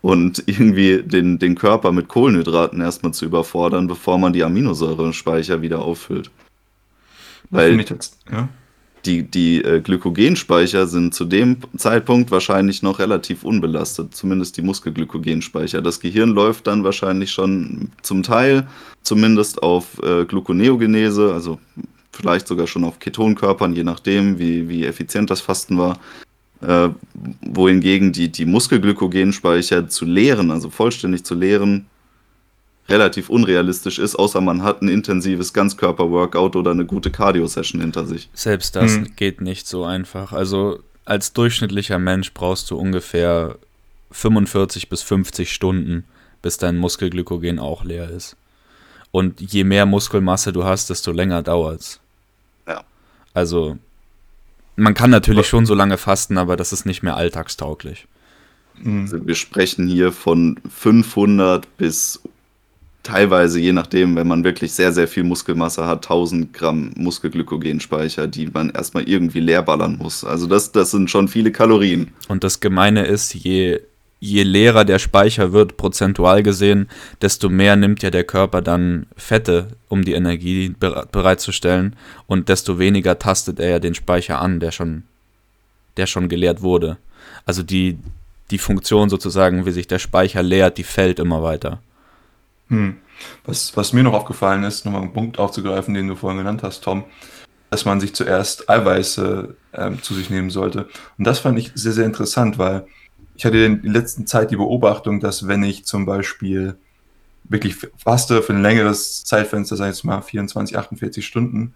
und 0.00 0.44
irgendwie 0.46 1.02
den, 1.02 1.38
den 1.38 1.56
Körper 1.56 1.90
mit 1.90 2.08
Kohlenhydraten 2.08 2.80
erstmal 2.80 3.12
zu 3.12 3.24
überfordern, 3.24 3.88
bevor 3.88 4.16
man 4.18 4.32
die 4.32 4.44
Aminosäurespeicher 4.44 5.60
wieder 5.60 5.80
auffüllt. 5.82 6.30
Weil 7.50 7.80
jetzt, 7.80 8.16
ja. 8.30 8.48
Die, 9.08 9.22
die 9.22 9.64
äh, 9.64 9.80
Glykogenspeicher 9.80 10.86
sind 10.86 11.14
zu 11.14 11.24
dem 11.24 11.56
Zeitpunkt 11.76 12.30
wahrscheinlich 12.30 12.82
noch 12.82 12.98
relativ 12.98 13.42
unbelastet, 13.42 14.14
zumindest 14.14 14.56
die 14.56 14.62
Muskelglykogenspeicher. 14.62 15.82
Das 15.82 15.98
Gehirn 15.98 16.30
läuft 16.30 16.66
dann 16.66 16.84
wahrscheinlich 16.84 17.32
schon 17.32 17.90
zum 18.02 18.22
Teil 18.22 18.68
zumindest 19.02 19.62
auf 19.62 20.00
äh, 20.02 20.24
Gluconeogenese, 20.26 21.32
also 21.32 21.58
vielleicht 22.12 22.46
sogar 22.46 22.66
schon 22.66 22.84
auf 22.84 22.98
Ketonkörpern, 22.98 23.74
je 23.74 23.84
nachdem, 23.84 24.38
wie, 24.38 24.68
wie 24.68 24.84
effizient 24.84 25.30
das 25.30 25.40
Fasten 25.40 25.78
war 25.78 25.98
äh, 26.60 26.88
wohingegen 27.42 28.12
die, 28.12 28.30
die 28.30 28.46
Muskelglykogenspeicher 28.46 29.88
zu 29.88 30.04
leeren, 30.04 30.50
also 30.50 30.70
vollständig 30.70 31.24
zu 31.24 31.34
leeren, 31.34 31.86
relativ 32.88 33.28
unrealistisch 33.28 33.98
ist, 33.98 34.16
außer 34.16 34.40
man 34.40 34.62
hat 34.62 34.82
ein 34.82 34.88
intensives 34.88 35.52
Ganzkörper-Workout 35.52 36.56
oder 36.56 36.70
eine 36.70 36.86
gute 36.86 37.10
Cardio-Session 37.10 37.80
hinter 37.80 38.06
sich. 38.06 38.30
Selbst 38.32 38.76
das 38.76 38.96
hm. 38.96 39.16
geht 39.16 39.40
nicht 39.40 39.66
so 39.66 39.84
einfach. 39.84 40.32
Also 40.32 40.80
als 41.04 41.32
durchschnittlicher 41.32 41.98
Mensch 41.98 42.32
brauchst 42.32 42.70
du 42.70 42.76
ungefähr 42.76 43.56
45 44.10 44.88
bis 44.88 45.02
50 45.02 45.52
Stunden, 45.52 46.04
bis 46.42 46.56
dein 46.56 46.76
Muskelglykogen 46.76 47.58
auch 47.58 47.84
leer 47.84 48.10
ist. 48.10 48.36
Und 49.10 49.40
je 49.40 49.64
mehr 49.64 49.86
Muskelmasse 49.86 50.52
du 50.52 50.64
hast, 50.64 50.90
desto 50.90 51.12
länger 51.12 51.42
dauert 51.42 51.80
es. 51.80 52.00
Ja. 52.66 52.84
Also 53.34 53.78
man 54.76 54.94
kann 54.94 55.10
natürlich 55.10 55.48
schon 55.48 55.66
so 55.66 55.74
lange 55.74 55.98
fasten, 55.98 56.38
aber 56.38 56.56
das 56.56 56.72
ist 56.72 56.86
nicht 56.86 57.02
mehr 57.02 57.16
alltagstauglich. 57.16 58.06
Mhm. 58.82 59.02
Also 59.02 59.26
wir 59.26 59.34
sprechen 59.34 59.88
hier 59.88 60.12
von 60.12 60.60
500 60.68 61.76
bis 61.76 62.20
teilweise, 63.08 63.58
je 63.58 63.72
nachdem, 63.72 64.16
wenn 64.16 64.26
man 64.26 64.44
wirklich 64.44 64.72
sehr, 64.72 64.92
sehr 64.92 65.08
viel 65.08 65.24
Muskelmasse 65.24 65.86
hat, 65.86 66.04
1000 66.04 66.52
Gramm 66.52 66.92
Muskelglykogenspeicher, 66.96 68.26
die 68.26 68.46
man 68.46 68.70
erstmal 68.70 69.08
irgendwie 69.08 69.40
leer 69.40 69.62
ballern 69.62 69.96
muss. 69.98 70.24
Also 70.24 70.46
das, 70.46 70.72
das 70.72 70.90
sind 70.90 71.10
schon 71.10 71.28
viele 71.28 71.50
Kalorien. 71.50 72.12
Und 72.28 72.44
das 72.44 72.60
Gemeine 72.60 73.06
ist, 73.06 73.34
je 73.34 73.80
je 74.20 74.42
leerer 74.42 74.84
der 74.84 74.98
Speicher 74.98 75.52
wird, 75.52 75.76
prozentual 75.76 76.42
gesehen, 76.42 76.88
desto 77.22 77.48
mehr 77.48 77.76
nimmt 77.76 78.02
ja 78.02 78.10
der 78.10 78.24
Körper 78.24 78.62
dann 78.62 79.06
Fette, 79.16 79.68
um 79.88 80.04
die 80.04 80.14
Energie 80.14 80.74
bereitzustellen 80.80 81.94
und 82.26 82.48
desto 82.48 82.80
weniger 82.80 83.20
tastet 83.20 83.60
er 83.60 83.70
ja 83.70 83.78
den 83.78 83.94
Speicher 83.94 84.40
an, 84.40 84.58
der 84.58 84.72
schon, 84.72 85.04
der 85.96 86.06
schon 86.06 86.28
geleert 86.28 86.62
wurde. 86.62 86.96
Also 87.46 87.62
die, 87.62 87.96
die 88.50 88.58
Funktion 88.58 89.08
sozusagen, 89.08 89.66
wie 89.66 89.70
sich 89.70 89.86
der 89.86 90.00
Speicher 90.00 90.42
leert, 90.42 90.78
die 90.78 90.84
fällt 90.84 91.20
immer 91.20 91.44
weiter. 91.44 91.80
Hm. 92.68 92.98
Was, 93.44 93.76
was 93.76 93.92
mir 93.92 94.02
noch 94.02 94.12
aufgefallen 94.12 94.62
ist, 94.64 94.84
nochmal 94.84 95.02
einen 95.02 95.12
Punkt 95.12 95.38
aufzugreifen, 95.38 95.94
den 95.94 96.08
du 96.08 96.14
vorhin 96.14 96.38
genannt 96.38 96.62
hast, 96.62 96.84
Tom, 96.84 97.04
dass 97.70 97.84
man 97.84 98.00
sich 98.00 98.14
zuerst 98.14 98.70
Eiweiße 98.70 99.56
äh, 99.72 99.90
zu 100.00 100.14
sich 100.14 100.30
nehmen 100.30 100.50
sollte. 100.50 100.88
Und 101.18 101.26
das 101.26 101.40
fand 101.40 101.58
ich 101.58 101.72
sehr, 101.74 101.92
sehr 101.92 102.06
interessant, 102.06 102.58
weil 102.58 102.86
ich 103.34 103.44
hatte 103.44 103.58
in 103.58 103.82
der 103.82 103.92
letzten 103.92 104.26
Zeit 104.26 104.50
die 104.50 104.56
Beobachtung, 104.56 105.20
dass 105.20 105.48
wenn 105.48 105.62
ich 105.62 105.84
zum 105.84 106.06
Beispiel 106.06 106.76
wirklich 107.44 107.76
faste 107.96 108.42
für 108.42 108.52
ein 108.52 108.62
längeres 108.62 109.24
Zeitfenster, 109.24 109.76
sei 109.76 109.88
es 109.88 110.04
mal 110.04 110.20
24, 110.20 110.76
48 110.76 111.24
Stunden, 111.24 111.74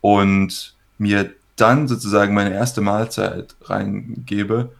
und 0.00 0.74
mir 0.98 1.32
dann 1.56 1.88
sozusagen 1.88 2.34
meine 2.34 2.54
erste 2.54 2.80
Mahlzeit 2.80 3.54
reingebe, 3.62 4.72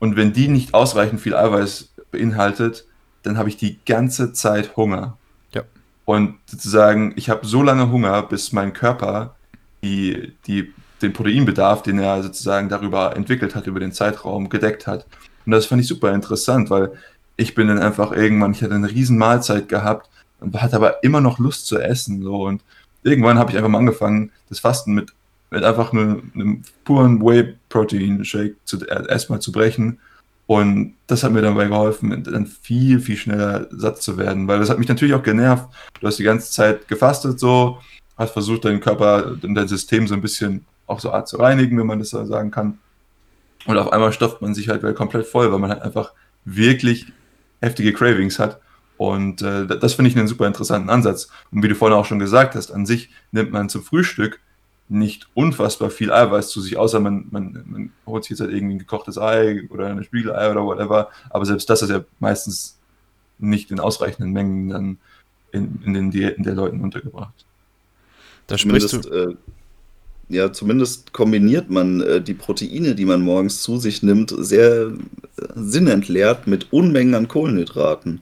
und 0.00 0.16
wenn 0.16 0.32
die 0.32 0.48
nicht 0.48 0.74
ausreichend 0.74 1.20
viel 1.20 1.34
Eiweiß 1.34 1.92
beinhaltet, 2.12 2.86
dann 3.28 3.38
habe 3.38 3.48
ich 3.48 3.56
die 3.56 3.78
ganze 3.84 4.32
Zeit 4.32 4.76
Hunger. 4.76 5.16
Ja. 5.52 5.62
Und 6.04 6.36
sozusagen, 6.46 7.12
ich 7.16 7.28
habe 7.28 7.46
so 7.46 7.62
lange 7.62 7.90
Hunger, 7.90 8.22
bis 8.22 8.52
mein 8.52 8.72
Körper 8.72 9.36
die, 9.82 10.32
die, 10.46 10.72
den 11.02 11.12
Proteinbedarf, 11.12 11.82
den 11.82 11.98
er 11.98 12.22
sozusagen 12.22 12.68
darüber 12.68 13.14
entwickelt 13.16 13.54
hat, 13.54 13.66
über 13.66 13.80
den 13.80 13.92
Zeitraum 13.92 14.48
gedeckt 14.48 14.86
hat. 14.86 15.06
Und 15.44 15.52
das 15.52 15.66
fand 15.66 15.82
ich 15.82 15.86
super 15.86 16.12
interessant, 16.12 16.70
weil 16.70 16.92
ich 17.36 17.54
bin 17.54 17.68
dann 17.68 17.78
einfach 17.78 18.12
irgendwann, 18.12 18.52
ich 18.52 18.62
hatte 18.62 18.74
eine 18.74 18.90
riesen 18.90 19.18
Mahlzeit 19.18 19.68
gehabt 19.68 20.08
und 20.40 20.60
hatte 20.60 20.76
aber 20.76 21.04
immer 21.04 21.20
noch 21.20 21.38
Lust 21.38 21.66
zu 21.66 21.78
essen. 21.78 22.22
So. 22.22 22.46
Und 22.46 22.62
irgendwann 23.02 23.38
habe 23.38 23.50
ich 23.50 23.56
einfach 23.56 23.70
mal 23.70 23.78
angefangen, 23.78 24.32
das 24.48 24.58
Fasten 24.58 24.94
mit, 24.94 25.12
mit 25.50 25.62
einfach 25.62 25.92
einem, 25.92 26.32
einem 26.34 26.62
puren 26.84 27.20
Whey-Protein-Shake 27.20 28.56
zu, 28.64 28.84
erstmal 28.86 29.40
zu 29.40 29.52
brechen. 29.52 29.98
Und 30.48 30.94
das 31.06 31.22
hat 31.22 31.32
mir 31.32 31.42
dabei 31.42 31.66
geholfen, 31.66 32.24
dann 32.24 32.46
viel, 32.46 33.00
viel 33.00 33.18
schneller 33.18 33.66
satt 33.70 34.00
zu 34.00 34.16
werden, 34.16 34.48
weil 34.48 34.58
das 34.58 34.70
hat 34.70 34.78
mich 34.78 34.88
natürlich 34.88 35.12
auch 35.12 35.22
genervt. 35.22 35.68
Du 36.00 36.06
hast 36.06 36.18
die 36.18 36.22
ganze 36.22 36.50
Zeit 36.50 36.88
gefastet 36.88 37.38
so, 37.38 37.80
hast 38.16 38.32
versucht, 38.32 38.64
deinen 38.64 38.80
Körper 38.80 39.36
und 39.42 39.54
dein 39.54 39.68
System 39.68 40.08
so 40.08 40.14
ein 40.14 40.22
bisschen 40.22 40.64
auch 40.86 41.00
so 41.00 41.12
zu 41.20 41.36
reinigen, 41.36 41.78
wenn 41.78 41.86
man 41.86 41.98
das 41.98 42.08
so 42.08 42.24
sagen 42.24 42.50
kann. 42.50 42.78
Und 43.66 43.76
auf 43.76 43.92
einmal 43.92 44.10
stopft 44.10 44.40
man 44.40 44.54
sich 44.54 44.70
halt 44.70 44.82
komplett 44.96 45.26
voll, 45.26 45.52
weil 45.52 45.58
man 45.58 45.68
halt 45.68 45.82
einfach 45.82 46.14
wirklich 46.46 47.12
heftige 47.60 47.92
Cravings 47.92 48.38
hat. 48.38 48.58
Und 48.96 49.42
äh, 49.42 49.66
das 49.66 49.92
finde 49.92 50.10
ich 50.10 50.16
einen 50.16 50.28
super 50.28 50.46
interessanten 50.46 50.88
Ansatz. 50.88 51.28
Und 51.52 51.62
wie 51.62 51.68
du 51.68 51.74
vorhin 51.74 51.98
auch 51.98 52.06
schon 52.06 52.18
gesagt 52.18 52.54
hast, 52.54 52.70
an 52.70 52.86
sich 52.86 53.10
nimmt 53.32 53.52
man 53.52 53.68
zum 53.68 53.82
Frühstück 53.82 54.40
nicht 54.88 55.28
unfassbar 55.34 55.90
viel 55.90 56.10
Eiweiß 56.10 56.48
zu 56.48 56.60
sich, 56.60 56.76
außer 56.76 57.00
man, 57.00 57.26
man, 57.30 57.64
man 57.66 57.92
holt 58.06 58.24
sich 58.24 58.30
jetzt 58.30 58.40
halt 58.40 58.52
irgendwie 58.52 58.76
ein 58.76 58.78
gekochtes 58.78 59.18
Ei 59.18 59.68
oder 59.70 59.86
ein 59.86 60.04
Spiegelei 60.04 60.50
oder 60.50 60.64
whatever. 60.64 61.08
Aber 61.30 61.44
selbst 61.44 61.68
das 61.68 61.82
ist 61.82 61.90
ja 61.90 62.04
meistens 62.20 62.78
nicht 63.38 63.70
in 63.70 63.80
ausreichenden 63.80 64.32
Mengen 64.32 64.68
dann 64.70 64.98
in, 65.52 65.82
in 65.84 65.94
den 65.94 66.10
Diäten 66.10 66.44
der 66.44 66.54
Leuten 66.54 66.80
untergebracht. 66.80 67.44
Da 68.46 68.56
sprichst 68.56 69.04
du. 69.04 69.08
Äh, 69.10 69.36
ja, 70.30 70.52
zumindest 70.52 71.12
kombiniert 71.12 71.70
man 71.70 72.02
äh, 72.02 72.20
die 72.20 72.34
Proteine, 72.34 72.94
die 72.94 73.06
man 73.06 73.22
morgens 73.22 73.62
zu 73.62 73.78
sich 73.78 74.02
nimmt, 74.02 74.34
sehr 74.36 74.88
äh, 74.88 74.92
sinnentleert 75.54 76.46
mit 76.46 76.72
Unmengen 76.72 77.14
an 77.14 77.28
Kohlenhydraten. 77.28 78.20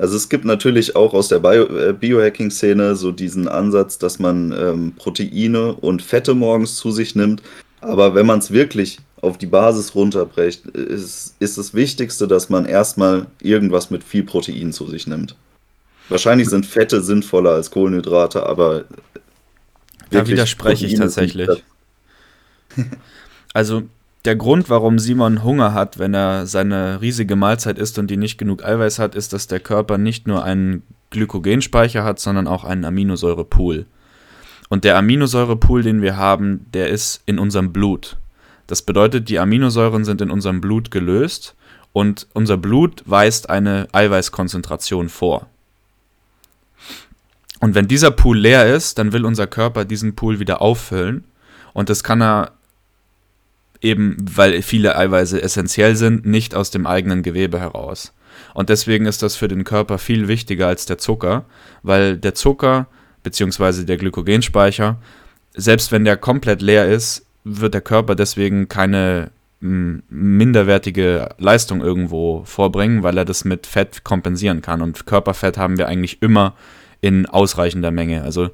Also 0.00 0.16
es 0.16 0.30
gibt 0.30 0.46
natürlich 0.46 0.96
auch 0.96 1.12
aus 1.12 1.28
der 1.28 1.40
Bio 1.40 1.66
äh, 1.66 1.92
Biohacking-Szene 1.92 2.96
so 2.96 3.12
diesen 3.12 3.48
Ansatz, 3.48 3.98
dass 3.98 4.18
man 4.18 4.50
ähm, 4.50 4.94
Proteine 4.96 5.74
und 5.74 6.00
Fette 6.00 6.32
morgens 6.32 6.76
zu 6.76 6.90
sich 6.90 7.14
nimmt. 7.14 7.42
Aber 7.82 8.14
wenn 8.14 8.24
man 8.24 8.38
es 8.38 8.50
wirklich 8.50 9.00
auf 9.20 9.36
die 9.36 9.46
Basis 9.46 9.94
runterbrecht, 9.94 10.64
ist, 10.68 11.34
ist 11.38 11.58
das 11.58 11.74
Wichtigste, 11.74 12.26
dass 12.26 12.48
man 12.48 12.64
erstmal 12.64 13.26
irgendwas 13.42 13.90
mit 13.90 14.02
viel 14.02 14.22
Protein 14.22 14.72
zu 14.72 14.86
sich 14.86 15.06
nimmt. 15.06 15.36
Wahrscheinlich 16.08 16.48
sind 16.48 16.64
Fette 16.64 17.02
sinnvoller 17.02 17.50
als 17.50 17.70
Kohlenhydrate, 17.70 18.46
aber 18.46 18.84
da 20.08 20.26
widerspreche 20.26 20.86
ich 20.86 20.94
tatsächlich. 20.94 21.50
Also 23.52 23.82
der 24.24 24.36
Grund, 24.36 24.68
warum 24.68 24.98
Simon 24.98 25.42
Hunger 25.42 25.72
hat, 25.72 25.98
wenn 25.98 26.14
er 26.14 26.46
seine 26.46 27.00
riesige 27.00 27.36
Mahlzeit 27.36 27.78
isst 27.78 27.98
und 27.98 28.08
die 28.08 28.16
nicht 28.16 28.38
genug 28.38 28.64
Eiweiß 28.64 28.98
hat, 28.98 29.14
ist, 29.14 29.32
dass 29.32 29.46
der 29.46 29.60
Körper 29.60 29.98
nicht 29.98 30.26
nur 30.26 30.44
einen 30.44 30.82
Glykogenspeicher 31.10 32.04
hat, 32.04 32.20
sondern 32.20 32.46
auch 32.46 32.64
einen 32.64 32.84
Aminosäurepool. 32.84 33.86
Und 34.68 34.84
der 34.84 34.96
Aminosäurepool, 34.96 35.82
den 35.82 36.02
wir 36.02 36.16
haben, 36.16 36.66
der 36.72 36.88
ist 36.88 37.22
in 37.26 37.38
unserem 37.38 37.72
Blut. 37.72 38.18
Das 38.66 38.82
bedeutet, 38.82 39.28
die 39.28 39.38
Aminosäuren 39.38 40.04
sind 40.04 40.20
in 40.20 40.30
unserem 40.30 40.60
Blut 40.60 40.90
gelöst 40.90 41.56
und 41.92 42.28
unser 42.34 42.56
Blut 42.56 43.02
weist 43.06 43.50
eine 43.50 43.88
Eiweißkonzentration 43.92 45.08
vor. 45.08 45.46
Und 47.58 47.74
wenn 47.74 47.88
dieser 47.88 48.10
Pool 48.10 48.38
leer 48.38 48.72
ist, 48.74 48.98
dann 48.98 49.12
will 49.12 49.24
unser 49.24 49.46
Körper 49.46 49.84
diesen 49.84 50.14
Pool 50.14 50.38
wieder 50.38 50.62
auffüllen. 50.62 51.24
Und 51.72 51.90
das 51.90 52.04
kann 52.04 52.22
er 52.22 52.52
eben, 53.80 54.16
weil 54.20 54.62
viele 54.62 54.96
Eiweiße 54.96 55.42
essentiell 55.42 55.96
sind, 55.96 56.26
nicht 56.26 56.54
aus 56.54 56.70
dem 56.70 56.86
eigenen 56.86 57.22
Gewebe 57.22 57.60
heraus. 57.60 58.12
Und 58.54 58.68
deswegen 58.68 59.06
ist 59.06 59.22
das 59.22 59.36
für 59.36 59.48
den 59.48 59.64
Körper 59.64 59.98
viel 59.98 60.28
wichtiger 60.28 60.68
als 60.68 60.86
der 60.86 60.98
Zucker, 60.98 61.44
weil 61.82 62.16
der 62.16 62.34
Zucker 62.34 62.86
beziehungsweise 63.22 63.84
der 63.84 63.96
Glykogenspeicher. 63.96 64.98
Selbst 65.54 65.92
wenn 65.92 66.04
der 66.04 66.16
komplett 66.16 66.62
leer 66.62 66.88
ist, 66.88 67.26
wird 67.44 67.74
der 67.74 67.80
Körper 67.80 68.14
deswegen 68.14 68.68
keine 68.68 69.30
minderwertige 69.60 71.28
Leistung 71.36 71.82
irgendwo 71.82 72.42
vorbringen, 72.46 73.02
weil 73.02 73.18
er 73.18 73.26
das 73.26 73.44
mit 73.44 73.66
Fett 73.66 74.04
kompensieren 74.04 74.62
kann. 74.62 74.80
Und 74.80 75.04
Körperfett 75.04 75.58
haben 75.58 75.76
wir 75.76 75.86
eigentlich 75.86 76.22
immer 76.22 76.54
in 77.02 77.26
ausreichender 77.26 77.90
Menge. 77.90 78.22
Also 78.22 78.48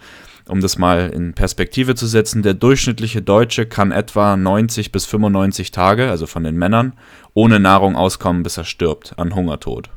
um 0.48 0.60
das 0.60 0.78
mal 0.78 1.10
in 1.10 1.34
Perspektive 1.34 1.94
zu 1.94 2.06
setzen, 2.06 2.42
der 2.42 2.54
durchschnittliche 2.54 3.22
Deutsche 3.22 3.66
kann 3.66 3.92
etwa 3.92 4.36
90 4.36 4.92
bis 4.92 5.06
95 5.06 5.70
Tage, 5.70 6.08
also 6.08 6.26
von 6.26 6.44
den 6.44 6.56
Männern, 6.56 6.92
ohne 7.34 7.60
Nahrung 7.60 7.96
auskommen, 7.96 8.42
bis 8.42 8.56
er 8.56 8.64
stirbt 8.64 9.18
an 9.18 9.34
Hungertod. 9.34 9.90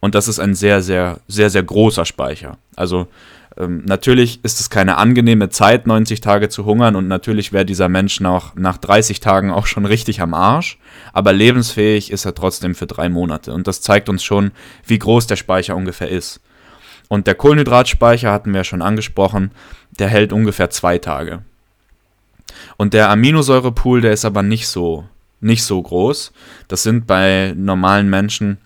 Und 0.00 0.14
das 0.14 0.28
ist 0.28 0.40
ein 0.40 0.54
sehr, 0.54 0.82
sehr, 0.82 1.20
sehr, 1.28 1.50
sehr 1.50 1.62
großer 1.62 2.04
Speicher. 2.04 2.58
Also 2.76 3.06
ähm, 3.56 3.82
natürlich 3.84 4.40
ist 4.42 4.60
es 4.60 4.70
keine 4.70 4.96
angenehme 4.96 5.50
Zeit, 5.50 5.86
90 5.86 6.20
Tage 6.20 6.48
zu 6.48 6.64
hungern 6.64 6.96
und 6.96 7.08
natürlich 7.08 7.52
wäre 7.52 7.66
dieser 7.66 7.88
Mensch 7.88 8.20
nach, 8.20 8.54
nach 8.54 8.78
30 8.78 9.20
Tagen 9.20 9.50
auch 9.50 9.66
schon 9.66 9.84
richtig 9.86 10.20
am 10.20 10.34
Arsch, 10.34 10.78
aber 11.12 11.32
lebensfähig 11.32 12.10
ist 12.10 12.24
er 12.24 12.34
trotzdem 12.34 12.74
für 12.74 12.86
drei 12.86 13.08
Monate 13.08 13.52
und 13.52 13.66
das 13.66 13.82
zeigt 13.82 14.08
uns 14.08 14.22
schon, 14.22 14.52
wie 14.86 14.98
groß 14.98 15.26
der 15.26 15.36
Speicher 15.36 15.76
ungefähr 15.76 16.08
ist. 16.08 16.40
Und 17.10 17.26
der 17.26 17.34
Kohlenhydratspeicher 17.34 18.32
hatten 18.32 18.54
wir 18.54 18.64
schon 18.64 18.80
angesprochen, 18.80 19.50
der 19.98 20.08
hält 20.08 20.32
ungefähr 20.32 20.70
zwei 20.70 20.96
Tage. 20.96 21.42
Und 22.78 22.94
der 22.94 23.10
Aminosäurepool, 23.10 24.00
der 24.00 24.12
ist 24.12 24.24
aber 24.24 24.42
nicht 24.42 24.68
so, 24.68 25.04
nicht 25.42 25.64
so 25.64 25.82
groß. 25.82 26.32
Das 26.68 26.82
sind 26.82 27.06
bei 27.06 27.52
normalen 27.54 28.08
Menschen 28.08 28.56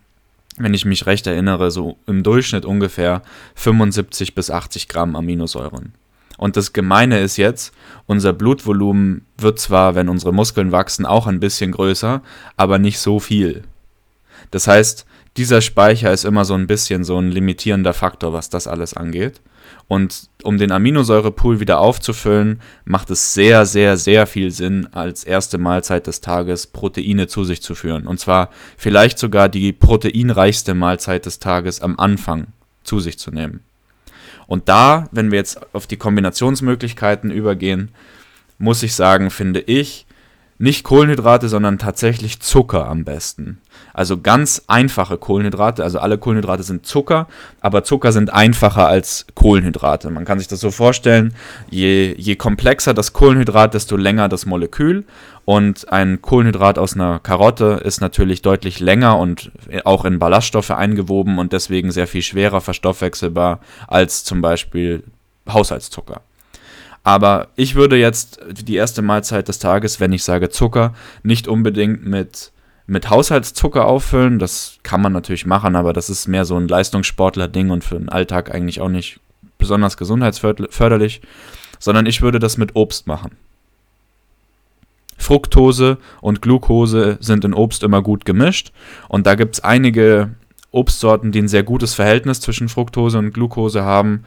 wenn 0.57 0.75
ich 0.75 0.85
mich 0.85 1.07
recht 1.07 1.27
erinnere, 1.27 1.71
so 1.71 1.97
im 2.07 2.23
Durchschnitt 2.23 2.65
ungefähr 2.65 3.23
75 3.57 4.35
bis 4.35 4.51
80 4.51 4.89
Gramm 4.89 5.17
Aminosäuren. 5.17 5.93
Und 6.37 6.57
das 6.57 6.73
Gemeine 6.73 7.21
ist 7.21 7.37
jetzt, 7.37 7.73
unser 8.07 8.33
Blutvolumen 8.33 9.25
wird 9.37 9.59
zwar, 9.59 9.95
wenn 9.95 10.09
unsere 10.09 10.33
Muskeln 10.33 10.73
wachsen, 10.73 11.07
auch 11.07 11.27
ein 11.27 11.41
bisschen 11.41 11.73
größer, 11.73 12.23
aber 12.57 12.79
nicht 12.79 12.99
so 12.99 13.21
viel. 13.21 13.63
Das 14.51 14.67
heißt, 14.67 15.07
dieser 15.37 15.61
Speicher 15.61 16.13
ist 16.13 16.25
immer 16.25 16.45
so 16.45 16.55
ein 16.55 16.67
bisschen 16.67 17.05
so 17.05 17.19
ein 17.19 17.31
limitierender 17.31 17.93
Faktor, 17.93 18.33
was 18.33 18.51
das 18.51 18.67
alles 18.67 18.95
angeht. 18.95 19.41
Und 19.89 20.29
um 20.43 20.57
den 20.57 20.73
Aminosäurepool 20.73 21.61
wieder 21.61 21.79
aufzufüllen, 21.79 22.61
macht 22.85 23.11
es 23.11 23.35
sehr, 23.35 23.67
sehr, 23.67 23.97
sehr 23.97 24.27
viel 24.27 24.51
Sinn, 24.51 24.89
als 24.93 25.25
erste 25.25 25.59
Mahlzeit 25.59 26.07
des 26.07 26.21
Tages 26.21 26.67
Proteine 26.67 27.27
zu 27.27 27.45
sich 27.45 27.61
zu 27.63 27.75
führen. 27.75 28.07
Und 28.07 28.21
zwar 28.21 28.51
vielleicht 28.77 29.19
sogar 29.19 29.49
die 29.49 29.73
proteinreichste 29.73 30.75
Mahlzeit 30.75 31.27
des 31.27 31.39
Tages 31.39 31.81
am 31.81 31.99
Anfang 31.99 32.49
zu 32.85 33.01
sich 33.01 33.19
zu 33.19 33.31
nehmen. 33.31 33.61
Und 34.47 34.69
da, 34.69 35.09
wenn 35.11 35.31
wir 35.31 35.39
jetzt 35.39 35.75
auf 35.75 35.87
die 35.87 35.97
Kombinationsmöglichkeiten 35.97 37.31
übergehen, 37.31 37.91
muss 38.59 38.83
ich 38.83 38.95
sagen, 38.95 39.31
finde 39.31 39.61
ich, 39.61 40.07
nicht 40.59 40.85
Kohlenhydrate, 40.85 41.49
sondern 41.49 41.79
tatsächlich 41.79 42.41
Zucker 42.41 42.89
am 42.89 43.05
besten. 43.05 43.59
Also 43.93 44.21
ganz 44.21 44.63
einfache 44.67 45.19
Kohlenhydrate, 45.19 45.83
also 45.83 45.99
alle 45.99 46.19
Kohlenhydrate 46.19 46.63
sind 46.63 46.87
Zucker, 46.87 47.27
aber 47.61 47.85
Zucker 47.85 48.13
sind 48.13 48.33
einfacher 48.33 48.87
als 48.87 49.27
Kohlenhydrate. 49.35 50.11
Man 50.11 50.25
kann 50.25 50.39
sich 50.39 50.49
das 50.49 50.61
so 50.61 50.71
vorstellen, 50.71 51.35
je, 51.71 52.15
je 52.17 52.37
komplexer 52.37 52.95
das 52.95 53.13
Kohlenhydrat, 53.13 53.75
desto 53.75 53.97
länger 53.97 54.29
das 54.29 54.47
Molekül. 54.47 55.05
Und 55.45 55.93
ein 55.93 56.23
Kohlenhydrat 56.23 56.79
aus 56.79 56.95
einer 56.95 57.19
Karotte 57.19 57.81
ist 57.85 58.01
natürlich 58.01 58.41
deutlich 58.41 58.81
länger 58.81 59.19
und 59.19 59.51
auch 59.85 60.05
in 60.05 60.19
Ballaststoffe 60.19 60.71
eingewoben 60.71 61.39
und 61.39 61.53
deswegen 61.53 61.93
sehr 61.93 62.07
viel 62.07 62.23
schwerer 62.23 62.61
verstoffwechselbar 62.63 63.61
als 63.87 64.25
zum 64.25 64.41
Beispiel 64.41 65.05
Haushaltszucker. 65.47 66.23
Aber 67.05 67.49
ich 67.55 67.75
würde 67.75 67.97
jetzt 67.97 68.41
die 68.51 68.77
erste 68.77 69.03
Mahlzeit 69.03 69.47
des 69.49 69.59
Tages, 69.59 70.01
wenn 70.01 70.13
ich 70.13 70.25
sage 70.25 70.49
Zucker, 70.49 70.95
nicht 71.23 71.47
unbedingt 71.47 72.07
mit, 72.07 72.51
mit 72.87 73.11
Haushaltszucker 73.11 73.87
auffüllen. 73.87 74.39
Das 74.39 74.79
kann 74.83 75.03
man 75.03 75.13
natürlich 75.13 75.45
machen, 75.45 75.77
aber 75.77 75.93
das 75.93 76.09
ist 76.09 76.27
mehr 76.27 76.47
so 76.47 76.57
ein 76.57 76.67
Leistungssportler-Ding 76.67 77.71
und 77.71 77.85
für 77.85 77.99
den 77.99 78.09
Alltag 78.09 78.53
eigentlich 78.55 78.81
auch 78.81 78.89
nicht 78.89 79.21
besonders 79.59 79.99
gesundheitsförderlich, 79.99 81.21
sondern 81.79 82.07
ich 82.07 82.23
würde 82.23 82.39
das 82.39 82.57
mit 82.57 82.75
Obst 82.75 83.07
machen. 83.07 83.33
Fructose 85.19 85.99
und 86.23 86.43
Glucose 86.43 87.19
sind 87.21 87.45
in 87.45 87.55
Obst 87.55 87.83
immer 87.83 88.03
gut 88.03 88.25
gemischt 88.25 88.73
und 89.09 89.27
da 89.27 89.35
gibt 89.35 89.57
es 89.57 89.65
einige 89.65 90.31
Obstsorten, 90.71 91.33
die 91.33 91.41
ein 91.41 91.49
sehr 91.49 91.63
gutes 91.63 91.95
Verhältnis 91.95 92.41
zwischen 92.41 92.69
Fructose 92.69 93.19
und 93.19 93.33
Glucose 93.33 93.85
haben 93.85 94.25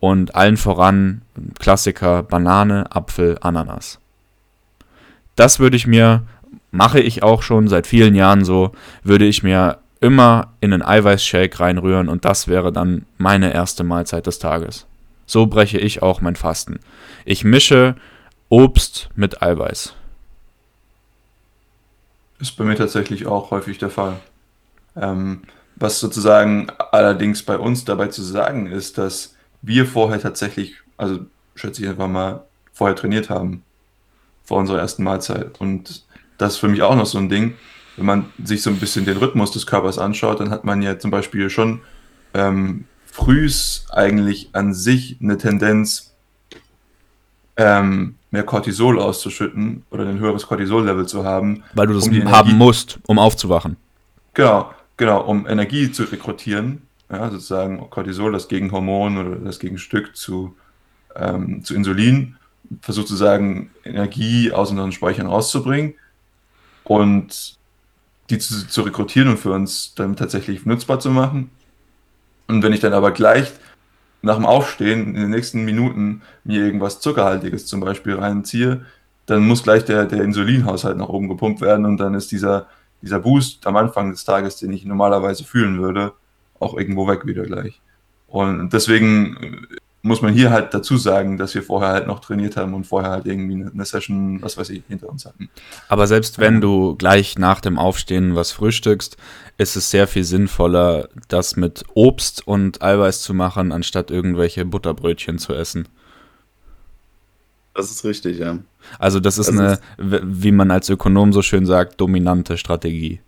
und 0.00 0.34
allen 0.34 0.56
voran 0.56 1.22
Klassiker 1.58 2.22
Banane, 2.22 2.86
Apfel, 2.94 3.38
Ananas. 3.40 3.98
Das 5.36 5.58
würde 5.58 5.76
ich 5.76 5.86
mir, 5.86 6.22
mache 6.70 7.00
ich 7.00 7.22
auch 7.22 7.42
schon 7.42 7.68
seit 7.68 7.86
vielen 7.86 8.14
Jahren 8.14 8.44
so, 8.44 8.72
würde 9.02 9.24
ich 9.24 9.42
mir 9.42 9.78
immer 10.00 10.52
in 10.60 10.72
einen 10.72 10.82
Eiweißshake 10.82 11.58
reinrühren 11.58 12.08
und 12.08 12.24
das 12.24 12.48
wäre 12.48 12.72
dann 12.72 13.04
meine 13.18 13.52
erste 13.52 13.84
Mahlzeit 13.84 14.26
des 14.26 14.38
Tages. 14.38 14.86
So 15.26 15.46
breche 15.46 15.78
ich 15.78 16.02
auch 16.02 16.20
mein 16.20 16.36
Fasten. 16.36 16.80
Ich 17.24 17.44
mische 17.44 17.96
Obst 18.48 19.10
mit 19.14 19.42
Eiweiß. 19.42 19.94
Ist 22.40 22.56
bei 22.56 22.64
mir 22.64 22.76
tatsächlich 22.76 23.26
auch 23.26 23.50
häufig 23.50 23.78
der 23.78 23.90
Fall. 23.90 24.16
Ähm, 24.96 25.42
was 25.76 26.00
sozusagen 26.00 26.68
allerdings 26.92 27.42
bei 27.42 27.58
uns 27.58 27.84
dabei 27.84 28.08
zu 28.08 28.22
sagen 28.22 28.66
ist, 28.66 28.98
dass 28.98 29.34
wir 29.62 29.86
vorher 29.86 30.20
tatsächlich, 30.20 30.74
also 30.96 31.20
schätze 31.54 31.82
ich 31.82 31.88
einfach 31.88 32.08
mal, 32.08 32.44
vorher 32.72 32.96
trainiert 32.96 33.30
haben. 33.30 33.62
Vor 34.44 34.58
unserer 34.58 34.78
ersten 34.78 35.02
Mahlzeit. 35.02 35.60
Und 35.60 36.04
das 36.38 36.54
ist 36.54 36.58
für 36.58 36.68
mich 36.68 36.82
auch 36.82 36.96
noch 36.96 37.06
so 37.06 37.18
ein 37.18 37.28
Ding. 37.28 37.54
Wenn 37.96 38.06
man 38.06 38.26
sich 38.42 38.62
so 38.62 38.70
ein 38.70 38.78
bisschen 38.78 39.04
den 39.04 39.18
Rhythmus 39.18 39.50
des 39.50 39.66
Körpers 39.66 39.98
anschaut, 39.98 40.40
dann 40.40 40.50
hat 40.50 40.64
man 40.64 40.80
ja 40.80 40.98
zum 40.98 41.10
Beispiel 41.10 41.50
schon 41.50 41.80
ähm, 42.32 42.84
frühs 43.04 43.86
eigentlich 43.90 44.50
an 44.52 44.72
sich 44.72 45.18
eine 45.20 45.36
Tendenz, 45.36 46.14
ähm, 47.56 48.14
mehr 48.30 48.44
Cortisol 48.44 49.00
auszuschütten 49.00 49.82
oder 49.90 50.06
ein 50.06 50.18
höheres 50.18 50.46
Cortisol-Level 50.46 51.06
zu 51.06 51.24
haben. 51.24 51.64
Weil 51.74 51.88
du 51.88 51.94
das 51.94 52.06
um 52.06 52.30
haben 52.30 52.56
musst, 52.56 53.00
um 53.06 53.18
aufzuwachen. 53.18 53.76
Genau, 54.34 54.72
genau, 54.96 55.22
um 55.22 55.46
Energie 55.46 55.90
zu 55.90 56.04
rekrutieren 56.04 56.82
ja, 57.10 57.30
sozusagen 57.30 57.88
Cortisol, 57.90 58.32
das 58.32 58.48
Gegenhormon 58.48 59.18
oder 59.18 59.36
das 59.36 59.58
Gegenstück 59.58 60.16
zu, 60.16 60.56
ähm, 61.16 61.64
zu 61.64 61.74
Insulin, 61.74 62.36
versucht 62.82 63.08
sozusagen 63.08 63.70
Energie 63.84 64.52
aus 64.52 64.70
unseren 64.70 64.92
Speichern 64.92 65.26
rauszubringen 65.26 65.94
und 66.84 67.58
die 68.30 68.38
zu, 68.38 68.66
zu 68.68 68.82
rekrutieren 68.82 69.28
und 69.28 69.38
für 69.38 69.52
uns 69.52 69.94
dann 69.94 70.16
tatsächlich 70.16 70.66
nutzbar 70.66 71.00
zu 71.00 71.10
machen. 71.10 71.50
Und 72.46 72.62
wenn 72.62 72.72
ich 72.72 72.80
dann 72.80 72.92
aber 72.92 73.12
gleich 73.12 73.52
nach 74.20 74.36
dem 74.36 74.46
Aufstehen 74.46 75.14
in 75.14 75.14
den 75.14 75.30
nächsten 75.30 75.64
Minuten 75.64 76.22
mir 76.44 76.64
irgendwas 76.64 77.00
Zuckerhaltiges 77.00 77.66
zum 77.66 77.80
Beispiel 77.80 78.14
reinziehe, 78.14 78.84
dann 79.26 79.46
muss 79.46 79.62
gleich 79.62 79.84
der, 79.84 80.06
der 80.06 80.22
Insulinhaushalt 80.22 80.96
nach 80.96 81.08
oben 81.08 81.28
gepumpt 81.28 81.60
werden 81.60 81.86
und 81.86 81.98
dann 81.98 82.14
ist 82.14 82.32
dieser, 82.32 82.66
dieser 83.02 83.20
Boost 83.20 83.66
am 83.66 83.76
Anfang 83.76 84.10
des 84.10 84.24
Tages, 84.24 84.56
den 84.56 84.72
ich 84.72 84.84
normalerweise 84.84 85.44
fühlen 85.44 85.78
würde, 85.80 86.12
auch 86.60 86.76
irgendwo 86.76 87.06
weg 87.08 87.26
wieder 87.26 87.44
gleich. 87.44 87.80
Und 88.26 88.72
deswegen 88.72 89.66
muss 90.02 90.22
man 90.22 90.32
hier 90.32 90.50
halt 90.50 90.72
dazu 90.74 90.96
sagen, 90.96 91.38
dass 91.38 91.54
wir 91.54 91.62
vorher 91.62 91.90
halt 91.90 92.06
noch 92.06 92.20
trainiert 92.20 92.56
haben 92.56 92.74
und 92.74 92.84
vorher 92.84 93.10
halt 93.10 93.26
irgendwie 93.26 93.64
eine 93.64 93.84
Session, 93.84 94.40
was 94.42 94.56
weiß 94.56 94.70
ich, 94.70 94.82
hinter 94.88 95.08
uns 95.08 95.24
hatten. 95.24 95.50
Aber 95.88 96.06
selbst 96.06 96.38
wenn 96.38 96.60
du 96.60 96.94
gleich 96.96 97.38
nach 97.38 97.60
dem 97.60 97.78
Aufstehen 97.78 98.36
was 98.36 98.52
frühstückst, 98.52 99.16
ist 99.56 99.76
es 99.76 99.90
sehr 99.90 100.06
viel 100.06 100.24
sinnvoller, 100.24 101.08
das 101.28 101.56
mit 101.56 101.84
Obst 101.94 102.46
und 102.46 102.80
Eiweiß 102.80 103.22
zu 103.22 103.34
machen, 103.34 103.72
anstatt 103.72 104.10
irgendwelche 104.10 104.64
Butterbrötchen 104.64 105.38
zu 105.38 105.54
essen. 105.54 105.88
Das 107.74 107.90
ist 107.90 108.04
richtig, 108.04 108.38
ja. 108.38 108.58
Also 108.98 109.20
das 109.20 109.38
ist 109.38 109.48
das 109.48 109.58
eine, 109.58 109.72
ist 109.72 110.22
wie 110.24 110.52
man 110.52 110.70
als 110.70 110.88
Ökonom 110.88 111.32
so 111.32 111.42
schön 111.42 111.66
sagt, 111.66 112.00
dominante 112.00 112.56
Strategie. 112.56 113.20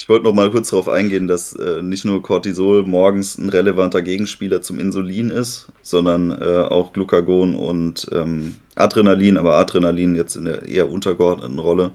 Ich 0.00 0.08
wollte 0.08 0.24
noch 0.24 0.32
mal 0.32 0.50
kurz 0.50 0.70
darauf 0.70 0.88
eingehen, 0.88 1.26
dass 1.26 1.52
äh, 1.54 1.82
nicht 1.82 2.04
nur 2.04 2.22
Cortisol 2.22 2.84
morgens 2.84 3.36
ein 3.36 3.48
relevanter 3.48 4.00
Gegenspieler 4.00 4.62
zum 4.62 4.78
Insulin 4.78 5.30
ist, 5.30 5.66
sondern 5.82 6.30
äh, 6.30 6.62
auch 6.62 6.92
Glucagon 6.92 7.54
und 7.56 8.06
ähm, 8.12 8.54
Adrenalin, 8.76 9.36
aber 9.36 9.56
Adrenalin 9.56 10.14
jetzt 10.14 10.36
in 10.36 10.44
der 10.44 10.62
eher 10.62 10.88
untergeordneten 10.88 11.58
Rolle. 11.58 11.90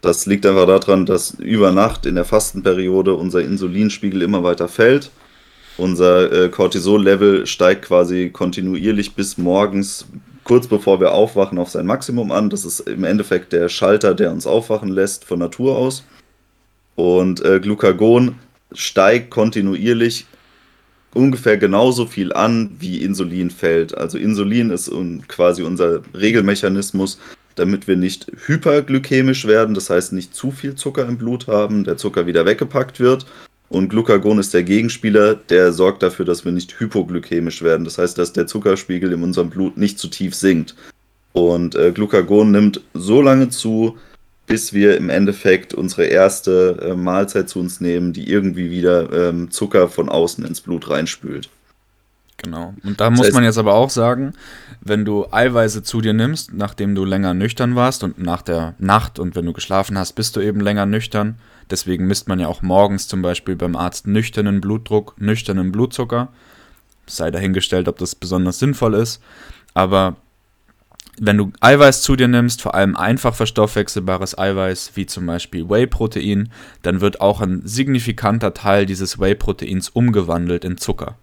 Das 0.00 0.24
liegt 0.24 0.46
einfach 0.46 0.66
daran, 0.66 1.04
dass 1.04 1.32
über 1.34 1.72
Nacht 1.72 2.06
in 2.06 2.14
der 2.14 2.24
Fastenperiode 2.24 3.14
unser 3.14 3.42
Insulinspiegel 3.42 4.22
immer 4.22 4.42
weiter 4.42 4.66
fällt. 4.66 5.10
Unser 5.76 6.32
äh, 6.32 6.48
Cortisol-Level 6.48 7.46
steigt 7.46 7.82
quasi 7.86 8.30
kontinuierlich 8.30 9.14
bis 9.14 9.36
morgens, 9.36 10.06
kurz 10.44 10.66
bevor 10.66 11.00
wir 11.00 11.12
aufwachen, 11.12 11.58
auf 11.58 11.68
sein 11.68 11.86
Maximum 11.86 12.32
an. 12.32 12.48
Das 12.48 12.64
ist 12.64 12.80
im 12.80 13.04
Endeffekt 13.04 13.52
der 13.52 13.68
Schalter, 13.68 14.14
der 14.14 14.32
uns 14.32 14.46
aufwachen 14.46 14.88
lässt 14.88 15.26
von 15.26 15.38
Natur 15.38 15.76
aus. 15.76 16.02
Und 17.00 17.42
äh, 17.42 17.60
Glucagon 17.60 18.34
steigt 18.74 19.30
kontinuierlich 19.30 20.26
ungefähr 21.14 21.56
genauso 21.56 22.04
viel 22.04 22.30
an, 22.34 22.76
wie 22.78 23.02
Insulin 23.02 23.48
fällt. 23.48 23.96
Also 23.96 24.18
Insulin 24.18 24.68
ist 24.68 24.92
quasi 25.26 25.62
unser 25.62 26.02
Regelmechanismus, 26.12 27.18
damit 27.54 27.88
wir 27.88 27.96
nicht 27.96 28.30
hyperglykämisch 28.44 29.46
werden, 29.46 29.74
das 29.74 29.88
heißt 29.88 30.12
nicht 30.12 30.34
zu 30.34 30.50
viel 30.50 30.74
Zucker 30.74 31.08
im 31.08 31.16
Blut 31.16 31.46
haben, 31.46 31.84
der 31.84 31.96
Zucker 31.96 32.26
wieder 32.26 32.44
weggepackt 32.44 33.00
wird. 33.00 33.24
Und 33.70 33.88
Glucagon 33.88 34.38
ist 34.38 34.52
der 34.52 34.62
Gegenspieler, 34.62 35.36
der 35.36 35.72
sorgt 35.72 36.02
dafür, 36.02 36.26
dass 36.26 36.44
wir 36.44 36.52
nicht 36.52 36.78
hypoglykämisch 36.80 37.62
werden. 37.62 37.86
Das 37.86 37.96
heißt, 37.96 38.18
dass 38.18 38.34
der 38.34 38.46
Zuckerspiegel 38.46 39.14
in 39.14 39.22
unserem 39.22 39.48
Blut 39.48 39.78
nicht 39.78 39.98
zu 39.98 40.08
tief 40.08 40.34
sinkt. 40.34 40.74
Und 41.32 41.76
äh, 41.76 41.92
Glucagon 41.92 42.50
nimmt 42.50 42.82
so 42.92 43.22
lange 43.22 43.48
zu, 43.48 43.96
bis 44.50 44.72
wir 44.72 44.96
im 44.96 45.10
Endeffekt 45.10 45.74
unsere 45.74 46.06
erste 46.06 46.76
äh, 46.82 46.96
Mahlzeit 46.96 47.48
zu 47.48 47.60
uns 47.60 47.80
nehmen, 47.80 48.12
die 48.12 48.28
irgendwie 48.28 48.68
wieder 48.72 49.28
ähm, 49.28 49.52
Zucker 49.52 49.88
von 49.88 50.08
außen 50.08 50.44
ins 50.44 50.60
Blut 50.60 50.90
reinspült. 50.90 51.48
Genau. 52.36 52.74
Und 52.82 53.00
da 53.00 53.10
das 53.10 53.16
muss 53.16 53.26
heißt, 53.26 53.34
man 53.34 53.44
jetzt 53.44 53.58
aber 53.58 53.74
auch 53.74 53.90
sagen, 53.90 54.32
wenn 54.80 55.04
du 55.04 55.26
Eiweiße 55.30 55.84
zu 55.84 56.00
dir 56.00 56.14
nimmst, 56.14 56.52
nachdem 56.52 56.96
du 56.96 57.04
länger 57.04 57.32
nüchtern 57.32 57.76
warst 57.76 58.02
und 58.02 58.18
nach 58.18 58.42
der 58.42 58.74
Nacht 58.80 59.20
und 59.20 59.36
wenn 59.36 59.46
du 59.46 59.52
geschlafen 59.52 59.96
hast, 59.96 60.14
bist 60.14 60.34
du 60.34 60.40
eben 60.40 60.58
länger 60.58 60.84
nüchtern. 60.84 61.36
Deswegen 61.70 62.08
misst 62.08 62.26
man 62.26 62.40
ja 62.40 62.48
auch 62.48 62.60
morgens 62.60 63.06
zum 63.06 63.22
Beispiel 63.22 63.54
beim 63.54 63.76
Arzt 63.76 64.08
nüchternen 64.08 64.60
Blutdruck, 64.60 65.14
nüchternen 65.20 65.70
Blutzucker. 65.70 66.32
Sei 67.06 67.30
dahingestellt, 67.30 67.86
ob 67.86 67.98
das 67.98 68.16
besonders 68.16 68.58
sinnvoll 68.58 68.94
ist. 68.94 69.22
Aber 69.74 70.16
wenn 71.18 71.36
du 71.36 71.52
Eiweiß 71.60 72.02
zu 72.02 72.16
dir 72.16 72.28
nimmst, 72.28 72.62
vor 72.62 72.74
allem 72.74 72.96
einfach 72.96 73.34
verstoffwechselbares 73.34 74.38
Eiweiß, 74.38 74.92
wie 74.94 75.06
zum 75.06 75.26
Beispiel 75.26 75.68
Whey-Protein, 75.68 76.50
dann 76.82 77.00
wird 77.00 77.20
auch 77.20 77.40
ein 77.40 77.62
signifikanter 77.64 78.54
Teil 78.54 78.86
dieses 78.86 79.18
Whey-Proteins 79.18 79.90
umgewandelt 79.90 80.64
in 80.64 80.78
Zucker. 80.78 81.16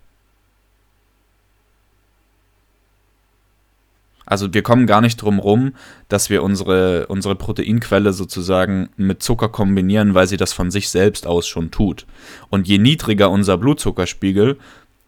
Also 4.28 4.54
wir 4.54 4.62
kommen 4.62 4.88
gar 4.88 5.00
nicht 5.00 5.21
drum 5.21 5.39
rum, 5.39 5.73
dass 6.10 6.30
wir 6.30 6.43
unsere, 6.43 7.08
unsere 7.08 7.36
Proteinquelle 7.36 8.12
sozusagen 8.12 8.89
mit 8.97 9.23
Zucker 9.23 9.47
kombinieren, 9.47 10.15
weil 10.15 10.28
sie 10.28 10.36
das 10.36 10.52
von 10.52 10.69
sich 10.69 10.89
selbst 10.89 11.26
aus 11.26 11.47
schon 11.47 11.71
tut. 11.71 12.06
Und 12.50 12.67
je 12.67 12.78
niedriger 12.78 13.32
unser 13.32 13.58
Blutzuckerspiegel, 13.58 14.58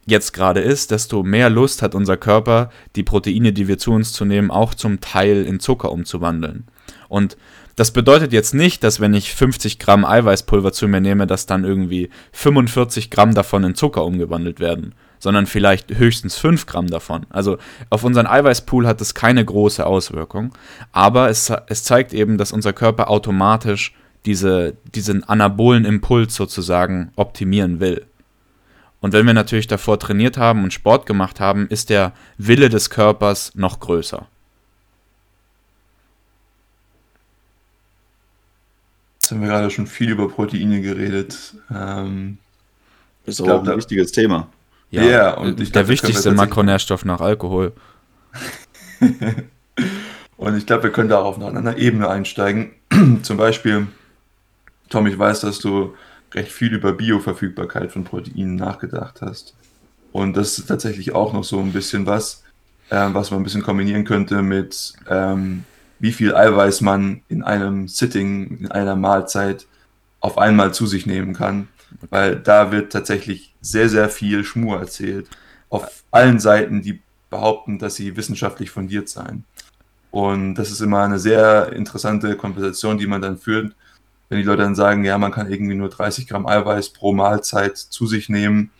jetzt 0.09 0.33
gerade 0.33 0.59
ist, 0.59 0.91
desto 0.91 1.23
mehr 1.23 1.49
Lust 1.49 1.81
hat 1.81 1.95
unser 1.95 2.17
Körper, 2.17 2.69
die 2.95 3.03
Proteine, 3.03 3.53
die 3.53 3.67
wir 3.67 3.77
zu 3.77 3.91
uns 3.91 4.11
zu 4.13 4.25
nehmen, 4.25 4.51
auch 4.51 4.73
zum 4.73 5.01
Teil 5.01 5.45
in 5.45 5.59
Zucker 5.59 5.91
umzuwandeln. 5.91 6.65
Und 7.07 7.37
das 7.75 7.91
bedeutet 7.91 8.33
jetzt 8.33 8.53
nicht, 8.53 8.83
dass 8.83 8.99
wenn 8.99 9.13
ich 9.13 9.33
50 9.33 9.79
Gramm 9.79 10.03
Eiweißpulver 10.03 10.73
zu 10.73 10.87
mir 10.89 10.99
nehme, 10.99 11.27
dass 11.27 11.45
dann 11.45 11.63
irgendwie 11.63 12.09
45 12.33 13.09
Gramm 13.09 13.33
davon 13.33 13.63
in 13.63 13.73
Zucker 13.75 14.03
umgewandelt 14.03 14.59
werden, 14.59 14.95
sondern 15.17 15.45
vielleicht 15.45 15.97
höchstens 15.97 16.37
5 16.37 16.65
Gramm 16.65 16.87
davon. 16.87 17.25
Also 17.29 17.57
auf 17.89 18.03
unseren 18.03 18.27
Eiweißpool 18.27 18.85
hat 18.85 18.99
es 18.99 19.13
keine 19.13 19.45
große 19.45 19.85
Auswirkung, 19.85 20.51
aber 20.91 21.29
es, 21.29 21.53
es 21.67 21.83
zeigt 21.83 22.13
eben, 22.13 22.37
dass 22.37 22.51
unser 22.51 22.73
Körper 22.73 23.09
automatisch 23.09 23.93
diese, 24.25 24.75
diesen 24.93 25.23
anabolen 25.23 25.85
Impuls 25.85 26.35
sozusagen 26.35 27.11
optimieren 27.15 27.79
will. 27.79 28.05
Und 29.01 29.13
wenn 29.13 29.25
wir 29.25 29.33
natürlich 29.33 29.67
davor 29.67 29.97
trainiert 29.97 30.37
haben 30.37 30.63
und 30.63 30.73
Sport 30.73 31.05
gemacht 31.05 31.39
haben, 31.39 31.67
ist 31.67 31.89
der 31.89 32.13
Wille 32.37 32.69
des 32.69 32.89
Körpers 32.89 33.53
noch 33.55 33.79
größer. 33.79 34.27
Jetzt 39.19 39.31
haben 39.31 39.41
wir 39.41 39.47
gerade 39.47 39.69
schon 39.69 39.87
viel 39.87 40.09
über 40.09 40.27
Proteine 40.27 40.81
geredet. 40.81 41.53
Ähm, 41.73 42.39
ist 43.25 43.39
auch 43.41 43.45
glaub, 43.45 43.67
ein 43.67 43.77
wichtiges 43.77 44.11
Thema. 44.11 44.47
Ja, 44.91 45.03
yeah, 45.03 45.33
und 45.35 45.61
ich 45.61 45.71
der 45.71 45.83
glaub, 45.83 45.91
wichtigste 45.91 46.31
Makronährstoff 46.31 47.05
nach 47.05 47.21
Alkohol. 47.21 47.73
und 50.37 50.57
ich 50.57 50.65
glaube, 50.65 50.83
wir 50.83 50.91
können 50.91 51.09
da 51.09 51.19
auch 51.19 51.25
auf 51.25 51.35
einer 51.35 51.47
anderen 51.47 51.77
Ebene 51.77 52.09
einsteigen. 52.09 52.71
Zum 53.21 53.37
Beispiel, 53.37 53.87
Tom, 54.89 55.05
ich 55.05 55.17
weiß, 55.17 55.41
dass 55.41 55.59
du 55.59 55.93
recht 56.33 56.51
viel 56.51 56.73
über 56.73 56.93
Bioverfügbarkeit 56.93 57.91
von 57.91 58.03
Proteinen 58.03 58.55
nachgedacht 58.55 59.21
hast. 59.21 59.55
Und 60.11 60.35
das 60.37 60.57
ist 60.57 60.67
tatsächlich 60.67 61.13
auch 61.13 61.33
noch 61.33 61.43
so 61.43 61.59
ein 61.59 61.71
bisschen 61.71 62.05
was, 62.05 62.43
äh, 62.89 63.07
was 63.13 63.31
man 63.31 63.41
ein 63.41 63.43
bisschen 63.43 63.63
kombinieren 63.63 64.05
könnte 64.05 64.41
mit, 64.41 64.93
ähm, 65.07 65.63
wie 65.99 66.11
viel 66.11 66.35
Eiweiß 66.35 66.81
man 66.81 67.21
in 67.29 67.43
einem 67.43 67.87
Sitting, 67.87 68.57
in 68.57 68.71
einer 68.71 68.95
Mahlzeit 68.95 69.67
auf 70.19 70.37
einmal 70.37 70.73
zu 70.73 70.87
sich 70.87 71.05
nehmen 71.05 71.33
kann. 71.33 71.67
Weil 72.09 72.35
da 72.37 72.71
wird 72.71 72.91
tatsächlich 72.91 73.53
sehr, 73.61 73.89
sehr 73.89 74.09
viel 74.09 74.43
Schmur 74.43 74.79
erzählt. 74.79 75.27
Auf 75.69 76.03
allen 76.11 76.39
Seiten, 76.39 76.81
die 76.81 77.01
behaupten, 77.29 77.79
dass 77.79 77.95
sie 77.95 78.15
wissenschaftlich 78.15 78.71
fundiert 78.71 79.09
seien. 79.09 79.43
Und 80.11 80.55
das 80.55 80.71
ist 80.71 80.81
immer 80.81 81.03
eine 81.03 81.19
sehr 81.19 81.71
interessante 81.73 82.35
Konversation, 82.35 82.97
die 82.97 83.07
man 83.07 83.21
dann 83.21 83.37
führt, 83.37 83.75
wenn 84.29 84.37
die 84.37 84.43
Leute 84.43 84.61
dann 84.61 84.75
sagen, 84.75 85.03
ja, 85.03 85.17
man 85.17 85.31
kann 85.31 85.51
irgendwie 85.51 85.75
nur 85.75 85.89
30 85.89 86.27
Gramm 86.27 86.47
Eiweiß 86.47 86.89
pro 86.89 87.13
Mahlzeit 87.13 87.77
zu 87.77 88.05
sich 88.05 88.29
nehmen, 88.29 88.71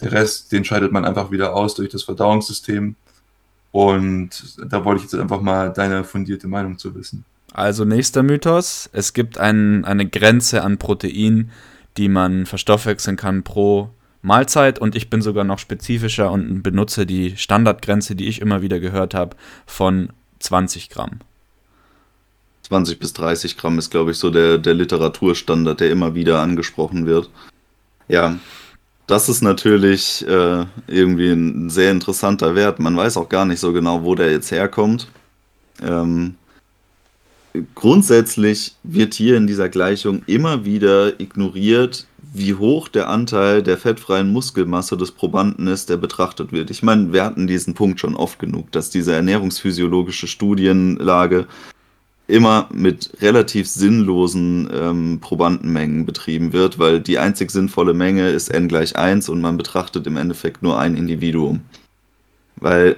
der 0.00 0.12
Rest, 0.12 0.50
den 0.50 0.64
scheidet 0.64 0.92
man 0.92 1.04
einfach 1.04 1.30
wieder 1.30 1.54
aus 1.54 1.74
durch 1.74 1.90
das 1.90 2.02
Verdauungssystem. 2.02 2.96
Und 3.70 4.30
da 4.70 4.84
wollte 4.84 5.04
ich 5.04 5.10
jetzt 5.10 5.20
einfach 5.20 5.40
mal 5.40 5.72
deine 5.72 6.04
fundierte 6.04 6.48
Meinung 6.48 6.78
zu 6.78 6.94
wissen. 6.94 7.24
Also 7.52 7.84
nächster 7.84 8.22
Mythos. 8.22 8.88
Es 8.92 9.12
gibt 9.12 9.38
ein, 9.38 9.84
eine 9.84 10.08
Grenze 10.08 10.62
an 10.62 10.78
Protein, 10.78 11.50
die 11.96 12.08
man 12.08 12.46
verstoffwechseln 12.46 13.16
kann 13.16 13.44
pro 13.44 13.90
Mahlzeit. 14.22 14.78
Und 14.78 14.96
ich 14.96 15.10
bin 15.10 15.22
sogar 15.22 15.44
noch 15.44 15.58
spezifischer 15.58 16.30
und 16.30 16.62
benutze 16.62 17.06
die 17.06 17.36
Standardgrenze, 17.36 18.16
die 18.16 18.26
ich 18.26 18.40
immer 18.40 18.62
wieder 18.62 18.80
gehört 18.80 19.14
habe, 19.14 19.36
von 19.66 20.12
20 20.40 20.90
Gramm. 20.90 21.20
20 22.68 22.98
bis 22.98 23.12
30 23.12 23.56
Gramm 23.56 23.78
ist, 23.78 23.90
glaube 23.90 24.10
ich, 24.12 24.18
so 24.18 24.30
der, 24.30 24.58
der 24.58 24.74
Literaturstandard, 24.74 25.80
der 25.80 25.90
immer 25.90 26.14
wieder 26.14 26.40
angesprochen 26.40 27.06
wird. 27.06 27.30
Ja, 28.08 28.38
das 29.06 29.28
ist 29.28 29.42
natürlich 29.42 30.26
äh, 30.26 30.64
irgendwie 30.86 31.30
ein 31.30 31.68
sehr 31.68 31.90
interessanter 31.90 32.54
Wert. 32.54 32.78
Man 32.78 32.96
weiß 32.96 33.18
auch 33.18 33.28
gar 33.28 33.44
nicht 33.44 33.60
so 33.60 33.72
genau, 33.72 34.02
wo 34.02 34.14
der 34.14 34.30
jetzt 34.30 34.50
herkommt. 34.50 35.08
Ähm, 35.82 36.36
grundsätzlich 37.74 38.74
wird 38.82 39.12
hier 39.12 39.36
in 39.36 39.46
dieser 39.46 39.68
Gleichung 39.68 40.22
immer 40.26 40.64
wieder 40.64 41.20
ignoriert, 41.20 42.06
wie 42.32 42.54
hoch 42.54 42.88
der 42.88 43.08
Anteil 43.08 43.62
der 43.62 43.76
fettfreien 43.76 44.32
Muskelmasse 44.32 44.96
des 44.96 45.12
Probanden 45.12 45.66
ist, 45.66 45.90
der 45.90 45.98
betrachtet 45.98 46.50
wird. 46.50 46.70
Ich 46.70 46.82
meine, 46.82 47.12
wir 47.12 47.24
hatten 47.24 47.46
diesen 47.46 47.74
Punkt 47.74 48.00
schon 48.00 48.16
oft 48.16 48.38
genug, 48.38 48.72
dass 48.72 48.90
diese 48.90 49.14
ernährungsphysiologische 49.14 50.26
Studienlage 50.26 51.46
immer 52.26 52.68
mit 52.72 53.10
relativ 53.20 53.68
sinnlosen 53.68 54.68
ähm, 54.72 55.18
Probandenmengen 55.20 56.06
betrieben 56.06 56.52
wird, 56.52 56.78
weil 56.78 57.00
die 57.00 57.18
einzig 57.18 57.50
sinnvolle 57.50 57.92
Menge 57.92 58.30
ist 58.30 58.48
n 58.48 58.68
gleich 58.68 58.96
1 58.96 59.28
und 59.28 59.40
man 59.40 59.58
betrachtet 59.58 60.06
im 60.06 60.16
Endeffekt 60.16 60.62
nur 60.62 60.78
ein 60.78 60.96
Individuum. 60.96 61.60
Weil 62.56 62.96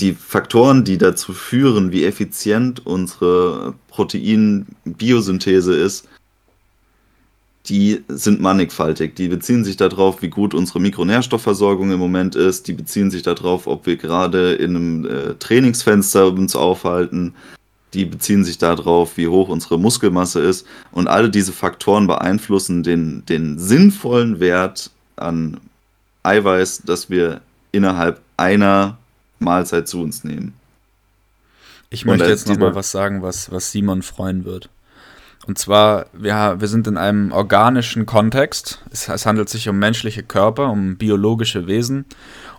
die 0.00 0.12
Faktoren, 0.12 0.82
die 0.82 0.98
dazu 0.98 1.32
führen, 1.32 1.92
wie 1.92 2.04
effizient 2.04 2.84
unsere 2.84 3.74
Proteinbiosynthese 3.88 5.74
ist, 5.74 6.08
die 7.68 8.02
sind 8.08 8.40
mannigfaltig. 8.40 9.14
Die 9.14 9.28
beziehen 9.28 9.64
sich 9.64 9.76
darauf, 9.76 10.20
wie 10.20 10.28
gut 10.28 10.52
unsere 10.52 10.80
Mikronährstoffversorgung 10.80 11.92
im 11.92 11.98
Moment 11.98 12.34
ist. 12.34 12.66
Die 12.66 12.72
beziehen 12.72 13.10
sich 13.10 13.22
darauf, 13.22 13.66
ob 13.66 13.86
wir 13.86 13.96
gerade 13.96 14.54
in 14.54 14.76
einem 14.76 15.06
äh, 15.06 15.34
Trainingsfenster 15.38 16.26
uns 16.26 16.56
aufhalten 16.56 17.34
die 17.94 18.04
beziehen 18.04 18.44
sich 18.44 18.58
darauf, 18.58 19.16
wie 19.16 19.28
hoch 19.28 19.48
unsere 19.48 19.78
Muskelmasse 19.78 20.40
ist. 20.40 20.66
Und 20.90 21.08
alle 21.08 21.30
diese 21.30 21.52
Faktoren 21.52 22.06
beeinflussen 22.06 22.82
den, 22.82 23.24
den 23.26 23.58
sinnvollen 23.58 24.40
Wert 24.40 24.90
an 25.16 25.60
Eiweiß, 26.22 26.82
das 26.84 27.10
wir 27.10 27.40
innerhalb 27.72 28.20
einer 28.36 28.98
Mahlzeit 29.38 29.88
zu 29.88 30.00
uns 30.00 30.24
nehmen. 30.24 30.54
Ich 31.90 32.04
möchte 32.04 32.26
jetzt 32.26 32.48
nochmal 32.48 32.74
was 32.74 32.90
sagen, 32.90 33.22
was, 33.22 33.52
was 33.52 33.70
Simon 33.70 34.02
freuen 34.02 34.44
wird. 34.44 34.68
Und 35.46 35.58
zwar, 35.58 36.06
ja, 36.20 36.60
wir 36.60 36.68
sind 36.68 36.86
in 36.86 36.96
einem 36.96 37.30
organischen 37.30 38.06
Kontext. 38.06 38.82
Es, 38.90 39.08
es 39.08 39.26
handelt 39.26 39.48
sich 39.48 39.68
um 39.68 39.78
menschliche 39.78 40.22
Körper, 40.22 40.70
um 40.70 40.96
biologische 40.96 41.66
Wesen. 41.66 42.06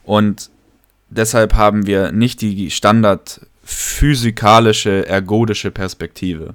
Und 0.04 0.52
deshalb 1.10 1.56
haben 1.56 1.88
wir 1.88 2.12
nicht 2.12 2.42
die 2.42 2.70
Standard 2.70 3.42
physikalische, 3.66 5.08
ergodische 5.08 5.72
Perspektive. 5.72 6.54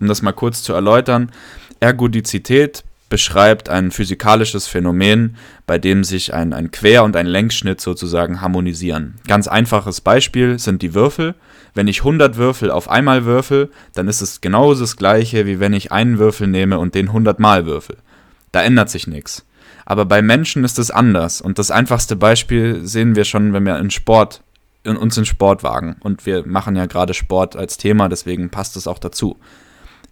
Um 0.00 0.06
das 0.06 0.22
mal 0.22 0.32
kurz 0.32 0.62
zu 0.62 0.72
erläutern, 0.74 1.32
Ergodizität 1.80 2.84
beschreibt 3.08 3.68
ein 3.68 3.90
physikalisches 3.90 4.66
Phänomen, 4.68 5.36
bei 5.66 5.78
dem 5.78 6.04
sich 6.04 6.32
ein, 6.32 6.52
ein 6.52 6.70
Quer- 6.70 7.04
und 7.04 7.16
ein 7.16 7.26
Längsschnitt 7.26 7.80
sozusagen 7.80 8.40
harmonisieren. 8.40 9.16
Ganz 9.26 9.48
einfaches 9.48 10.00
Beispiel 10.00 10.58
sind 10.58 10.80
die 10.80 10.94
Würfel. 10.94 11.34
Wenn 11.74 11.88
ich 11.88 12.00
100 12.00 12.36
Würfel 12.36 12.70
auf 12.70 12.88
einmal 12.88 13.24
würfel, 13.24 13.70
dann 13.94 14.08
ist 14.08 14.22
es 14.22 14.40
genauso 14.40 14.80
das 14.80 14.96
gleiche, 14.96 15.46
wie 15.46 15.60
wenn 15.60 15.72
ich 15.72 15.92
einen 15.92 16.18
Würfel 16.18 16.46
nehme 16.46 16.78
und 16.78 16.94
den 16.94 17.08
100 17.08 17.38
Mal 17.38 17.66
würfel. 17.66 17.96
Da 18.50 18.62
ändert 18.62 18.90
sich 18.90 19.06
nichts. 19.06 19.44
Aber 19.84 20.04
bei 20.04 20.22
Menschen 20.22 20.64
ist 20.64 20.78
es 20.78 20.90
anders. 20.90 21.40
Und 21.40 21.58
das 21.58 21.70
einfachste 21.70 22.16
Beispiel 22.16 22.80
sehen 22.86 23.14
wir 23.14 23.24
schon, 23.24 23.52
wenn 23.52 23.66
wir 23.66 23.78
in 23.78 23.90
Sport, 23.90 24.42
in 24.84 24.96
uns 24.96 25.16
in 25.16 25.24
Sport 25.24 25.62
wagen. 25.62 25.96
Und 26.00 26.26
wir 26.26 26.46
machen 26.46 26.76
ja 26.76 26.86
gerade 26.86 27.14
Sport 27.14 27.56
als 27.56 27.76
Thema, 27.76 28.08
deswegen 28.08 28.50
passt 28.50 28.76
es 28.76 28.86
auch 28.86 28.98
dazu. 28.98 29.36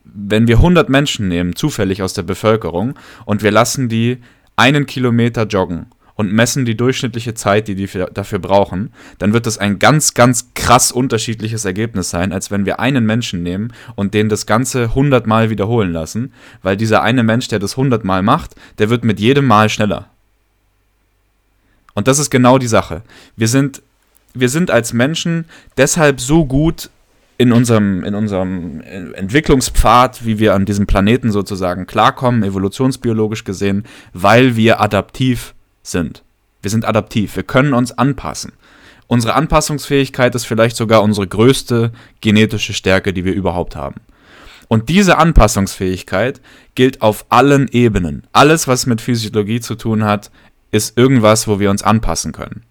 Wenn 0.04 0.48
wir 0.48 0.56
100 0.56 0.88
Menschen 0.88 1.28
nehmen, 1.28 1.56
zufällig 1.56 2.02
aus 2.02 2.14
der 2.14 2.22
Bevölkerung, 2.22 2.94
und 3.24 3.42
wir 3.42 3.50
lassen 3.50 3.88
die 3.88 4.18
einen 4.56 4.86
Kilometer 4.86 5.46
joggen 5.46 5.86
und 6.14 6.32
messen 6.32 6.64
die 6.66 6.76
durchschnittliche 6.76 7.32
Zeit, 7.34 7.66
die 7.66 7.74
die 7.74 7.88
dafür 8.12 8.38
brauchen, 8.38 8.92
dann 9.18 9.32
wird 9.32 9.46
das 9.46 9.56
ein 9.56 9.78
ganz, 9.78 10.12
ganz 10.14 10.50
krass 10.54 10.92
unterschiedliches 10.92 11.64
Ergebnis 11.64 12.10
sein, 12.10 12.32
als 12.32 12.50
wenn 12.50 12.66
wir 12.66 12.78
einen 12.78 13.06
Menschen 13.06 13.42
nehmen 13.42 13.72
und 13.94 14.12
den 14.12 14.28
das 14.28 14.44
Ganze 14.44 14.84
100 14.84 15.26
Mal 15.26 15.48
wiederholen 15.48 15.92
lassen, 15.92 16.32
weil 16.62 16.76
dieser 16.76 17.02
eine 17.02 17.22
Mensch, 17.22 17.48
der 17.48 17.58
das 17.58 17.72
100 17.72 18.04
Mal 18.04 18.22
macht, 18.22 18.54
der 18.78 18.90
wird 18.90 19.02
mit 19.02 19.18
jedem 19.18 19.46
Mal 19.46 19.70
schneller. 19.70 20.10
Und 21.94 22.06
das 22.06 22.18
ist 22.18 22.30
genau 22.30 22.58
die 22.58 22.68
Sache. 22.68 23.02
Wir 23.36 23.48
sind, 23.48 23.82
wir 24.34 24.48
sind 24.48 24.70
als 24.70 24.92
Menschen 24.92 25.46
deshalb 25.76 26.20
so 26.20 26.46
gut 26.46 26.90
in 27.38 27.52
unserem, 27.52 28.04
in 28.04 28.14
unserem 28.14 28.82
Entwicklungspfad, 28.82 30.26
wie 30.26 30.38
wir 30.38 30.54
an 30.54 30.66
diesem 30.66 30.86
Planeten 30.86 31.32
sozusagen 31.32 31.86
klarkommen, 31.86 32.42
evolutionsbiologisch 32.42 33.44
gesehen, 33.44 33.84
weil 34.12 34.56
wir 34.56 34.80
adaptiv 34.80 35.54
sind. 35.82 36.22
Wir 36.60 36.70
sind 36.70 36.84
adaptiv, 36.84 37.36
wir 37.36 37.42
können 37.42 37.72
uns 37.72 37.92
anpassen. 37.92 38.52
Unsere 39.06 39.34
Anpassungsfähigkeit 39.34 40.34
ist 40.34 40.44
vielleicht 40.44 40.76
sogar 40.76 41.02
unsere 41.02 41.26
größte 41.26 41.92
genetische 42.20 42.74
Stärke, 42.74 43.12
die 43.12 43.24
wir 43.24 43.32
überhaupt 43.32 43.74
haben. 43.74 43.96
Und 44.68 44.88
diese 44.88 45.18
Anpassungsfähigkeit 45.18 46.40
gilt 46.76 47.02
auf 47.02 47.26
allen 47.28 47.68
Ebenen. 47.72 48.24
Alles, 48.32 48.68
was 48.68 48.86
mit 48.86 49.00
Physiologie 49.00 49.60
zu 49.60 49.74
tun 49.74 50.04
hat, 50.04 50.30
ist 50.70 50.96
irgendwas, 50.96 51.48
wo 51.48 51.58
wir 51.58 51.70
uns 51.70 51.82
anpassen 51.82 52.32
können. 52.32 52.62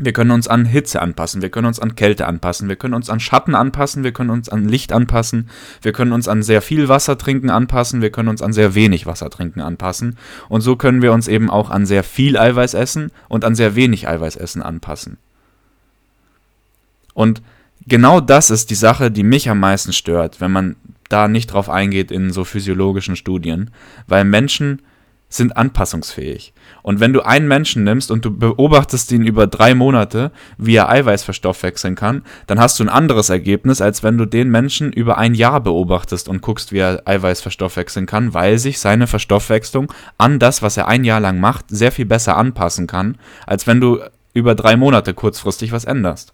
Wir 0.00 0.12
können 0.12 0.32
uns 0.32 0.48
an 0.48 0.64
Hitze 0.64 1.00
anpassen, 1.00 1.40
wir 1.40 1.50
können 1.50 1.68
uns 1.68 1.78
an 1.78 1.94
Kälte 1.94 2.26
anpassen, 2.26 2.68
wir 2.68 2.74
können 2.74 2.94
uns 2.94 3.10
an 3.10 3.20
Schatten 3.20 3.54
anpassen, 3.54 4.02
wir 4.02 4.10
können 4.10 4.30
uns 4.30 4.48
an 4.48 4.68
Licht 4.68 4.92
anpassen, 4.92 5.48
wir 5.82 5.92
können 5.92 6.12
uns 6.12 6.26
an 6.26 6.42
sehr 6.42 6.62
viel 6.62 6.88
Wasser 6.88 7.16
trinken 7.16 7.48
anpassen, 7.48 8.02
wir 8.02 8.10
können 8.10 8.28
uns 8.28 8.42
an 8.42 8.52
sehr 8.52 8.74
wenig 8.74 9.06
Wasser 9.06 9.30
trinken 9.30 9.60
anpassen. 9.60 10.18
Und 10.48 10.62
so 10.62 10.74
können 10.74 11.00
wir 11.00 11.12
uns 11.12 11.28
eben 11.28 11.48
auch 11.48 11.70
an 11.70 11.86
sehr 11.86 12.02
viel 12.02 12.36
Eiweiß 12.36 12.74
essen 12.74 13.12
und 13.28 13.44
an 13.44 13.54
sehr 13.54 13.76
wenig 13.76 14.08
Eiweiß 14.08 14.34
essen 14.34 14.62
anpassen. 14.62 15.18
Und 17.12 17.40
genau 17.86 18.20
das 18.20 18.50
ist 18.50 18.70
die 18.70 18.74
Sache, 18.74 19.12
die 19.12 19.22
mich 19.22 19.48
am 19.48 19.60
meisten 19.60 19.92
stört, 19.92 20.40
wenn 20.40 20.50
man 20.50 20.74
da 21.08 21.28
nicht 21.28 21.52
drauf 21.52 21.70
eingeht 21.70 22.10
in 22.10 22.32
so 22.32 22.42
physiologischen 22.42 23.14
Studien, 23.14 23.70
weil 24.08 24.24
Menschen 24.24 24.82
sind 25.36 25.56
anpassungsfähig. 25.56 26.52
Und 26.82 27.00
wenn 27.00 27.12
du 27.12 27.22
einen 27.22 27.48
Menschen 27.48 27.82
nimmst 27.84 28.10
und 28.10 28.24
du 28.24 28.36
beobachtest 28.36 29.10
ihn 29.12 29.26
über 29.26 29.46
drei 29.46 29.74
Monate, 29.74 30.30
wie 30.58 30.76
er 30.76 30.88
Eiweiß 30.88 31.24
verstoffwechseln 31.24 31.94
kann, 31.94 32.22
dann 32.46 32.60
hast 32.60 32.78
du 32.78 32.84
ein 32.84 32.88
anderes 32.88 33.30
Ergebnis, 33.30 33.80
als 33.80 34.02
wenn 34.02 34.16
du 34.16 34.26
den 34.26 34.50
Menschen 34.50 34.92
über 34.92 35.18
ein 35.18 35.34
Jahr 35.34 35.60
beobachtest 35.60 36.28
und 36.28 36.42
guckst, 36.42 36.72
wie 36.72 36.78
er 36.78 37.02
Eiweiß 37.06 37.40
verstoffwechseln 37.40 38.06
kann, 38.06 38.34
weil 38.34 38.58
sich 38.58 38.78
seine 38.78 39.06
Verstoffwechslung 39.06 39.92
an 40.18 40.38
das, 40.38 40.62
was 40.62 40.76
er 40.76 40.88
ein 40.88 41.04
Jahr 41.04 41.20
lang 41.20 41.40
macht, 41.40 41.66
sehr 41.68 41.92
viel 41.92 42.06
besser 42.06 42.36
anpassen 42.36 42.86
kann, 42.86 43.18
als 43.46 43.66
wenn 43.66 43.80
du 43.80 44.00
über 44.34 44.54
drei 44.54 44.76
Monate 44.76 45.14
kurzfristig 45.14 45.72
was 45.72 45.84
änderst. 45.84 46.32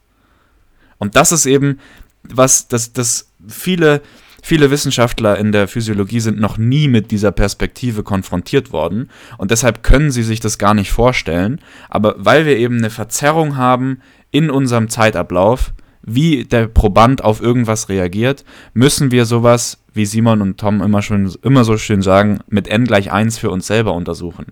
Und 0.99 1.17
das 1.17 1.33
ist 1.33 1.47
eben 1.47 1.79
was, 2.23 2.69
das, 2.69 2.93
das 2.93 3.31
viele 3.49 4.03
Viele 4.43 4.71
Wissenschaftler 4.71 5.39
in 5.39 5.53
der 5.53 5.69
Physiologie 5.69 6.21
sind 6.21 6.41
noch 6.41 6.59
nie 6.59 6.89
mit 6.89 7.11
dieser 7.11 7.33
Perspektive 7.33 8.03
konfrontiert 8.03 8.73
worden 8.73 9.11
und 9.39 9.51
deshalb 9.51 9.83
können 9.83 10.11
sie 10.11 10.23
sich 10.23 10.41
das 10.41 10.59
gar 10.59 10.75
nicht 10.75 10.91
vorstellen. 10.91 11.61
Aber 11.89 12.15
weil 12.19 12.47
wir 12.47 12.57
eben 12.57 12.79
eine 12.79 12.91
Verzerrung 12.91 13.57
haben 13.57 14.01
in 14.31 14.51
unserem 14.51 14.89
Zeitablauf, 14.89 15.73
wie 16.03 16.45
der 16.45 16.67
Proband 16.67 17.23
auf 17.23 17.43
irgendwas 17.43 17.89
reagiert, 17.89 18.45
müssen 18.73 19.11
wir 19.11 19.27
sowas, 19.27 19.79
wie 19.93 20.07
Simon 20.07 20.41
und 20.41 20.59
Tom 20.59 20.81
immer, 20.81 21.03
schon, 21.03 21.33
immer 21.43 21.65
so 21.65 21.77
schön 21.77 22.03
sagen, 22.03 22.41
mit 22.49 22.69
n 22.69 22.85
gleich 22.85 23.13
1 23.13 23.39
für 23.39 23.51
uns 23.51 23.67
selber 23.67 23.93
untersuchen. 23.93 24.47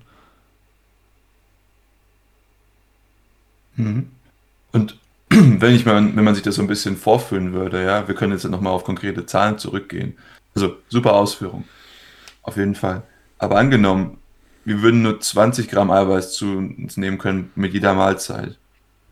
Mhm. 3.77 4.09
Und 4.73 4.99
wenn 5.31 5.75
ich 5.75 5.85
mal, 5.85 6.17
wenn 6.17 6.25
man 6.25 6.35
sich 6.35 6.45
das 6.45 6.55
so 6.55 6.63
ein 6.63 6.69
bisschen 6.69 6.97
vorführen 6.97 7.53
würde, 7.53 7.85
ja, 7.85 8.09
wir 8.09 8.15
können 8.15 8.33
jetzt 8.33 8.45
nochmal 8.45 8.73
auf 8.73 8.85
konkrete 8.85 9.27
Zahlen 9.27 9.59
zurückgehen. 9.59 10.17
Also 10.55 10.77
super 10.89 11.15
Ausführung. 11.15 11.65
Auf 12.43 12.57
jeden 12.57 12.75
Fall. 12.75 13.03
Aber 13.39 13.57
angenommen, 13.57 14.19
wir 14.65 14.83
würden 14.83 15.03
nur 15.03 15.21
20 15.21 15.69
Gramm 15.69 15.91
Eiweiß 15.91 16.33
zu 16.33 16.47
uns 16.59 16.97
nehmen 16.97 17.19
können 17.19 17.51
mit 17.55 17.75
jeder 17.75 17.95
Mahlzeit. 17.95 18.59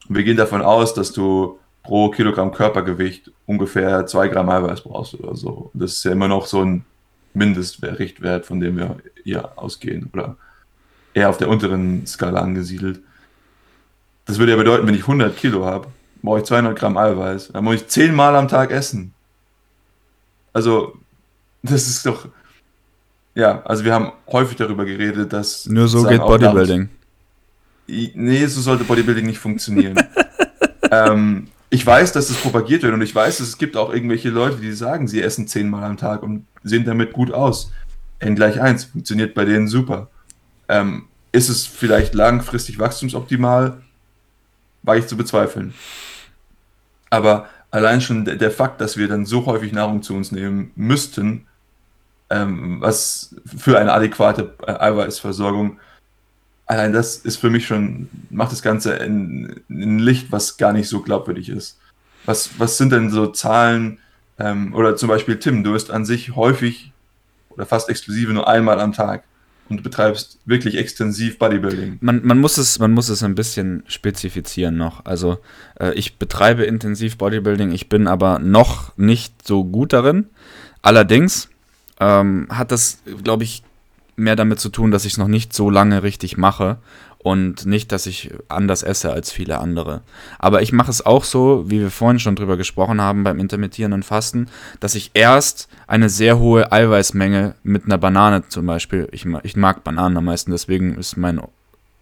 Wir 0.09 0.23
gehen 0.23 0.37
davon 0.37 0.63
aus, 0.63 0.95
dass 0.95 1.13
du 1.13 1.59
pro 1.83 2.11
Kilogramm 2.11 2.53
Körpergewicht 2.53 3.31
ungefähr 3.47 4.07
2 4.07 4.29
Gramm 4.29 4.49
Eiweiß 4.49 4.83
brauchst 4.83 5.15
oder 5.15 5.37
so. 5.37 5.71
Das 5.75 5.93
ist 5.93 6.05
ja 6.05 6.13
immer 6.13 6.29
noch 6.29 6.47
so 6.47 6.63
ein 6.63 6.85
Mindestrichtwert, 7.35 8.47
von 8.47 8.61
dem 8.61 8.77
wir 8.77 8.97
hier 9.23 9.57
ausgehen. 9.57 10.11
Oder 10.13 10.37
eher 11.15 11.31
auf 11.31 11.39
der 11.39 11.49
unteren 11.49 12.07
Skala 12.07 12.41
angesiedelt. 12.41 13.01
Das 14.25 14.39
würde 14.39 14.53
ja 14.53 14.59
bedeuten, 14.59 14.87
wenn 14.87 14.95
ich 14.95 15.03
100 15.03 15.37
Kilo 15.37 15.65
habe, 15.65 15.89
brauche 16.27 16.41
ich 16.41 16.45
200 16.45 16.79
Gramm 16.79 16.99
Eiweiß. 16.99 17.53
Dann 17.53 17.65
muss 17.65 17.77
ich 17.77 17.89
zehnmal 17.89 18.37
am 18.37 18.49
Tag 18.49 18.71
essen. 18.71 19.15
Also, 20.53 20.99
das 21.63 21.89
ist 21.89 22.05
doch. 22.05 22.29
Ja, 23.35 23.63
also 23.65 23.85
wir 23.85 23.95
haben 23.95 24.13
häufig 24.31 24.57
darüber 24.57 24.85
geredet, 24.85 25.33
dass. 25.33 25.67
Nur 25.67 25.89
so 25.89 26.03
geht 26.03 26.21
Bodybuilding. 26.21 26.89
Nachts, 27.89 28.15
nee, 28.15 28.47
so 28.47 28.61
sollte 28.61 28.85
Bodybuilding 28.85 29.27
nicht 29.27 29.39
funktionieren. 29.39 29.97
ähm, 30.91 31.49
ich 31.71 31.85
weiß, 31.85 32.13
dass 32.13 32.31
es 32.31 32.37
propagiert 32.37 32.83
wird 32.83 32.95
und 32.95 33.03
ich 33.03 33.15
weiß, 33.15 33.39
dass 33.39 33.49
es 33.49 33.59
gibt 33.59 33.77
auch 33.77 33.93
irgendwelche 33.93 34.31
Leute, 34.31 34.57
die 34.57 34.73
sagen, 34.73 35.09
sie 35.09 35.23
essen 35.23 35.49
zehnmal 35.49 35.85
am 35.85 35.97
Tag 35.97 36.23
und 36.23 36.47
sehen 36.63 36.85
damit 36.85 37.13
gut 37.13 37.33
aus. 37.33 37.73
N 38.19 38.35
gleich 38.35 38.61
1 38.61 38.85
funktioniert 38.85 39.35
bei 39.35 39.45
denen 39.45 39.69
super. 39.69 40.09
Ähm, 40.69 41.07
ist 41.33 41.49
es 41.49 41.67
vielleicht 41.67 42.15
langfristig 42.15 42.79
wachstumsoptimal? 42.79 43.83
War 44.83 44.97
ich 44.97 45.07
zu 45.07 45.17
bezweifeln. 45.17 45.75
Aber 47.11 47.49
allein 47.71 48.01
schon 48.01 48.25
der, 48.25 48.37
der, 48.37 48.51
Fakt, 48.51 48.81
dass 48.81 48.97
wir 48.97 49.09
dann 49.09 49.27
so 49.27 49.47
häufig 49.47 49.73
Nahrung 49.73 50.03
zu 50.03 50.15
uns 50.15 50.33
nehmen 50.33 50.73
müssten, 50.77 51.47
ähm, 52.31 52.81
was 52.81 53.35
für 53.45 53.79
eine 53.79 53.93
adäquate 53.93 54.55
äh, 54.67 54.73
Eiweißversorgung, 54.73 55.79
allein 56.67 56.93
das 56.93 57.17
ist 57.19 57.37
für 57.37 57.51
mich 57.51 57.67
schon, 57.67 58.09
macht 58.31 58.53
das 58.53 58.63
Ganze 58.63 58.95
in, 58.95 59.61
in 59.69 59.99
Licht, 59.99 60.33
was 60.33 60.57
gar 60.57 60.73
nicht 60.73 60.89
so 60.89 61.03
glaubwürdig 61.03 61.49
ist. 61.49 61.79
Was, 62.25 62.59
was 62.59 62.77
sind 62.77 62.91
denn 62.91 63.11
so 63.11 63.29
Zahlen, 63.29 63.99
ähm, 64.39 64.75
oder 64.75 64.97
zum 64.97 65.09
Beispiel 65.09 65.39
Tim, 65.39 65.63
du 65.63 65.75
isst 65.75 65.91
an 65.91 66.05
sich 66.05 66.35
häufig 66.35 66.93
oder 67.51 67.67
fast 67.67 67.89
exklusive 67.89 68.33
nur 68.33 68.49
einmal 68.49 68.81
am 68.81 68.93
Tag 68.93 69.23
und 69.69 69.83
betreibst 69.83 70.39
wirklich 70.45 70.77
extensiv 70.77 71.39
Bodybuilding. 71.39 71.99
Man, 72.01 72.25
man, 72.25 72.39
muss 72.39 72.59
es, 72.59 72.79
man 72.79 72.93
muss 72.93 73.09
es 73.09 73.23
ein 73.23 73.35
bisschen 73.35 73.83
spezifizieren 73.89 74.77
noch. 74.77 75.05
Also 75.05 75.39
äh, 75.81 75.93
ich 75.95 76.19
betreibe 76.19 76.65
intensiv 76.65 77.19
Bodybuilding, 77.19 77.73
ich 77.73 77.89
bin 77.89 78.07
aber 78.07 78.39
noch 78.39 78.97
nicht 78.97 79.47
so 79.47 79.65
gut 79.65 79.93
darin. 79.93 80.27
Allerdings 80.83 81.49
ähm, 81.99 82.47
hat 82.51 82.71
das, 82.71 83.03
glaube 83.25 83.45
ich, 83.45 83.63
mehr 84.17 84.37
damit 84.37 84.61
zu 84.61 84.69
tun, 84.69 84.91
dass 84.91 85.05
ich 85.05 85.13
es 85.13 85.19
noch 85.19 85.29
nicht 85.29 85.53
so 85.53 85.69
lange 85.69 86.03
richtig 86.03 86.37
mache 86.37 86.79
und 87.27 87.67
nicht, 87.67 87.91
dass 87.91 88.07
ich 88.07 88.31
anders 88.47 88.85
esse 88.85 89.11
als 89.11 89.33
viele 89.33 89.59
andere. 89.59 90.03
Aber 90.39 90.63
ich 90.63 90.73
mache 90.73 90.93
es 90.93 91.05
auch 91.05 91.25
so, 91.25 91.65
wie 91.67 91.81
wir 91.81 91.91
vorhin 91.91 92.21
schon 92.21 92.37
drüber 92.37 92.57
gesprochen 92.57 93.01
haben 93.01 93.25
beim 93.25 93.41
intermittierenden 93.41 94.05
Fasten, 94.05 94.47
dass 94.79 94.95
ich 94.95 95.11
erst 95.13 95.69
eine 95.89 96.09
sehr 96.09 96.39
hohe 96.39 96.71
Eiweißmenge 96.71 97.57
mit 97.65 97.87
einer 97.87 97.99
Banane 97.99 98.47
zum 98.49 98.67
Beispiel, 98.67 99.09
ich, 99.11 99.27
ich 99.43 99.57
mag 99.57 99.83
Bananen 99.83 100.19
am 100.19 100.27
meisten, 100.27 100.53
deswegen 100.53 100.97
ist 100.99 101.17
mein 101.17 101.41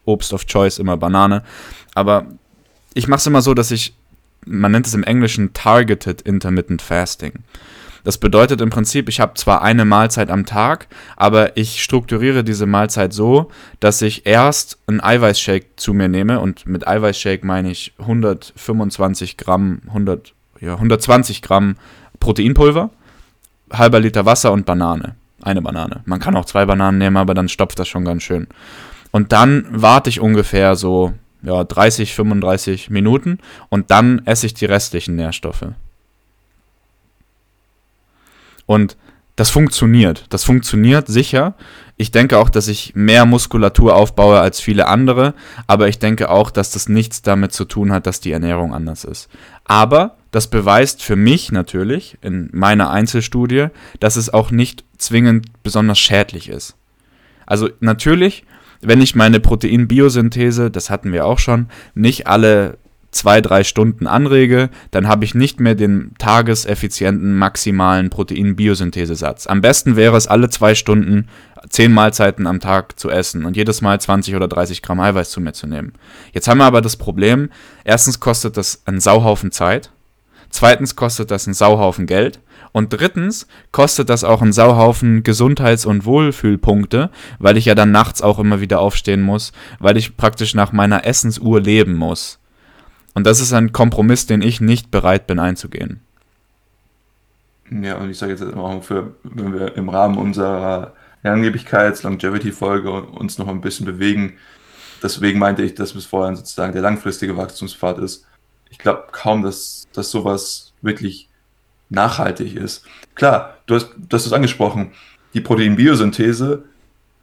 Obst 0.04 0.34
of 0.34 0.44
Choice 0.44 0.78
immer 0.78 0.98
Banane, 0.98 1.42
aber 1.94 2.26
ich 2.92 3.08
mache 3.08 3.20
es 3.20 3.26
immer 3.26 3.40
so, 3.40 3.54
dass 3.54 3.70
ich, 3.70 3.94
man 4.44 4.72
nennt 4.72 4.86
es 4.86 4.92
im 4.92 5.04
Englischen 5.04 5.54
Targeted 5.54 6.20
Intermittent 6.20 6.82
Fasting. 6.82 7.32
Das 8.04 8.18
bedeutet 8.18 8.60
im 8.60 8.70
Prinzip, 8.70 9.08
ich 9.08 9.18
habe 9.18 9.34
zwar 9.34 9.62
eine 9.62 9.86
Mahlzeit 9.86 10.30
am 10.30 10.44
Tag, 10.44 10.88
aber 11.16 11.56
ich 11.56 11.82
strukturiere 11.82 12.44
diese 12.44 12.66
Mahlzeit 12.66 13.14
so, 13.14 13.50
dass 13.80 14.02
ich 14.02 14.26
erst 14.26 14.78
einen 14.86 15.00
Eiweißshake 15.00 15.76
zu 15.76 15.94
mir 15.94 16.08
nehme 16.08 16.38
und 16.38 16.66
mit 16.66 16.86
Eiweißshake 16.86 17.46
meine 17.46 17.70
ich 17.70 17.94
125 17.98 19.38
Gramm, 19.38 19.80
100, 19.88 20.34
ja, 20.60 20.74
120 20.74 21.40
Gramm 21.40 21.76
Proteinpulver, 22.20 22.90
halber 23.72 24.00
Liter 24.00 24.26
Wasser 24.26 24.52
und 24.52 24.66
Banane. 24.66 25.16
Eine 25.42 25.62
Banane. 25.62 26.02
Man 26.04 26.20
kann 26.20 26.36
auch 26.36 26.44
zwei 26.44 26.64
Bananen 26.66 26.98
nehmen, 26.98 27.16
aber 27.16 27.34
dann 27.34 27.48
stopft 27.48 27.78
das 27.78 27.88
schon 27.88 28.04
ganz 28.04 28.22
schön. 28.22 28.46
Und 29.10 29.32
dann 29.32 29.66
warte 29.70 30.10
ich 30.10 30.20
ungefähr 30.20 30.76
so 30.76 31.12
ja, 31.42 31.64
30, 31.64 32.14
35 32.14 32.90
Minuten 32.90 33.38
und 33.68 33.90
dann 33.90 34.22
esse 34.26 34.46
ich 34.46 34.54
die 34.54 34.64
restlichen 34.64 35.16
Nährstoffe. 35.16 35.66
Und 38.66 38.96
das 39.36 39.50
funktioniert. 39.50 40.26
Das 40.30 40.44
funktioniert 40.44 41.08
sicher. 41.08 41.54
Ich 41.96 42.10
denke 42.10 42.38
auch, 42.38 42.50
dass 42.50 42.68
ich 42.68 42.94
mehr 42.94 43.26
Muskulatur 43.26 43.96
aufbaue 43.96 44.40
als 44.40 44.60
viele 44.60 44.86
andere, 44.86 45.34
aber 45.66 45.88
ich 45.88 45.98
denke 45.98 46.30
auch, 46.30 46.50
dass 46.50 46.70
das 46.70 46.88
nichts 46.88 47.22
damit 47.22 47.52
zu 47.52 47.64
tun 47.64 47.92
hat, 47.92 48.06
dass 48.06 48.20
die 48.20 48.32
Ernährung 48.32 48.72
anders 48.74 49.04
ist. 49.04 49.28
Aber 49.64 50.16
das 50.30 50.48
beweist 50.48 51.02
für 51.02 51.16
mich 51.16 51.52
natürlich 51.52 52.18
in 52.20 52.48
meiner 52.52 52.90
Einzelstudie, 52.90 53.68
dass 54.00 54.16
es 54.16 54.32
auch 54.32 54.50
nicht 54.50 54.84
zwingend 54.98 55.46
besonders 55.62 55.98
schädlich 55.98 56.48
ist. 56.48 56.76
Also 57.46 57.68
natürlich, 57.80 58.44
wenn 58.80 59.00
ich 59.00 59.14
meine 59.14 59.40
Proteinbiosynthese, 59.40 60.70
das 60.70 60.90
hatten 60.90 61.12
wir 61.12 61.26
auch 61.26 61.38
schon, 61.38 61.68
nicht 61.94 62.26
alle 62.26 62.78
zwei, 63.14 63.40
drei 63.40 63.64
Stunden 63.64 64.06
anrege, 64.06 64.70
dann 64.90 65.08
habe 65.08 65.24
ich 65.24 65.34
nicht 65.34 65.60
mehr 65.60 65.74
den 65.74 66.12
tageseffizienten 66.18 67.36
maximalen 67.36 68.10
Protein-Biosynthesesatz. 68.10 69.46
Am 69.46 69.60
besten 69.60 69.96
wäre 69.96 70.16
es, 70.16 70.26
alle 70.26 70.50
zwei 70.50 70.74
Stunden 70.74 71.28
zehn 71.68 71.92
Mahlzeiten 71.92 72.46
am 72.46 72.60
Tag 72.60 72.98
zu 72.98 73.10
essen 73.10 73.44
und 73.44 73.56
jedes 73.56 73.80
Mal 73.80 74.00
20 74.00 74.34
oder 74.36 74.48
30 74.48 74.82
Gramm 74.82 75.00
Eiweiß 75.00 75.30
zu 75.30 75.40
mir 75.40 75.52
zu 75.52 75.66
nehmen. 75.66 75.94
Jetzt 76.32 76.48
haben 76.48 76.58
wir 76.58 76.64
aber 76.64 76.82
das 76.82 76.96
Problem, 76.96 77.50
erstens 77.84 78.20
kostet 78.20 78.56
das 78.56 78.82
einen 78.86 79.00
Sauhaufen 79.00 79.50
Zeit, 79.50 79.90
zweitens 80.50 80.96
kostet 80.96 81.30
das 81.30 81.46
einen 81.46 81.54
Sauhaufen 81.54 82.06
Geld 82.06 82.40
und 82.72 82.92
drittens 82.92 83.46
kostet 83.70 84.10
das 84.10 84.24
auch 84.24 84.42
einen 84.42 84.52
Sauhaufen 84.52 85.22
Gesundheits- 85.22 85.86
und 85.86 86.04
Wohlfühlpunkte, 86.04 87.10
weil 87.38 87.56
ich 87.56 87.66
ja 87.66 87.74
dann 87.74 87.92
nachts 87.92 88.20
auch 88.20 88.38
immer 88.38 88.60
wieder 88.60 88.80
aufstehen 88.80 89.22
muss, 89.22 89.52
weil 89.78 89.96
ich 89.96 90.16
praktisch 90.16 90.54
nach 90.54 90.72
meiner 90.72 91.06
Essensuhr 91.06 91.60
leben 91.60 91.94
muss. 91.94 92.40
Und 93.14 93.26
das 93.26 93.40
ist 93.40 93.52
ein 93.52 93.72
Kompromiss, 93.72 94.26
den 94.26 94.42
ich 94.42 94.60
nicht 94.60 94.90
bereit 94.90 95.26
bin 95.26 95.38
einzugehen. 95.38 96.00
Ja, 97.70 97.96
und 97.96 98.10
ich 98.10 98.18
sage 98.18 98.32
jetzt 98.32 98.42
auch 98.42 98.82
für, 98.82 99.14
wenn 99.22 99.54
wir 99.54 99.76
im 99.76 99.88
Rahmen 99.88 100.18
unserer 100.18 100.92
Langlebigkeits-Longevity-Folge 101.22 102.90
uns 102.90 103.38
noch 103.38 103.48
ein 103.48 103.60
bisschen 103.60 103.86
bewegen, 103.86 104.34
deswegen 105.02 105.38
meinte 105.38 105.62
ich, 105.62 105.74
dass 105.74 105.94
bis 105.94 106.04
vorhin 106.04 106.36
sozusagen 106.36 106.72
der 106.72 106.82
langfristige 106.82 107.36
Wachstumspfad 107.36 107.98
ist. 107.98 108.26
Ich 108.70 108.78
glaube 108.78 109.06
kaum, 109.12 109.42
dass, 109.42 109.86
dass 109.92 110.10
sowas 110.10 110.72
wirklich 110.82 111.28
nachhaltig 111.88 112.56
ist. 112.56 112.84
Klar, 113.14 113.58
du 113.66 113.76
hast, 113.76 113.90
du 113.96 114.16
hast 114.16 114.26
es 114.26 114.32
angesprochen, 114.32 114.92
die 115.32 115.40
Proteinbiosynthese, 115.40 116.64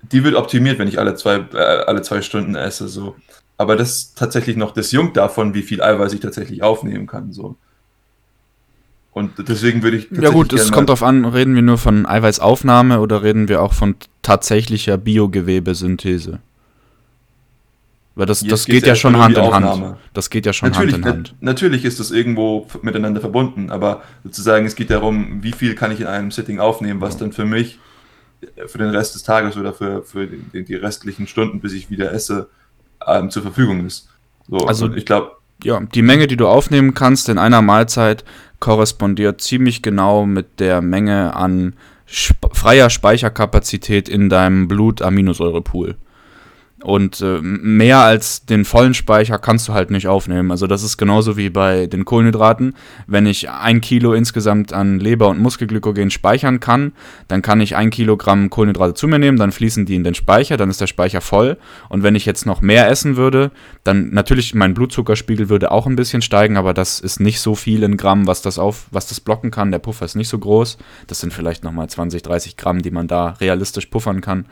die 0.01 0.23
wird 0.23 0.35
optimiert, 0.35 0.79
wenn 0.79 0.87
ich 0.87 0.97
alle 0.97 1.15
zwei, 1.15 1.45
äh, 1.53 1.83
alle 1.85 2.01
zwei 2.01 2.21
Stunden 2.21 2.55
esse. 2.55 2.87
So 2.87 3.15
aber 3.61 3.75
das 3.75 3.89
ist 3.89 4.17
tatsächlich 4.17 4.57
noch 4.57 4.73
das 4.73 4.91
Jung 4.91 5.13
davon, 5.13 5.53
wie 5.53 5.61
viel 5.61 5.81
Eiweiß 5.81 6.13
ich 6.13 6.19
tatsächlich 6.19 6.63
aufnehmen 6.63 7.05
kann. 7.05 7.31
So. 7.31 7.55
Und 9.11 9.33
deswegen 9.47 9.83
würde 9.83 9.97
ich. 9.97 10.09
Ja, 10.11 10.29
gut, 10.29 10.51
es 10.53 10.71
kommt 10.71 10.89
darauf 10.89 11.03
an, 11.03 11.25
reden 11.25 11.53
wir 11.53 11.61
nur 11.61 11.77
von 11.77 12.05
Eiweißaufnahme 12.05 12.99
oder 12.99 13.23
reden 13.23 13.49
wir 13.49 13.61
auch 13.61 13.73
von 13.73 13.95
tatsächlicher 14.21 14.97
Biogewebesynthese? 14.97 16.39
Weil 18.15 18.25
das, 18.25 18.41
das 18.41 18.65
geht 18.65 18.87
ja 18.87 18.95
schon 18.95 19.17
Hand 19.17 19.37
in 19.37 19.53
Hand. 19.53 19.97
Das 20.13 20.29
geht 20.29 20.45
ja 20.45 20.53
schon 20.53 20.69
natürlich, 20.69 20.95
Hand 20.95 21.05
in 21.05 21.11
Hand. 21.11 21.35
Natürlich 21.39 21.85
ist 21.85 21.99
das 21.99 22.11
irgendwo 22.11 22.67
miteinander 22.81 23.21
verbunden, 23.21 23.69
aber 23.69 24.01
sozusagen 24.23 24.65
es 24.65 24.75
geht 24.75 24.89
darum, 24.89 25.43
wie 25.43 25.53
viel 25.53 25.75
kann 25.75 25.91
ich 25.91 26.01
in 26.01 26.07
einem 26.07 26.31
Setting 26.31 26.59
aufnehmen, 26.59 26.99
was 26.99 27.17
dann 27.17 27.31
für 27.31 27.45
mich, 27.45 27.79
für 28.67 28.77
den 28.77 28.89
Rest 28.89 29.15
des 29.15 29.23
Tages 29.23 29.55
oder 29.55 29.73
für, 29.73 30.03
für 30.03 30.27
die 30.27 30.75
restlichen 30.75 31.27
Stunden, 31.27 31.61
bis 31.61 31.73
ich 31.73 31.89
wieder 31.89 32.11
esse, 32.11 32.49
ähm, 33.07 33.29
zur 33.29 33.41
Verfügung 33.43 33.85
ist. 33.85 34.09
So, 34.47 34.57
also 34.57 34.93
ich 34.93 35.05
glaube. 35.05 35.31
Ja, 35.63 35.79
die 35.79 36.01
Menge, 36.01 36.25
die 36.25 36.37
du 36.37 36.47
aufnehmen 36.47 36.95
kannst 36.95 37.29
in 37.29 37.37
einer 37.37 37.61
Mahlzeit, 37.61 38.23
korrespondiert 38.59 39.41
ziemlich 39.41 39.83
genau 39.83 40.25
mit 40.25 40.59
der 40.59 40.81
Menge 40.81 41.35
an 41.35 41.75
sp 42.09 42.49
freier 42.51 42.89
Speicherkapazität 42.89 44.09
in 44.09 44.29
deinem 44.29 44.67
Blut-Aminosäurepool. 44.67 45.95
Und 46.83 47.21
äh, 47.21 47.39
mehr 47.41 47.99
als 47.99 48.45
den 48.45 48.65
vollen 48.65 48.93
Speicher 48.93 49.37
kannst 49.37 49.67
du 49.67 49.73
halt 49.73 49.91
nicht 49.91 50.07
aufnehmen. 50.07 50.49
Also 50.49 50.65
das 50.65 50.81
ist 50.81 50.97
genauso 50.97 51.37
wie 51.37 51.49
bei 51.49 51.85
den 51.85 52.05
Kohlenhydraten. 52.05 52.75
Wenn 53.05 53.27
ich 53.27 53.49
ein 53.49 53.81
Kilo 53.81 54.13
insgesamt 54.13 54.73
an 54.73 54.99
Leber- 54.99 55.29
und 55.29 55.39
Muskelglykogen 55.39 56.09
speichern 56.09 56.59
kann, 56.59 56.93
dann 57.27 57.43
kann 57.43 57.61
ich 57.61 57.75
ein 57.75 57.91
Kilogramm 57.91 58.49
Kohlenhydrate 58.49 58.95
zu 58.95 59.07
mir 59.07 59.19
nehmen, 59.19 59.37
dann 59.37 59.51
fließen 59.51 59.85
die 59.85 59.95
in 59.95 60.03
den 60.03 60.15
Speicher, 60.15 60.57
dann 60.57 60.71
ist 60.71 60.81
der 60.81 60.87
Speicher 60.87 61.21
voll. 61.21 61.57
Und 61.89 62.01
wenn 62.01 62.15
ich 62.15 62.25
jetzt 62.25 62.45
noch 62.47 62.61
mehr 62.61 62.89
essen 62.89 63.15
würde, 63.15 63.51
dann 63.83 64.09
natürlich 64.09 64.55
mein 64.55 64.73
Blutzuckerspiegel 64.73 65.49
würde 65.49 65.71
auch 65.71 65.85
ein 65.85 65.95
bisschen 65.95 66.23
steigen, 66.23 66.57
aber 66.57 66.73
das 66.73 66.99
ist 66.99 67.19
nicht 67.19 67.41
so 67.41 67.53
viel 67.53 67.83
in 67.83 67.97
Gramm, 67.97 68.25
was 68.25 68.41
das 68.41 68.57
auf, 68.57 68.87
was 68.91 69.07
das 69.07 69.19
blocken 69.19 69.51
kann. 69.51 69.71
Der 69.71 69.79
Puffer 69.79 70.05
ist 70.05 70.15
nicht 70.15 70.29
so 70.29 70.39
groß. 70.39 70.77
Das 71.05 71.19
sind 71.19 71.31
vielleicht 71.31 71.63
nochmal 71.63 71.89
20, 71.89 72.23
30 72.23 72.57
Gramm, 72.57 72.81
die 72.81 72.91
man 72.91 73.07
da 73.07 73.35
realistisch 73.39 73.85
puffern 73.85 74.21
kann. 74.21 74.45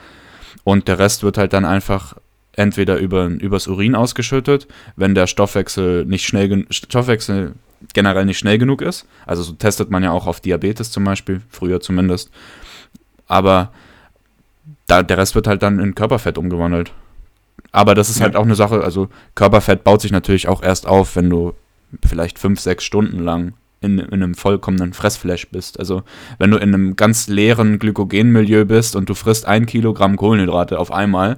Und 0.63 0.87
der 0.87 0.99
Rest 0.99 1.23
wird 1.23 1.37
halt 1.37 1.53
dann 1.53 1.65
einfach 1.65 2.15
entweder 2.53 2.97
über, 2.97 3.27
übers 3.27 3.67
Urin 3.67 3.95
ausgeschüttet, 3.95 4.67
wenn 4.95 5.15
der 5.15 5.27
Stoffwechsel 5.27 6.05
nicht 6.05 6.25
schnell 6.25 6.65
Stoffwechsel 6.69 7.55
generell 7.93 8.25
nicht 8.25 8.37
schnell 8.37 8.57
genug 8.57 8.81
ist. 8.81 9.07
Also 9.25 9.43
so 9.43 9.53
testet 9.53 9.89
man 9.89 10.03
ja 10.03 10.11
auch 10.11 10.27
auf 10.27 10.41
Diabetes 10.41 10.91
zum 10.91 11.05
Beispiel, 11.05 11.41
früher 11.49 11.79
zumindest. 11.79 12.29
Aber 13.27 13.71
da, 14.87 15.03
der 15.03 15.17
Rest 15.17 15.35
wird 15.35 15.47
halt 15.47 15.63
dann 15.63 15.79
in 15.79 15.95
Körperfett 15.95 16.37
umgewandelt. 16.37 16.91
Aber 17.71 17.95
das 17.95 18.09
ist 18.09 18.19
ja. 18.19 18.25
halt 18.25 18.35
auch 18.35 18.43
eine 18.43 18.55
Sache, 18.55 18.83
also 18.83 19.09
Körperfett 19.35 19.83
baut 19.83 20.01
sich 20.01 20.11
natürlich 20.11 20.47
auch 20.47 20.63
erst 20.63 20.87
auf, 20.87 21.15
wenn 21.15 21.29
du 21.29 21.53
vielleicht 22.05 22.39
fünf, 22.39 22.59
sechs 22.59 22.83
Stunden 22.83 23.19
lang 23.19 23.53
in, 23.81 23.99
in 23.99 24.13
einem 24.13 24.35
vollkommenen 24.35 24.93
Fressflash 24.93 25.49
bist. 25.49 25.79
Also 25.79 26.03
wenn 26.37 26.51
du 26.51 26.57
in 26.57 26.73
einem 26.73 26.95
ganz 26.95 27.27
leeren 27.27 27.79
Glykogenmilieu 27.79 28.65
bist 28.65 28.95
und 28.95 29.09
du 29.09 29.13
frisst 29.13 29.45
ein 29.45 29.65
Kilogramm 29.65 30.15
Kohlenhydrate 30.17 30.79
auf 30.79 30.91
einmal, 30.91 31.37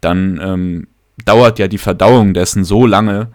dann 0.00 0.40
ähm, 0.42 0.86
dauert 1.24 1.58
ja 1.58 1.68
die 1.68 1.78
Verdauung 1.78 2.34
dessen 2.34 2.64
so 2.64 2.86
lange, 2.86 3.28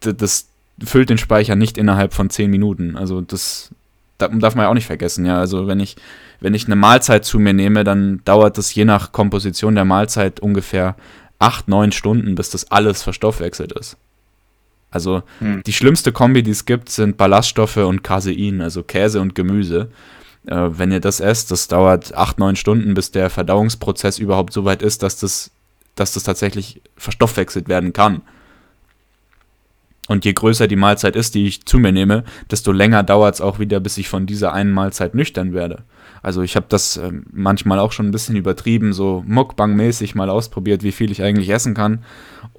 das 0.00 0.48
füllt 0.82 1.10
den 1.10 1.18
Speicher 1.18 1.56
nicht 1.56 1.78
innerhalb 1.78 2.14
von 2.14 2.30
zehn 2.30 2.50
Minuten. 2.50 2.96
Also 2.96 3.20
das 3.20 3.70
darf 4.18 4.54
man 4.54 4.64
ja 4.64 4.68
auch 4.68 4.74
nicht 4.74 4.86
vergessen. 4.86 5.24
Ja, 5.24 5.38
also 5.38 5.66
wenn 5.66 5.80
ich 5.80 5.96
wenn 6.40 6.54
ich 6.54 6.66
eine 6.66 6.76
Mahlzeit 6.76 7.24
zu 7.24 7.38
mir 7.38 7.52
nehme, 7.52 7.84
dann 7.84 8.22
dauert 8.24 8.58
das 8.58 8.74
je 8.74 8.84
nach 8.84 9.12
Komposition 9.12 9.74
der 9.74 9.84
Mahlzeit 9.84 10.40
ungefähr 10.40 10.96
acht 11.38 11.68
neun 11.68 11.92
Stunden, 11.92 12.34
bis 12.34 12.50
das 12.50 12.70
alles 12.70 13.02
verstoffwechselt 13.02 13.72
ist. 13.72 13.96
Also 14.90 15.22
hm. 15.38 15.62
die 15.64 15.72
schlimmste 15.72 16.12
Kombi, 16.12 16.42
die 16.42 16.50
es 16.50 16.64
gibt, 16.64 16.88
sind 16.88 17.16
Ballaststoffe 17.16 17.76
und 17.76 18.02
Casein, 18.02 18.60
also 18.60 18.82
Käse 18.82 19.20
und 19.20 19.34
Gemüse. 19.34 19.90
Äh, 20.46 20.68
wenn 20.72 20.90
ihr 20.90 21.00
das 21.00 21.20
esst, 21.20 21.50
das 21.50 21.68
dauert 21.68 22.14
acht, 22.14 22.38
neun 22.38 22.56
Stunden, 22.56 22.94
bis 22.94 23.10
der 23.10 23.30
Verdauungsprozess 23.30 24.18
überhaupt 24.18 24.52
so 24.52 24.64
weit 24.64 24.82
ist, 24.82 25.02
dass 25.02 25.18
das, 25.18 25.50
dass 25.94 26.12
das 26.12 26.24
tatsächlich 26.24 26.82
verstoffwechselt 26.96 27.68
werden 27.68 27.92
kann. 27.92 28.22
Und 30.08 30.24
je 30.24 30.32
größer 30.32 30.66
die 30.66 30.74
Mahlzeit 30.74 31.14
ist, 31.14 31.36
die 31.36 31.46
ich 31.46 31.66
zu 31.66 31.78
mir 31.78 31.92
nehme, 31.92 32.24
desto 32.50 32.72
länger 32.72 33.04
dauert 33.04 33.36
es 33.36 33.40
auch 33.40 33.60
wieder, 33.60 33.78
bis 33.78 33.96
ich 33.96 34.08
von 34.08 34.26
dieser 34.26 34.52
einen 34.52 34.72
Mahlzeit 34.72 35.14
nüchtern 35.14 35.52
werde. 35.52 35.84
Also 36.20 36.42
ich 36.42 36.56
habe 36.56 36.66
das 36.68 36.96
äh, 36.96 37.12
manchmal 37.30 37.78
auch 37.78 37.92
schon 37.92 38.08
ein 38.08 38.10
bisschen 38.10 38.34
übertrieben, 38.34 38.92
so 38.92 39.22
Mukbang-mäßig 39.26 40.16
mal 40.16 40.28
ausprobiert, 40.28 40.82
wie 40.82 40.90
viel 40.90 41.12
ich 41.12 41.22
eigentlich 41.22 41.50
essen 41.50 41.74
kann. 41.74 42.04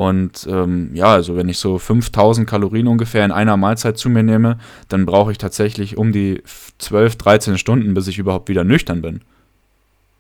Und 0.01 0.47
ähm, 0.49 0.89
ja, 0.95 1.13
also 1.13 1.37
wenn 1.37 1.47
ich 1.47 1.59
so 1.59 1.77
5000 1.77 2.49
Kalorien 2.49 2.87
ungefähr 2.87 3.23
in 3.23 3.31
einer 3.31 3.55
Mahlzeit 3.55 3.99
zu 3.99 4.09
mir 4.09 4.23
nehme, 4.23 4.57
dann 4.89 5.05
brauche 5.05 5.31
ich 5.31 5.37
tatsächlich 5.37 5.95
um 5.95 6.11
die 6.11 6.41
12, 6.79 7.17
13 7.17 7.57
Stunden, 7.59 7.93
bis 7.93 8.07
ich 8.07 8.17
überhaupt 8.17 8.49
wieder 8.49 8.63
nüchtern 8.63 9.03
bin. 9.03 9.21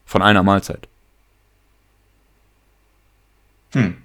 Von 0.05 0.21
einer 0.21 0.43
Mahlzeit. 0.43 0.87
Hm. 3.71 3.95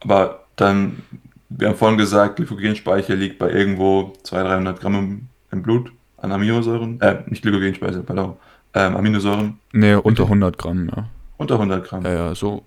Aber 0.00 0.46
dann, 0.56 1.02
wir 1.50 1.68
haben 1.68 1.76
vorhin 1.76 1.98
gesagt, 1.98 2.36
Glykogenspeicher 2.36 3.14
liegt 3.14 3.38
bei 3.38 3.50
irgendwo 3.50 4.14
200, 4.22 4.52
300 4.52 4.80
Gramm 4.80 5.28
im, 5.50 5.62
Blut 5.62 5.92
an 6.16 6.32
Aminosäuren. 6.32 6.98
Äh, 7.02 7.24
nicht 7.26 7.42
Glykogenspeicher, 7.42 8.04
pardon 8.04 8.38
ähm, 8.72 8.96
Aminosäuren? 8.96 9.58
Nee, 9.72 9.96
unter 9.96 10.22
100 10.22 10.56
Gramm, 10.56 10.90
ja. 10.96 11.08
Unter 11.36 11.56
100 11.56 11.86
Gramm? 11.86 12.04
Ja, 12.04 12.12
ja, 12.12 12.34
so. 12.34 12.62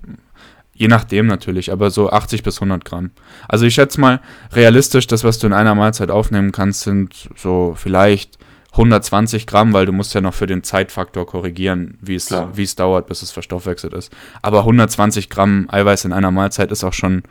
Je 0.75 0.87
nachdem 0.87 1.27
natürlich, 1.27 1.71
aber 1.71 1.91
so 1.91 2.09
80 2.09 2.41
bis 2.41 2.57
100 2.57 2.83
Gramm. 2.83 3.11
Also 3.47 3.65
ich 3.65 3.75
schätze 3.75 4.01
mal, 4.01 4.21
realistisch, 4.53 5.05
das, 5.05 5.23
was 5.23 5.37
du 5.37 5.47
in 5.47 5.53
einer 5.53 5.75
Mahlzeit 5.75 6.09
aufnehmen 6.09 6.51
kannst, 6.51 6.81
sind 6.81 7.29
so 7.35 7.75
vielleicht 7.77 8.39
120 8.73 9.45
Gramm, 9.45 9.71
weil 9.73 9.85
du 9.85 9.91
musst 9.91 10.15
ja 10.15 10.21
noch 10.21 10.33
für 10.33 10.47
den 10.47 10.63
Zeitfaktor 10.63 11.27
korrigieren, 11.27 11.99
wie 12.01 12.15
es, 12.15 12.31
wie 12.53 12.63
es 12.63 12.75
dauert, 12.75 13.05
bis 13.05 13.21
es 13.21 13.31
verstoffwechselt 13.31 13.93
ist. 13.93 14.11
Aber 14.41 14.59
120 14.59 15.29
Gramm 15.29 15.67
Eiweiß 15.69 16.05
in 16.05 16.13
einer 16.13 16.31
Mahlzeit 16.31 16.71
ist 16.71 16.83
auch 16.83 16.93
schon, 16.93 17.21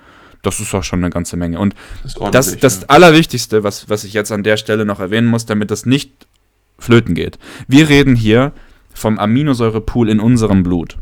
das 0.42 0.60
ist 0.60 0.72
auch 0.72 0.84
schon 0.84 1.00
eine 1.00 1.10
ganze 1.10 1.36
Menge. 1.36 1.58
Und 1.58 1.74
das, 2.30 2.56
das, 2.58 2.82
ja. 2.82 2.88
Allerwichtigste, 2.88 3.64
was, 3.64 3.88
was 3.88 4.04
ich 4.04 4.12
jetzt 4.12 4.30
an 4.30 4.44
der 4.44 4.56
Stelle 4.56 4.84
noch 4.84 5.00
erwähnen 5.00 5.26
muss, 5.26 5.44
damit 5.44 5.72
das 5.72 5.84
nicht 5.84 6.28
flöten 6.78 7.16
geht. 7.16 7.40
Wir 7.66 7.88
reden 7.88 8.14
hier 8.14 8.52
vom 8.94 9.18
Aminosäurepool 9.18 10.08
in 10.08 10.20
unserem 10.20 10.62
Blut. 10.62 10.98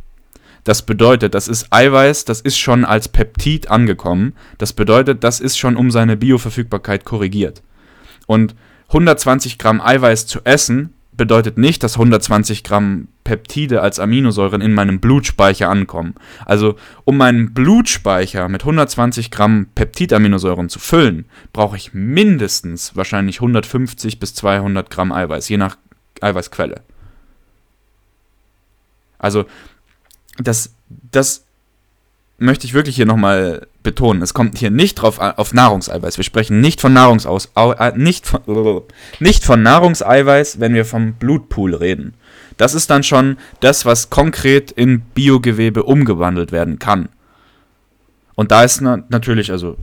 Das 0.65 0.83
bedeutet, 0.83 1.35
das 1.35 1.49
ist 1.49 1.67
Eiweiß, 1.71 2.25
das 2.25 2.41
ist 2.41 2.59
schon 2.59 2.85
als 2.85 3.09
Peptid 3.09 3.71
angekommen. 3.71 4.35
Das 4.59 4.73
bedeutet, 4.73 5.25
das 5.25 5.41
ist 5.41 5.59
schon 5.59 5.77
um 5.77 5.91
seine 5.91 6.17
Bioverfügbarkeit 6.17 7.05
korrigiert. 7.05 7.63
Und 8.27 8.55
120 8.89 9.59
Gramm 9.59 9.81
Eiweiß 9.81 10.27
zu 10.27 10.41
essen 10.45 10.93
bedeutet 11.21 11.59
nicht, 11.59 11.83
dass 11.83 11.97
120 11.97 12.65
Gramm 12.65 13.09
Peptide 13.25 13.83
als 13.83 14.01
Aminosäuren 14.01 14.63
in 14.63 14.73
meinem 14.73 15.01
Blutspeicher 15.01 15.69
ankommen. 15.69 16.15
Also, 16.47 16.77
um 17.05 17.19
meinen 17.19 17.53
Blutspeicher 17.53 18.49
mit 18.49 18.63
120 18.63 19.31
Gramm 19.31 19.67
Peptidaminosäuren 19.75 20.69
zu 20.69 20.79
füllen, 20.79 21.27
brauche 21.53 21.77
ich 21.77 21.93
mindestens 21.93 22.97
wahrscheinlich 22.97 23.37
150 23.37 24.19
bis 24.19 24.35
200 24.35 24.91
Gramm 24.91 25.13
Eiweiß, 25.13 25.49
je 25.49 25.59
nach 25.59 25.77
Eiweißquelle. 26.23 26.81
Also, 29.19 29.45
das, 30.39 30.75
das 31.11 31.45
möchte 32.39 32.67
ich 32.67 32.75
wirklich 32.75 32.97
hier 32.97 33.07
nochmal 33.07 33.67
betonen. 33.83 34.23
Es 34.23 34.35
kommt 34.35 34.59
hier 34.59 34.71
nicht 34.71 34.97
drauf 34.97 35.19
auf 35.19 35.53
Nahrungseiweiß. 35.53 36.17
Wir 36.17 36.25
sprechen 36.25 36.61
nicht 36.61 36.81
von 36.81 36.93
Nahrungsaus, 36.93 37.51
äh, 37.55 37.93
nicht 37.97 38.27
von, 38.27 38.41
nicht 39.21 39.45
von 39.45 39.63
Nahrungseiweiß, 39.63 40.59
wenn 40.59 40.75
wir 40.75 40.85
vom 40.85 41.15
Blutpool 41.15 41.75
reden. 41.75 42.15
Das 42.57 42.75
ist 42.75 42.91
dann 42.91 43.03
schon 43.03 43.37
das, 43.61 43.87
was 43.87 44.11
konkret 44.11 44.71
in 44.71 45.01
Biogewebe 45.01 45.83
umgewandelt 45.83 46.53
werden 46.53 46.79
kann. 46.79 47.09
Und 48.35 48.51
da 48.51 48.65
ist 48.65 48.81
na 48.81 49.03
natürlich, 49.09 49.53
also 49.53 49.77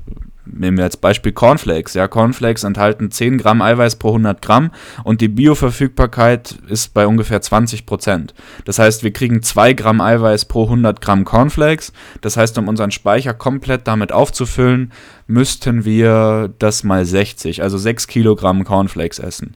nehmen 0.54 0.78
wir 0.78 0.84
als 0.86 0.98
Beispiel 0.98 1.32
Cornflakes. 1.32 1.94
Ja, 1.94 2.08
Cornflakes 2.08 2.64
enthalten 2.64 3.12
10 3.12 3.38
Gramm 3.38 3.62
Eiweiß 3.62 3.98
pro 3.98 4.10
100 4.10 4.42
Gramm 4.42 4.72
und 5.04 5.22
die 5.22 5.28
Bioverfügbarkeit 5.28 6.58
ist 6.68 6.94
bei 6.94 7.08
ungefähr 7.08 7.42
20 7.42 7.86
Prozent. 7.86 8.34
Das 8.66 8.80
heißt, 8.80 9.04
wir 9.04 9.12
kriegen 9.12 9.42
2 9.42 9.74
Gramm 9.74 10.02
Eiweiß 10.02 10.46
pro 10.46 10.64
100 10.64 11.02
Gramm 11.02 11.26
Cornflakes. 11.26 11.94
Das 12.22 12.38
heißt, 12.38 12.58
um 12.58 12.68
unseren 12.68 12.92
Speicher 12.92 13.34
komplett 13.34 13.88
damit 13.88 14.12
aufzufüllen, 14.12 14.92
müssten 15.28 15.86
wir 15.86 16.54
das 16.60 16.84
mal 16.84 17.06
60, 17.06 17.62
also 17.62 17.78
6 17.78 18.08
Kilogramm 18.08 18.64
Cornflakes 18.64 19.20
essen. 19.20 19.56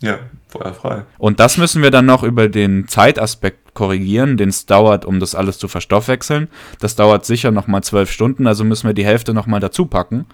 Ja, 0.00 0.18
feuerfrei. 0.48 1.04
Und 1.18 1.40
das 1.40 1.58
müssen 1.58 1.82
wir 1.82 1.90
dann 1.90 2.06
noch 2.06 2.22
über 2.22 2.48
den 2.48 2.86
Zeitaspekt 2.86 3.67
korrigieren, 3.78 4.36
den 4.36 4.48
es 4.48 4.66
dauert, 4.66 5.04
um 5.04 5.20
das 5.20 5.36
alles 5.36 5.56
zu 5.56 5.68
verstoffwechseln. 5.68 6.48
Das 6.80 6.96
dauert 6.96 7.24
sicher 7.24 7.52
nochmal 7.52 7.84
zwölf 7.84 8.10
Stunden, 8.10 8.48
also 8.48 8.64
müssen 8.64 8.88
wir 8.88 8.92
die 8.92 9.04
Hälfte 9.04 9.32
nochmal 9.32 9.60
dazu 9.60 9.86
packen. 9.86 10.26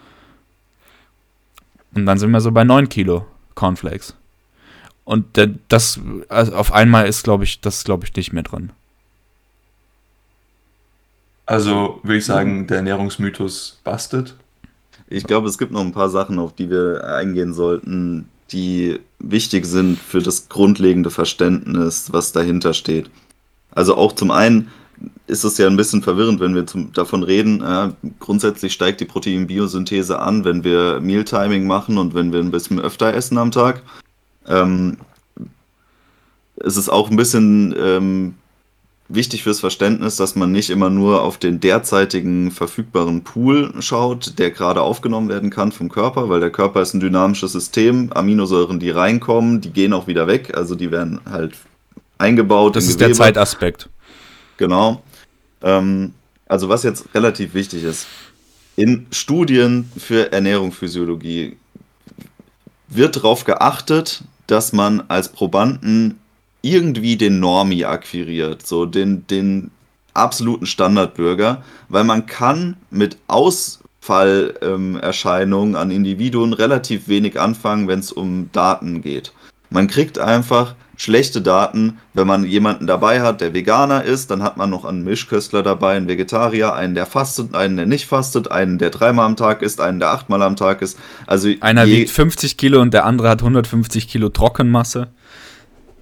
Und 1.95 2.07
dann 2.07 2.17
sind 2.17 2.31
wir 2.31 2.41
so 2.41 2.53
bei 2.53 2.65
9 2.65 2.89
Kilo 2.89 3.27
Cornflakes. 3.55 4.15
Und 5.05 5.39
das 5.69 6.01
also 6.31 6.55
auf 6.55 6.73
einmal 6.73 7.07
ist, 7.07 7.25
glaube 7.25 7.45
ich, 7.45 7.61
das 7.61 7.85
glaube 7.85 8.07
ich 8.07 8.17
nicht 8.17 8.33
mehr 8.33 8.45
drin. 8.45 8.71
Also 11.45 12.01
würde 12.03 12.17
ich 12.17 12.25
sagen, 12.25 12.67
der 12.67 12.79
Ernährungsmythos 12.79 13.81
bastet. 13.85 14.35
Ich 15.07 15.25
glaube, 15.25 15.49
es 15.49 15.59
gibt 15.59 15.71
noch 15.71 15.83
ein 15.83 15.93
paar 15.93 16.09
Sachen, 16.09 16.39
auf 16.39 16.55
die 16.55 16.71
wir 16.71 17.05
eingehen 17.05 17.53
sollten, 17.53 18.31
die 18.53 19.01
wichtig 19.19 19.67
sind 19.67 19.99
für 19.99 20.23
das 20.23 20.49
grundlegende 20.49 21.11
Verständnis, 21.11 22.11
was 22.11 22.33
dahinter 22.33 22.73
steht. 22.73 23.11
Also 23.75 23.97
auch 23.97 24.13
zum 24.13 24.31
einen 24.31 24.71
ist 25.27 25.45
es 25.45 25.59
ja 25.59 25.67
ein 25.67 25.77
bisschen 25.77 26.03
verwirrend, 26.03 26.41
wenn 26.41 26.55
wir 26.55 26.67
zum, 26.67 26.93
davon 26.93 27.23
reden, 27.23 27.63
äh, 27.63 27.91
grundsätzlich 28.21 28.73
steigt 28.73 29.01
die 29.01 29.07
Proteinbiosynthese 29.07 30.19
an, 30.21 30.45
wenn 30.45 30.65
wir 30.65 31.01
Mealtiming 31.01 31.67
machen 31.67 31.99
und 31.99 32.15
wenn 32.15 32.33
wir 32.33 32.41
ein 32.41 32.51
bisschen 32.51 32.81
öfter 32.81 33.13
essen 33.15 33.39
am 33.39 33.51
Tag. 33.51 33.83
Ähm, 34.47 34.99
es 36.57 36.77
ist 36.77 36.89
auch 36.89 37.11
ein 37.11 37.17
bisschen 37.17 37.75
ähm, 37.77 38.35
wichtig 39.09 39.43
fürs 39.43 39.61
Verständnis, 39.61 40.17
dass 40.17 40.37
man 40.37 40.53
nicht 40.53 40.71
immer 40.71 40.91
nur 40.91 41.23
auf 41.23 41.39
den 41.39 41.61
derzeitigen 41.61 42.51
verfügbaren 42.51 43.25
Pool 43.25 43.73
schaut, 43.81 44.39
der 44.39 44.51
gerade 44.51 44.83
aufgenommen 44.83 45.29
werden 45.29 45.51
kann 45.51 45.73
vom 45.73 45.89
Körper, 45.89 46.29
weil 46.29 46.41
der 46.41 46.51
Körper 46.51 46.83
ist 46.83 46.95
ein 46.95 47.01
dynamisches 47.01 47.53
System. 47.53 48.13
Aminosäuren, 48.13 48.79
die 48.79 48.91
reinkommen, 48.91 49.61
die 49.61 49.71
gehen 49.71 49.93
auch 49.93 50.07
wieder 50.07 50.27
weg, 50.27 50.57
also 50.57 50.75
die 50.75 50.91
werden 50.91 51.21
halt 51.29 51.55
eingebaut. 52.19 52.77
Das 52.77 52.85
ist 52.85 52.99
Gewebe. 52.99 53.09
der 53.09 53.17
Zeitaspekt. 53.17 53.89
Genau. 54.57 55.03
Ähm, 55.63 56.15
also 56.47 56.69
was 56.69 56.83
jetzt 56.83 57.07
relativ 57.15 57.55
wichtig 57.55 57.85
ist, 57.85 58.07
in 58.77 59.07
Studien 59.11 59.91
für 59.97 60.33
Ernährungsphysiologie 60.33 61.57
wird 62.89 63.17
darauf 63.17 63.45
geachtet, 63.45 64.25
dass 64.47 64.73
man 64.73 65.03
als 65.09 65.31
Probanden 65.31 66.19
irgendwie 66.63 67.17
den 67.17 67.41
Normi 67.41 67.85
akquiriert, 67.85 68.67
so 68.67 68.87
den, 68.87 69.27
den 69.27 69.71
absoluten 70.15 70.65
Standardbürger, 70.67 71.63
weil 71.89 72.05
man 72.05 72.27
kann 72.27 72.77
mit 72.91 73.19
Ausfallerscheinungen 73.27 75.75
ähm, 75.75 75.81
an 75.81 75.91
Individuen 75.91 76.53
relativ 76.53 77.09
wenig 77.09 77.41
anfangen, 77.41 77.89
wenn 77.89 77.99
es 77.99 78.13
um 78.13 78.51
Daten 78.53 79.03
geht. 79.03 79.33
Man 79.75 79.89
kriegt 79.89 80.21
einfach 80.21 80.77
schlechte 80.97 81.43
Daten, 81.43 81.99
wenn 82.13 82.29
man 82.29 82.45
jemanden 82.45 82.87
dabei 82.87 83.23
hat, 83.23 83.41
der 83.41 83.55
Veganer 83.55 84.05
ist, 84.05 84.31
dann 84.31 84.41
hat 84.41 84.57
man 84.57 84.71
noch 84.71 84.85
einen 84.85 85.03
Mischköstler 85.03 85.65
dabei, 85.65 85.97
einen 85.97 86.07
Vegetarier, 86.07 86.75
einen, 86.75 86.95
der 86.95 87.07
fastet, 87.07 87.57
einen, 87.57 87.77
der 87.77 87.87
nicht 87.87 88.07
fastet, 88.07 88.53
einen, 88.53 88.79
der 88.79 88.91
dreimal 88.91 89.27
am 89.27 89.35
Tag 89.35 89.63
ist, 89.63 89.81
einen, 89.81 89.99
der 89.99 90.13
achtmal 90.13 90.43
am 90.43 90.55
Tag 90.55 90.81
ist. 90.81 90.97
Also 91.27 91.51
einer 91.59 91.89
wiegt 91.89 92.11
50 92.11 92.57
Kilo 92.57 92.81
und 92.81 92.95
der 92.95 93.05
andere 93.05 93.29
hat 93.29 93.41
150 93.41 94.07
Kilo 94.07 94.29
Trockenmasse. 94.29 95.09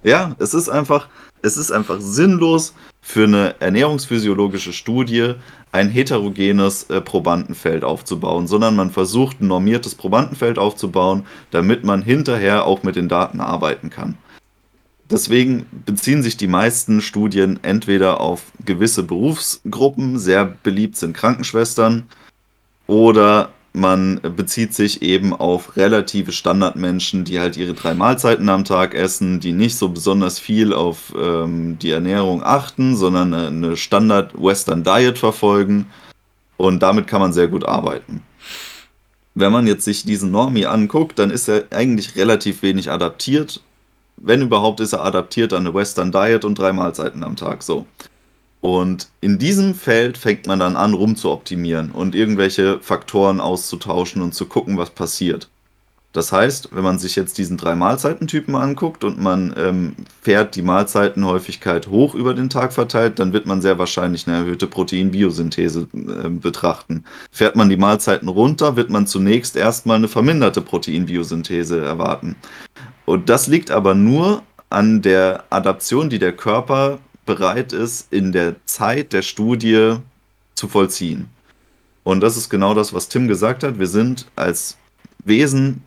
Ja, 0.03 0.35
es 0.37 0.53
ist 0.53 0.69
einfach, 0.69 1.07
es 1.41 1.57
ist 1.57 1.71
einfach 1.71 1.99
sinnlos 1.99 2.75
für 3.01 3.23
eine 3.23 3.55
ernährungsphysiologische 3.59 4.71
Studie 4.71 5.33
ein 5.73 5.89
heterogenes 5.89 6.83
äh, 6.83 7.01
Probandenfeld 7.01 7.83
aufzubauen, 7.83 8.47
sondern 8.47 8.75
man 8.75 8.91
versucht 8.91 9.41
ein 9.41 9.47
normiertes 9.47 9.95
Probandenfeld 9.95 10.59
aufzubauen, 10.59 11.25
damit 11.49 11.83
man 11.83 12.03
hinterher 12.03 12.65
auch 12.65 12.83
mit 12.83 12.95
den 12.95 13.09
Daten 13.09 13.41
arbeiten 13.41 13.89
kann. 13.89 14.15
Deswegen 15.09 15.65
beziehen 15.85 16.21
sich 16.23 16.37
die 16.37 16.47
meisten 16.47 17.01
Studien 17.01 17.59
entweder 17.63 18.21
auf 18.21 18.43
gewisse 18.63 19.03
Berufsgruppen, 19.03 20.19
sehr 20.19 20.45
beliebt 20.45 20.95
sind 20.95 21.15
Krankenschwestern, 21.15 22.03
oder 22.85 23.49
man 23.73 24.21
bezieht 24.21 24.75
sich 24.75 25.01
eben 25.01 25.33
auf 25.33 25.75
relative 25.77 26.31
Standardmenschen, 26.31 27.25
die 27.25 27.39
halt 27.39 27.57
ihre 27.57 27.73
drei 27.73 27.95
Mahlzeiten 27.95 28.47
am 28.49 28.65
Tag 28.65 28.93
essen, 28.93 29.39
die 29.39 29.51
nicht 29.51 29.75
so 29.77 29.89
besonders 29.89 30.37
viel 30.37 30.73
auf 30.73 31.13
ähm, 31.19 31.79
die 31.79 31.89
Ernährung 31.89 32.43
achten, 32.43 32.95
sondern 32.95 33.33
eine 33.33 33.75
Standard-Western-Diet 33.75 35.17
verfolgen. 35.17 35.87
Und 36.55 36.83
damit 36.83 37.07
kann 37.07 37.19
man 37.19 37.33
sehr 37.33 37.47
gut 37.47 37.65
arbeiten. 37.65 38.21
Wenn 39.33 39.51
man 39.51 39.65
jetzt 39.65 39.85
sich 39.85 40.03
diesen 40.03 40.29
Normi 40.29 40.65
anguckt, 40.65 41.17
dann 41.17 41.31
ist 41.31 41.47
er 41.47 41.63
eigentlich 41.71 42.15
relativ 42.15 42.61
wenig 42.61 42.91
adaptiert. 42.91 43.61
Wenn 44.17 44.43
überhaupt, 44.43 44.79
ist 44.81 44.93
er 44.93 45.03
adaptiert 45.03 45.51
an 45.51 45.65
eine 45.65 45.73
Western 45.73 46.11
Diet 46.11 46.45
und 46.45 46.59
drei 46.59 46.71
Mahlzeiten 46.71 47.23
am 47.23 47.35
Tag. 47.35 47.63
So. 47.63 47.87
Und 48.63 49.09
in 49.19 49.39
diesem 49.39 49.75
Feld 49.75 50.17
fängt 50.17 50.47
man 50.47 50.57
dann 50.57 50.77
an, 50.77 50.93
rumzuoptimieren 50.93 51.91
und 51.91 52.15
irgendwelche 52.15 52.79
Faktoren 52.79 53.41
auszutauschen 53.41 54.21
und 54.21 54.33
zu 54.33 54.45
gucken, 54.45 54.77
was 54.77 54.91
passiert. 54.91 55.49
Das 56.13 56.31
heißt, 56.31 56.69
wenn 56.71 56.83
man 56.83 56.97
sich 56.97 57.17
jetzt 57.17 57.37
diesen 57.37 57.57
drei 57.57 57.75
Mahlzeitentypen 57.75 58.55
anguckt 58.55 59.03
und 59.03 59.19
man 59.19 59.53
ähm, 59.57 59.95
fährt 60.21 60.55
die 60.55 60.61
Mahlzeitenhäufigkeit 60.61 61.87
hoch 61.87 62.15
über 62.15 62.33
den 62.33 62.49
Tag 62.49 62.71
verteilt, 62.71 63.19
dann 63.19 63.33
wird 63.33 63.47
man 63.47 63.61
sehr 63.61 63.79
wahrscheinlich 63.79 64.27
eine 64.29 64.37
erhöhte 64.37 64.67
Proteinbiosynthese 64.67 65.89
äh, 65.93 66.29
betrachten. 66.29 67.03
Fährt 67.33 67.57
man 67.57 67.67
die 67.67 67.75
Mahlzeiten 67.75 68.29
runter, 68.29 68.77
wird 68.77 68.89
man 68.89 69.07
zunächst 69.07 69.57
erstmal 69.57 69.97
eine 69.97 70.07
verminderte 70.07 70.61
Proteinbiosynthese 70.61 71.81
erwarten. 71.81 72.37
Und 73.03 73.27
das 73.27 73.47
liegt 73.47 73.71
aber 73.71 73.93
nur 73.93 74.41
an 74.69 75.01
der 75.01 75.43
Adaption, 75.49 76.09
die 76.09 76.19
der 76.19 76.31
Körper 76.31 76.99
bereit 77.25 77.73
ist, 77.73 78.11
in 78.11 78.31
der 78.31 78.55
Zeit 78.65 79.13
der 79.13 79.21
Studie 79.21 79.97
zu 80.55 80.67
vollziehen. 80.67 81.29
Und 82.03 82.21
das 82.21 82.37
ist 82.37 82.49
genau 82.49 82.73
das, 82.73 82.93
was 82.93 83.09
Tim 83.09 83.27
gesagt 83.27 83.63
hat. 83.63 83.79
Wir 83.79 83.87
sind 83.87 84.27
als 84.35 84.77
Wesen 85.23 85.83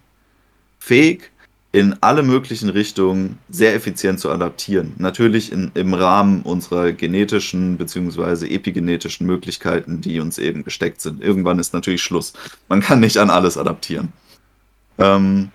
fähig, 0.78 1.30
in 1.72 1.95
alle 2.01 2.22
möglichen 2.22 2.70
Richtungen 2.70 3.39
sehr 3.51 3.74
effizient 3.74 4.18
zu 4.18 4.30
adaptieren. 4.30 4.95
Natürlich 4.97 5.53
in, 5.53 5.72
im 5.74 5.93
Rahmen 5.93 6.41
unserer 6.41 6.93
genetischen 6.93 7.76
bzw. 7.76 8.47
epigenetischen 8.47 9.26
Möglichkeiten, 9.26 10.01
die 10.01 10.20
uns 10.20 10.39
eben 10.39 10.64
gesteckt 10.64 11.03
sind. 11.03 11.22
Irgendwann 11.22 11.59
ist 11.59 11.74
natürlich 11.74 12.03
Schluss. 12.03 12.32
Man 12.68 12.80
kann 12.80 13.01
nicht 13.01 13.18
an 13.18 13.28
alles 13.28 13.59
adaptieren. 13.59 14.12
Ähm, 14.97 15.51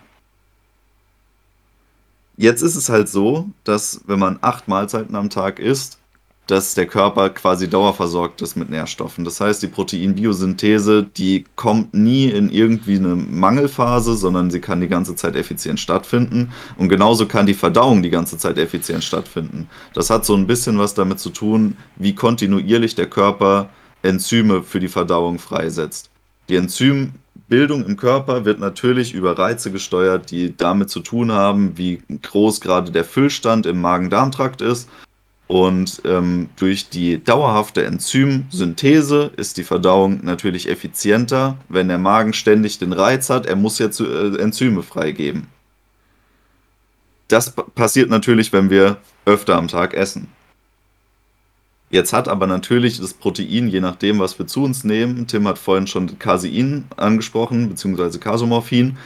Jetzt 2.41 2.63
ist 2.63 2.75
es 2.75 2.89
halt 2.89 3.07
so, 3.07 3.51
dass 3.65 4.01
wenn 4.07 4.17
man 4.17 4.39
acht 4.41 4.67
Mahlzeiten 4.67 5.15
am 5.15 5.29
Tag 5.29 5.59
isst, 5.59 5.99
dass 6.47 6.73
der 6.73 6.87
Körper 6.87 7.29
quasi 7.29 7.69
dauerversorgt 7.69 8.41
ist 8.41 8.55
mit 8.55 8.67
Nährstoffen. 8.67 9.23
Das 9.23 9.39
heißt, 9.39 9.61
die 9.61 9.67
Proteinbiosynthese, 9.67 11.03
die 11.03 11.45
kommt 11.55 11.93
nie 11.93 12.29
in 12.31 12.49
irgendwie 12.49 12.95
eine 12.95 13.15
Mangelphase, 13.15 14.15
sondern 14.15 14.49
sie 14.49 14.59
kann 14.59 14.81
die 14.81 14.87
ganze 14.87 15.15
Zeit 15.15 15.35
effizient 15.35 15.79
stattfinden. 15.79 16.51
Und 16.77 16.89
genauso 16.89 17.27
kann 17.27 17.45
die 17.45 17.53
Verdauung 17.53 18.01
die 18.01 18.09
ganze 18.09 18.39
Zeit 18.39 18.57
effizient 18.57 19.03
stattfinden. 19.03 19.69
Das 19.93 20.09
hat 20.09 20.25
so 20.25 20.33
ein 20.33 20.47
bisschen 20.47 20.79
was 20.79 20.95
damit 20.95 21.19
zu 21.19 21.29
tun, 21.29 21.77
wie 21.97 22.15
kontinuierlich 22.15 22.95
der 22.95 23.07
Körper 23.07 23.69
Enzyme 24.01 24.63
für 24.63 24.79
die 24.79 24.87
Verdauung 24.87 25.37
freisetzt. 25.37 26.09
Die 26.49 26.55
Enzyme 26.55 27.11
Bildung 27.51 27.85
im 27.85 27.97
Körper 27.97 28.45
wird 28.45 28.61
natürlich 28.61 29.13
über 29.13 29.37
Reize 29.37 29.73
gesteuert, 29.73 30.31
die 30.31 30.55
damit 30.55 30.89
zu 30.89 31.01
tun 31.01 31.33
haben, 31.33 31.77
wie 31.77 32.01
groß 32.21 32.61
gerade 32.61 32.93
der 32.93 33.03
Füllstand 33.03 33.65
im 33.65 33.81
Magen-Darm-Trakt 33.81 34.61
ist. 34.61 34.87
Und 35.47 36.01
ähm, 36.05 36.49
durch 36.55 36.87
die 36.87 37.21
dauerhafte 37.21 37.83
Enzymsynthese 37.83 39.31
ist 39.35 39.57
die 39.57 39.65
Verdauung 39.65 40.23
natürlich 40.23 40.69
effizienter, 40.69 41.57
wenn 41.67 41.89
der 41.89 41.97
Magen 41.97 42.31
ständig 42.31 42.79
den 42.79 42.93
Reiz 42.93 43.29
hat, 43.29 43.45
er 43.47 43.57
muss 43.57 43.79
jetzt 43.79 43.99
äh, 43.99 44.37
Enzyme 44.37 44.81
freigeben. 44.81 45.47
Das 47.27 47.53
passiert 47.75 48.09
natürlich, 48.09 48.53
wenn 48.53 48.69
wir 48.69 48.95
öfter 49.25 49.57
am 49.57 49.67
Tag 49.67 49.93
essen. 49.93 50.29
Jetzt 51.91 52.13
hat 52.13 52.29
aber 52.29 52.47
natürlich 52.47 52.99
das 52.99 53.13
Protein, 53.13 53.67
je 53.67 53.81
nachdem, 53.81 54.19
was 54.19 54.39
wir 54.39 54.47
zu 54.47 54.63
uns 54.63 54.85
nehmen, 54.85 55.27
Tim 55.27 55.45
hat 55.45 55.57
vorhin 55.57 55.87
schon 55.87 56.17
Casein 56.17 56.85
angesprochen, 56.95 57.67
beziehungsweise 57.67 58.17
Casomorphin. 58.17 58.97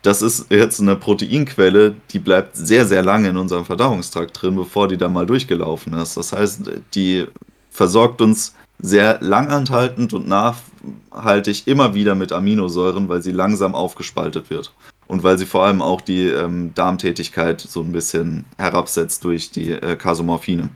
Das 0.00 0.22
ist 0.22 0.50
jetzt 0.50 0.80
eine 0.80 0.96
Proteinquelle, 0.96 1.94
die 2.10 2.18
bleibt 2.18 2.56
sehr, 2.56 2.86
sehr 2.86 3.02
lange 3.02 3.28
in 3.28 3.36
unserem 3.36 3.66
Verdauungstrakt 3.66 4.40
drin, 4.40 4.56
bevor 4.56 4.88
die 4.88 4.96
da 4.96 5.08
mal 5.08 5.26
durchgelaufen 5.26 5.92
ist. 5.94 6.16
Das 6.16 6.32
heißt, 6.32 6.62
die 6.94 7.26
versorgt 7.70 8.22
uns 8.22 8.54
sehr 8.78 9.18
langanhaltend 9.20 10.14
und 10.14 10.26
nachhaltig 10.26 11.66
immer 11.66 11.94
wieder 11.94 12.14
mit 12.14 12.32
Aminosäuren, 12.32 13.08
weil 13.08 13.22
sie 13.22 13.32
langsam 13.32 13.74
aufgespaltet 13.74 14.48
wird. 14.48 14.72
Und 15.06 15.22
weil 15.22 15.36
sie 15.36 15.46
vor 15.46 15.64
allem 15.64 15.82
auch 15.82 16.00
die 16.00 16.28
ähm, 16.28 16.72
Darmtätigkeit 16.74 17.60
so 17.60 17.82
ein 17.82 17.92
bisschen 17.92 18.46
herabsetzt 18.56 19.24
durch 19.24 19.50
die 19.50 19.72
äh, 19.72 19.96
Casomorphine. 19.96 20.70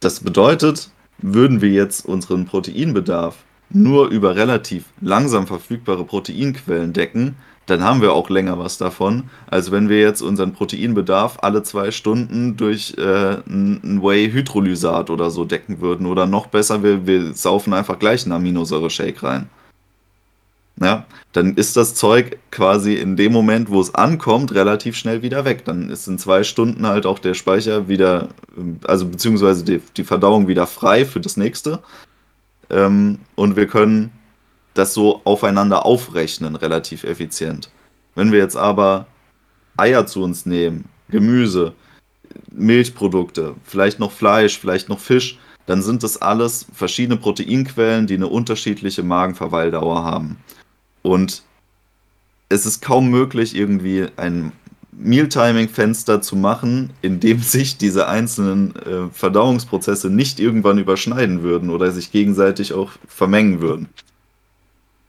Das 0.00 0.20
bedeutet, 0.20 0.88
würden 1.18 1.60
wir 1.60 1.68
jetzt 1.68 2.06
unseren 2.06 2.46
Proteinbedarf 2.46 3.36
nur 3.68 4.08
über 4.08 4.34
relativ 4.34 4.86
langsam 5.02 5.46
verfügbare 5.46 6.06
Proteinquellen 6.06 6.94
decken, 6.94 7.36
dann 7.66 7.84
haben 7.84 8.00
wir 8.00 8.14
auch 8.14 8.30
länger 8.30 8.58
was 8.58 8.78
davon, 8.78 9.24
als 9.46 9.70
wenn 9.70 9.90
wir 9.90 10.00
jetzt 10.00 10.22
unseren 10.22 10.54
Proteinbedarf 10.54 11.36
alle 11.42 11.62
zwei 11.64 11.90
Stunden 11.90 12.56
durch 12.56 12.94
äh, 12.96 13.42
ein 13.46 14.00
Whey-Hydrolysat 14.02 15.10
oder 15.10 15.30
so 15.30 15.44
decken 15.44 15.82
würden. 15.82 16.06
Oder 16.06 16.24
noch 16.24 16.46
besser, 16.46 16.82
wir, 16.82 17.06
wir 17.06 17.34
saufen 17.34 17.74
einfach 17.74 17.98
gleich 17.98 18.24
einen 18.24 18.32
Aminosäure-Shake 18.32 19.22
rein 19.22 19.50
ja, 20.80 21.04
dann 21.32 21.54
ist 21.54 21.76
das 21.76 21.94
Zeug 21.94 22.38
quasi 22.50 22.94
in 22.94 23.16
dem 23.16 23.32
Moment, 23.32 23.68
wo 23.68 23.80
es 23.80 23.94
ankommt, 23.94 24.54
relativ 24.54 24.96
schnell 24.96 25.22
wieder 25.22 25.44
weg. 25.44 25.64
Dann 25.66 25.90
ist 25.90 26.08
in 26.08 26.18
zwei 26.18 26.42
Stunden 26.42 26.86
halt 26.86 27.04
auch 27.04 27.18
der 27.18 27.34
Speicher 27.34 27.86
wieder, 27.86 28.28
also 28.84 29.06
beziehungsweise 29.06 29.62
die, 29.62 29.82
die 29.96 30.04
Verdauung 30.04 30.48
wieder 30.48 30.66
frei 30.66 31.04
für 31.04 31.20
das 31.20 31.36
nächste. 31.36 31.80
Ähm, 32.70 33.18
und 33.34 33.56
wir 33.56 33.66
können 33.66 34.10
das 34.72 34.94
so 34.94 35.20
aufeinander 35.24 35.84
aufrechnen, 35.84 36.56
relativ 36.56 37.04
effizient. 37.04 37.70
Wenn 38.14 38.32
wir 38.32 38.38
jetzt 38.38 38.56
aber 38.56 39.06
Eier 39.76 40.06
zu 40.06 40.22
uns 40.22 40.46
nehmen, 40.46 40.86
Gemüse, 41.10 41.74
Milchprodukte, 42.50 43.54
vielleicht 43.64 43.98
noch 43.98 44.12
Fleisch, 44.12 44.58
vielleicht 44.58 44.88
noch 44.88 44.98
Fisch, 44.98 45.38
dann 45.66 45.82
sind 45.82 46.02
das 46.02 46.20
alles 46.20 46.66
verschiedene 46.72 47.18
Proteinquellen, 47.18 48.06
die 48.06 48.14
eine 48.14 48.28
unterschiedliche 48.28 49.02
Magenverweildauer 49.02 50.04
haben. 50.04 50.38
Und 51.02 51.42
es 52.48 52.66
ist 52.66 52.82
kaum 52.82 53.10
möglich, 53.10 53.54
irgendwie 53.54 54.08
ein 54.16 54.52
Mealtiming-Fenster 54.92 56.20
zu 56.20 56.36
machen, 56.36 56.90
in 57.02 57.20
dem 57.20 57.40
sich 57.42 57.78
diese 57.78 58.08
einzelnen 58.08 58.74
äh, 58.76 59.08
Verdauungsprozesse 59.12 60.10
nicht 60.10 60.40
irgendwann 60.40 60.78
überschneiden 60.78 61.42
würden 61.42 61.70
oder 61.70 61.90
sich 61.92 62.12
gegenseitig 62.12 62.72
auch 62.72 62.92
vermengen 63.06 63.60
würden. 63.60 63.88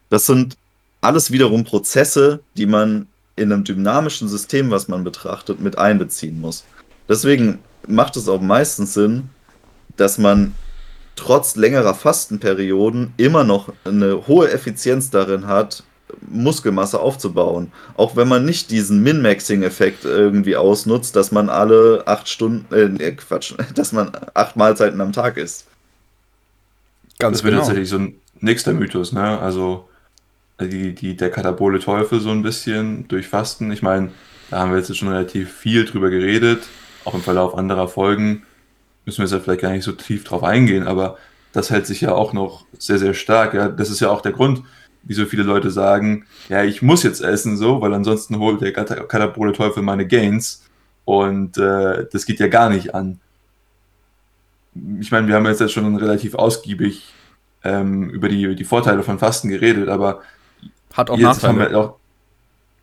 Das 0.09 0.25
sind 0.25 0.57
alles 1.01 1.31
wiederum 1.31 1.63
Prozesse, 1.63 2.41
die 2.57 2.65
man 2.65 3.07
in 3.35 3.51
einem 3.51 3.63
dynamischen 3.63 4.27
System, 4.27 4.69
was 4.69 4.87
man 4.87 5.03
betrachtet, 5.03 5.59
mit 5.59 5.77
einbeziehen 5.77 6.39
muss. 6.39 6.63
Deswegen 7.09 7.59
macht 7.87 8.15
es 8.17 8.27
auch 8.27 8.41
meistens 8.41 8.93
Sinn, 8.93 9.29
dass 9.97 10.17
man 10.17 10.53
trotz 11.16 11.55
längerer 11.55 11.93
Fastenperioden 11.93 13.14
immer 13.18 13.43
noch 13.43 13.72
eine 13.86 14.28
hohe 14.28 14.51
Effizienz 14.51 15.09
darin 15.09 15.47
hat, 15.47 15.84
Muskelmasse 16.30 16.99
aufzubauen. 16.99 17.72
Auch 17.95 18.16
wenn 18.16 18.28
man 18.28 18.45
nicht 18.45 18.72
diesen 18.72 19.01
Min-Maxing-Effekt 19.03 20.05
irgendwie 20.05 20.55
ausnutzt, 20.55 21.16
dass 21.16 21.32
man 21.32 21.49
alle 21.49 22.03
acht 22.05 22.28
Stunden, 22.28 22.74
äh, 22.74 23.12
Quatsch, 23.14 23.53
dass 23.76 23.91
man 23.91 24.12
acht 24.34 24.55
Mahlzeiten 24.55 24.99
am 25.01 25.14
Tag 25.14 25.38
isst. 25.38 25.68
Ganz 27.20 27.38
das 27.38 27.43
wäre 27.43 27.51
genau. 27.51 27.62
tatsächlich 27.62 27.89
so 27.89 27.97
ein 27.97 28.16
nächster 28.39 28.74
Mythos, 28.74 29.12
ne? 29.12 29.39
Also 29.39 29.88
die, 30.59 30.93
die, 30.93 31.16
der 31.16 31.32
katabole 31.32 31.80
Teufel 31.80 32.20
so 32.20 32.30
ein 32.30 32.43
bisschen 32.43 33.07
durch 33.07 33.28
Fasten. 33.28 33.72
Ich 33.72 33.82
meine, 33.82 34.12
da 34.49 34.59
haben 34.59 34.72
wir 34.72 34.78
jetzt 34.78 34.95
schon 34.95 35.07
relativ 35.07 35.51
viel 35.53 35.86
drüber 35.86 36.09
geredet, 36.09 36.64
auch 37.05 37.14
im 37.14 37.22
Verlauf 37.22 37.55
anderer 37.55 37.88
Folgen 37.88 38.43
müssen 39.05 39.19
wir 39.19 39.25
jetzt 39.25 39.33
ja 39.33 39.39
vielleicht 39.39 39.61
gar 39.61 39.71
nicht 39.71 39.83
so 39.83 39.91
tief 39.91 40.23
drauf 40.23 40.43
eingehen, 40.43 40.87
aber 40.87 41.17
das 41.53 41.69
hält 41.69 41.85
sich 41.85 42.01
ja 42.01 42.13
auch 42.13 42.33
noch 42.33 42.65
sehr, 42.77 42.99
sehr 42.99 43.13
stark. 43.13 43.53
Ja? 43.53 43.67
Das 43.67 43.89
ist 43.89 43.99
ja 43.99 44.09
auch 44.09 44.21
der 44.21 44.31
Grund, 44.31 44.63
wieso 45.03 45.25
viele 45.25 45.43
Leute 45.43 45.71
sagen, 45.71 46.25
ja, 46.49 46.63
ich 46.63 46.81
muss 46.81 47.03
jetzt 47.03 47.21
essen 47.21 47.57
so, 47.57 47.81
weil 47.81 47.93
ansonsten 47.93 48.37
holt 48.37 48.61
der 48.61 48.71
Katabole 48.71 49.53
Teufel 49.53 49.83
meine 49.83 50.07
Gains 50.07 50.63
und 51.05 51.57
äh, 51.57 52.05
das 52.11 52.25
geht 52.25 52.39
ja 52.39 52.47
gar 52.47 52.69
nicht 52.69 52.93
an. 52.93 53.19
Ich 54.99 55.11
meine, 55.11 55.27
wir 55.27 55.35
haben 55.35 55.45
jetzt 55.45 55.71
schon 55.71 55.95
relativ 55.97 56.35
ausgiebig 56.35 57.13
ähm, 57.63 58.09
über 58.09 58.29
die, 58.29 58.55
die 58.55 58.63
Vorteile 58.63 59.03
von 59.03 59.19
Fasten 59.19 59.49
geredet, 59.49 59.89
aber 59.89 60.21
hat 60.93 61.09
auch 61.09 61.17
Nachteile. 61.17 61.77
Auch, 61.77 61.95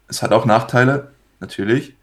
es 0.08 0.22
hat 0.22 0.32
auch 0.32 0.44
Nachteile, 0.44 1.12
natürlich. 1.40 1.94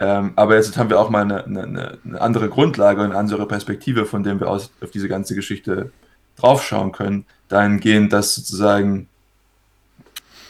Ähm, 0.00 0.32
aber 0.36 0.56
jetzt 0.56 0.76
haben 0.76 0.90
wir 0.90 0.98
auch 0.98 1.10
mal 1.10 1.22
eine, 1.22 1.44
eine, 1.44 1.98
eine, 2.04 2.20
andere 2.20 2.48
Grundlage, 2.48 3.02
eine 3.02 3.16
andere 3.16 3.46
Perspektive, 3.46 4.06
von 4.06 4.22
der 4.22 4.38
wir 4.40 4.48
aus 4.48 4.70
auf 4.80 4.90
diese 4.90 5.08
ganze 5.08 5.34
Geschichte 5.34 5.92
draufschauen 6.36 6.92
können. 6.92 7.26
Dahingehend, 7.48 8.12
dass 8.12 8.34
sozusagen, 8.34 9.08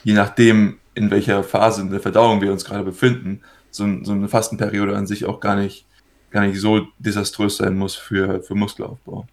je 0.02 0.14
nachdem, 0.14 0.78
in 0.94 1.10
welcher 1.10 1.44
Phase 1.44 1.82
in 1.82 1.90
der 1.90 2.00
Verdauung 2.00 2.40
wir 2.40 2.52
uns 2.52 2.64
gerade 2.64 2.84
befinden, 2.84 3.42
so, 3.70 3.86
so 4.02 4.12
eine 4.12 4.28
Fastenperiode 4.28 4.96
an 4.96 5.06
sich 5.06 5.26
auch 5.26 5.40
gar 5.40 5.56
nicht, 5.56 5.84
gar 6.30 6.46
nicht 6.46 6.60
so 6.60 6.86
desaströs 6.98 7.56
sein 7.56 7.76
muss 7.76 7.96
für, 7.96 8.42
für 8.42 8.54
Muskelaufbau. 8.54 9.26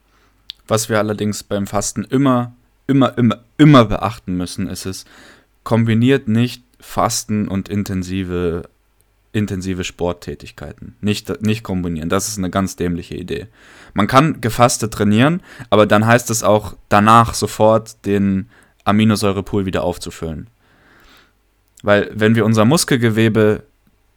Was 0.67 0.89
wir 0.89 0.97
allerdings 0.97 1.43
beim 1.43 1.67
Fasten 1.67 2.03
immer, 2.03 2.53
immer, 2.87 3.17
immer, 3.17 3.43
immer 3.57 3.85
beachten 3.85 4.35
müssen, 4.35 4.67
ist 4.67 4.85
es, 4.85 5.05
kombiniert 5.63 6.27
nicht 6.27 6.63
Fasten 6.79 7.47
und 7.47 7.69
intensive 7.69 8.63
intensive 9.33 9.83
Sporttätigkeiten. 9.83 10.95
Nicht, 11.01 11.41
nicht 11.41 11.63
kombinieren. 11.63 12.09
Das 12.09 12.27
ist 12.27 12.37
eine 12.37 12.49
ganz 12.49 12.75
dämliche 12.75 13.15
Idee. 13.15 13.47
Man 13.93 14.07
kann 14.07 14.41
gefastet 14.41 14.93
trainieren, 14.93 15.41
aber 15.69 15.85
dann 15.85 16.05
heißt 16.05 16.29
es 16.29 16.43
auch 16.43 16.75
danach 16.89 17.33
sofort 17.33 18.05
den 18.05 18.49
Aminosäurepool 18.83 19.65
wieder 19.65 19.83
aufzufüllen. 19.83 20.47
Weil 21.83 22.11
wenn 22.13 22.35
wir 22.35 22.45
unser 22.45 22.65
Muskelgewebe 22.65 23.63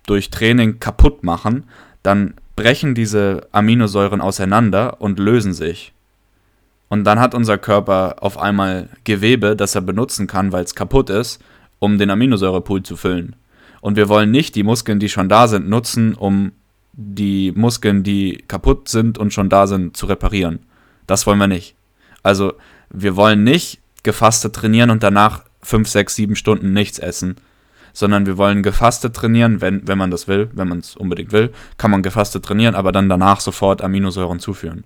durch 0.07 0.31
Training 0.31 0.81
kaputt 0.81 1.23
machen, 1.23 1.65
dann 2.03 2.35
brechen 2.57 2.95
diese 2.95 3.49
Aminosäuren 3.53 4.21
auseinander 4.21 5.01
und 5.01 5.19
lösen 5.19 5.55
sich. 5.55 5.93
Und 6.89 7.05
dann 7.05 7.19
hat 7.19 7.35
unser 7.35 7.59
Körper 7.59 8.17
auf 8.21 8.39
einmal 8.39 8.89
Gewebe, 9.05 9.57
das 9.57 9.75
er 9.75 9.81
benutzen 9.81 10.27
kann, 10.27 10.53
weil 10.53 10.65
es 10.65 10.75
kaputt 10.75 11.11
ist, 11.11 11.43
um 11.79 11.99
den 11.99 12.11
Aminosäurepool 12.11 12.83
zu 12.83 12.97
füllen. 12.97 13.35
Und 13.85 13.97
wir 13.97 14.09
wollen 14.09 14.31
nicht 14.31 14.55
die 14.55 14.63
Muskeln, 14.63 14.99
die 14.99 15.11
schon 15.11 15.29
da 15.29 15.47
sind, 15.47 15.69
nutzen, 15.69 16.15
um 16.15 16.53
die 16.95 17.53
Muskeln, 17.55 18.03
die 18.03 18.43
kaputt 18.49 18.89
sind 18.89 19.19
und 19.19 19.35
schon 19.35 19.51
da 19.51 19.67
sind, 19.67 19.95
zu 19.95 20.07
reparieren. 20.07 20.61
Das 21.07 21.27
wollen 21.27 21.37
wir 21.37 21.49
nicht. 21.49 21.77
Also 22.23 22.55
wir 22.89 23.15
wollen 23.15 23.45
nicht 23.45 23.83
gefastet 24.03 24.55
trainieren 24.55 24.89
und 24.89 25.03
danach 25.03 25.45
5, 25.61 25.87
6, 25.87 26.15
7 26.15 26.35
Stunden 26.35 26.73
nichts 26.73 26.99
essen, 26.99 27.37
sondern 27.93 28.25
wir 28.25 28.39
wollen 28.39 28.63
gefastet 28.63 29.15
trainieren, 29.15 29.61
wenn, 29.61 29.87
wenn 29.87 29.99
man 29.99 30.11
das 30.11 30.29
will, 30.29 30.49
wenn 30.55 30.69
man 30.69 30.79
es 30.79 30.97
unbedingt 30.97 31.33
will, 31.33 31.53
kann 31.77 31.91
man 31.91 32.03
gefastet 32.03 32.43
trainieren, 32.43 32.75
aber 32.75 32.91
dann 32.91 33.11
danach 33.11 33.41
sofort 33.41 33.83
Aminosäuren 33.83 34.41
zuführen. 34.41 34.85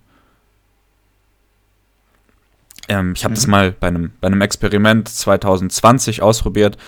Ähm, 2.89 3.13
ich 3.15 3.23
habe 3.23 3.33
mhm. 3.33 3.37
das 3.37 3.47
mal 3.47 3.73
bei 3.73 3.87
einem, 3.87 4.11
bei 4.21 4.27
einem 4.27 4.41
Experiment 4.41 5.09
2020 5.09 6.21
ausprobiert. 6.23 6.79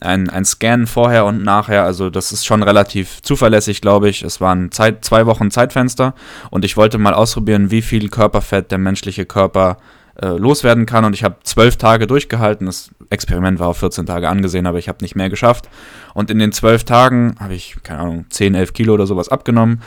Ein, 0.00 0.30
ein 0.30 0.44
Scan 0.44 0.86
vorher 0.86 1.26
und 1.26 1.44
nachher, 1.44 1.84
also 1.84 2.08
das 2.08 2.32
ist 2.32 2.46
schon 2.46 2.62
relativ 2.62 3.20
zuverlässig, 3.22 3.82
glaube 3.82 4.08
ich. 4.08 4.22
Es 4.22 4.40
waren 4.40 4.72
Zeit, 4.72 5.04
zwei 5.04 5.26
Wochen 5.26 5.50
Zeitfenster 5.50 6.14
und 6.50 6.64
ich 6.64 6.76
wollte 6.76 6.98
mal 6.98 7.14
ausprobieren, 7.14 7.70
wie 7.70 7.82
viel 7.82 8.08
Körperfett 8.08 8.70
der 8.70 8.78
menschliche 8.78 9.26
Körper 9.26 9.76
äh, 10.20 10.28
loswerden 10.28 10.86
kann. 10.86 11.04
Und 11.04 11.14
ich 11.14 11.24
habe 11.24 11.36
zwölf 11.44 11.76
Tage 11.76 12.06
durchgehalten. 12.06 12.66
Das 12.66 12.90
Experiment 13.10 13.58
war 13.58 13.68
auf 13.68 13.78
14 13.78 14.06
Tage 14.06 14.28
angesehen, 14.28 14.66
aber 14.66 14.78
ich 14.78 14.88
habe 14.88 14.98
nicht 15.02 15.16
mehr 15.16 15.30
geschafft. 15.30 15.68
Und 16.14 16.30
in 16.30 16.38
den 16.38 16.52
zwölf 16.52 16.84
Tagen 16.84 17.36
habe 17.40 17.54
ich, 17.54 17.76
keine 17.82 18.00
Ahnung, 18.00 18.26
10, 18.28 18.54
11 18.54 18.72
Kilo 18.72 18.94
oder 18.94 19.06
sowas 19.06 19.28
abgenommen. 19.28 19.82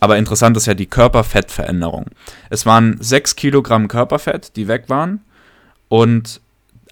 Aber 0.00 0.16
interessant 0.16 0.56
ist 0.56 0.66
ja 0.66 0.74
die 0.74 0.86
Körperfettveränderung. 0.86 2.06
Es 2.50 2.66
waren 2.66 2.98
6 3.00 3.36
Kilogramm 3.36 3.88
Körperfett, 3.88 4.56
die 4.56 4.68
weg 4.68 4.84
waren. 4.88 5.20
Und 5.88 6.40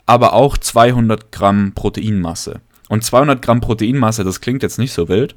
aber 0.07 0.33
auch 0.33 0.57
200 0.57 1.33
Gramm 1.33 1.73
Proteinmasse. 1.75 2.61
Und 2.89 3.03
200 3.03 3.43
Gramm 3.43 3.61
Proteinmasse, 3.61 4.23
das 4.23 4.41
klingt 4.41 4.63
jetzt 4.63 4.79
nicht 4.79 4.93
so 4.93 5.09
wild, 5.09 5.35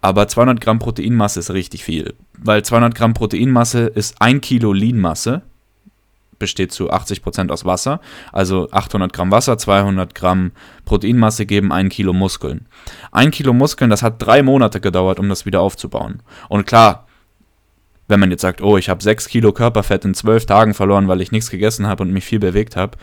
aber 0.00 0.28
200 0.28 0.60
Gramm 0.60 0.78
Proteinmasse 0.78 1.40
ist 1.40 1.50
richtig 1.50 1.84
viel. 1.84 2.14
Weil 2.38 2.64
200 2.64 2.94
Gramm 2.94 3.14
Proteinmasse 3.14 3.86
ist 3.86 4.20
ein 4.20 4.40
Kilo 4.40 4.72
Leanmasse, 4.72 5.42
besteht 6.38 6.72
zu 6.72 6.92
80% 6.92 7.50
aus 7.50 7.64
Wasser. 7.64 8.00
Also 8.32 8.68
800 8.70 9.12
Gramm 9.12 9.30
Wasser, 9.30 9.58
200 9.58 10.14
Gramm 10.14 10.52
Proteinmasse 10.84 11.46
geben 11.46 11.72
ein 11.72 11.88
Kilo 11.88 12.12
Muskeln. 12.12 12.66
Ein 13.12 13.30
Kilo 13.30 13.52
Muskeln, 13.52 13.90
das 13.90 14.02
hat 14.02 14.16
drei 14.18 14.42
Monate 14.42 14.80
gedauert, 14.80 15.20
um 15.20 15.28
das 15.28 15.46
wieder 15.46 15.60
aufzubauen. 15.60 16.20
Und 16.48 16.66
klar, 16.66 17.06
wenn 18.08 18.20
man 18.20 18.30
jetzt 18.30 18.42
sagt, 18.42 18.60
oh, 18.60 18.76
ich 18.76 18.88
habe 18.88 19.02
6 19.02 19.28
Kilo 19.28 19.52
Körperfett 19.52 20.04
in 20.04 20.14
12 20.14 20.46
Tagen 20.46 20.74
verloren, 20.74 21.08
weil 21.08 21.20
ich 21.20 21.32
nichts 21.32 21.48
gegessen 21.48 21.86
habe 21.86 22.02
und 22.02 22.12
mich 22.12 22.24
viel 22.24 22.40
bewegt 22.40 22.74
habe, 22.76 22.98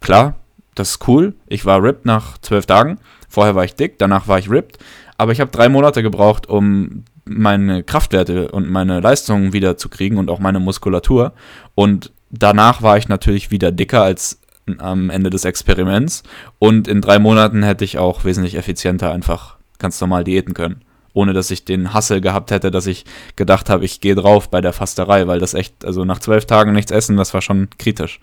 klar, 0.00 0.36
das 0.76 0.90
ist 0.90 1.08
cool. 1.08 1.34
Ich 1.48 1.66
war 1.66 1.82
ripped 1.82 2.06
nach 2.06 2.38
12 2.38 2.66
Tagen. 2.66 2.98
Vorher 3.36 3.54
war 3.54 3.64
ich 3.64 3.74
dick, 3.74 3.98
danach 3.98 4.28
war 4.28 4.38
ich 4.38 4.48
ripped. 4.48 4.78
Aber 5.18 5.30
ich 5.30 5.42
habe 5.42 5.50
drei 5.50 5.68
Monate 5.68 6.02
gebraucht, 6.02 6.48
um 6.48 7.04
meine 7.26 7.82
Kraftwerte 7.82 8.50
und 8.50 8.70
meine 8.70 9.00
Leistungen 9.00 9.52
wieder 9.52 9.76
zu 9.76 9.90
kriegen 9.90 10.16
und 10.16 10.30
auch 10.30 10.38
meine 10.38 10.58
Muskulatur. 10.58 11.34
Und 11.74 12.12
danach 12.30 12.80
war 12.80 12.96
ich 12.96 13.10
natürlich 13.10 13.50
wieder 13.50 13.72
dicker 13.72 14.00
als 14.00 14.40
am 14.78 15.10
Ende 15.10 15.28
des 15.28 15.44
Experiments. 15.44 16.22
Und 16.58 16.88
in 16.88 17.02
drei 17.02 17.18
Monaten 17.18 17.62
hätte 17.62 17.84
ich 17.84 17.98
auch 17.98 18.24
wesentlich 18.24 18.54
effizienter 18.54 19.12
einfach 19.12 19.58
ganz 19.78 20.00
normal 20.00 20.24
diäten 20.24 20.54
können. 20.54 20.80
Ohne 21.12 21.34
dass 21.34 21.50
ich 21.50 21.66
den 21.66 21.92
Hassel 21.92 22.22
gehabt 22.22 22.50
hätte, 22.50 22.70
dass 22.70 22.86
ich 22.86 23.04
gedacht 23.36 23.68
habe, 23.68 23.84
ich 23.84 24.00
gehe 24.00 24.14
drauf 24.14 24.48
bei 24.48 24.62
der 24.62 24.72
Fasterei, 24.72 25.26
weil 25.26 25.40
das 25.40 25.52
echt, 25.52 25.84
also 25.84 26.06
nach 26.06 26.20
zwölf 26.20 26.46
Tagen 26.46 26.72
nichts 26.72 26.90
essen, 26.90 27.18
das 27.18 27.34
war 27.34 27.42
schon 27.42 27.68
kritisch. 27.76 28.18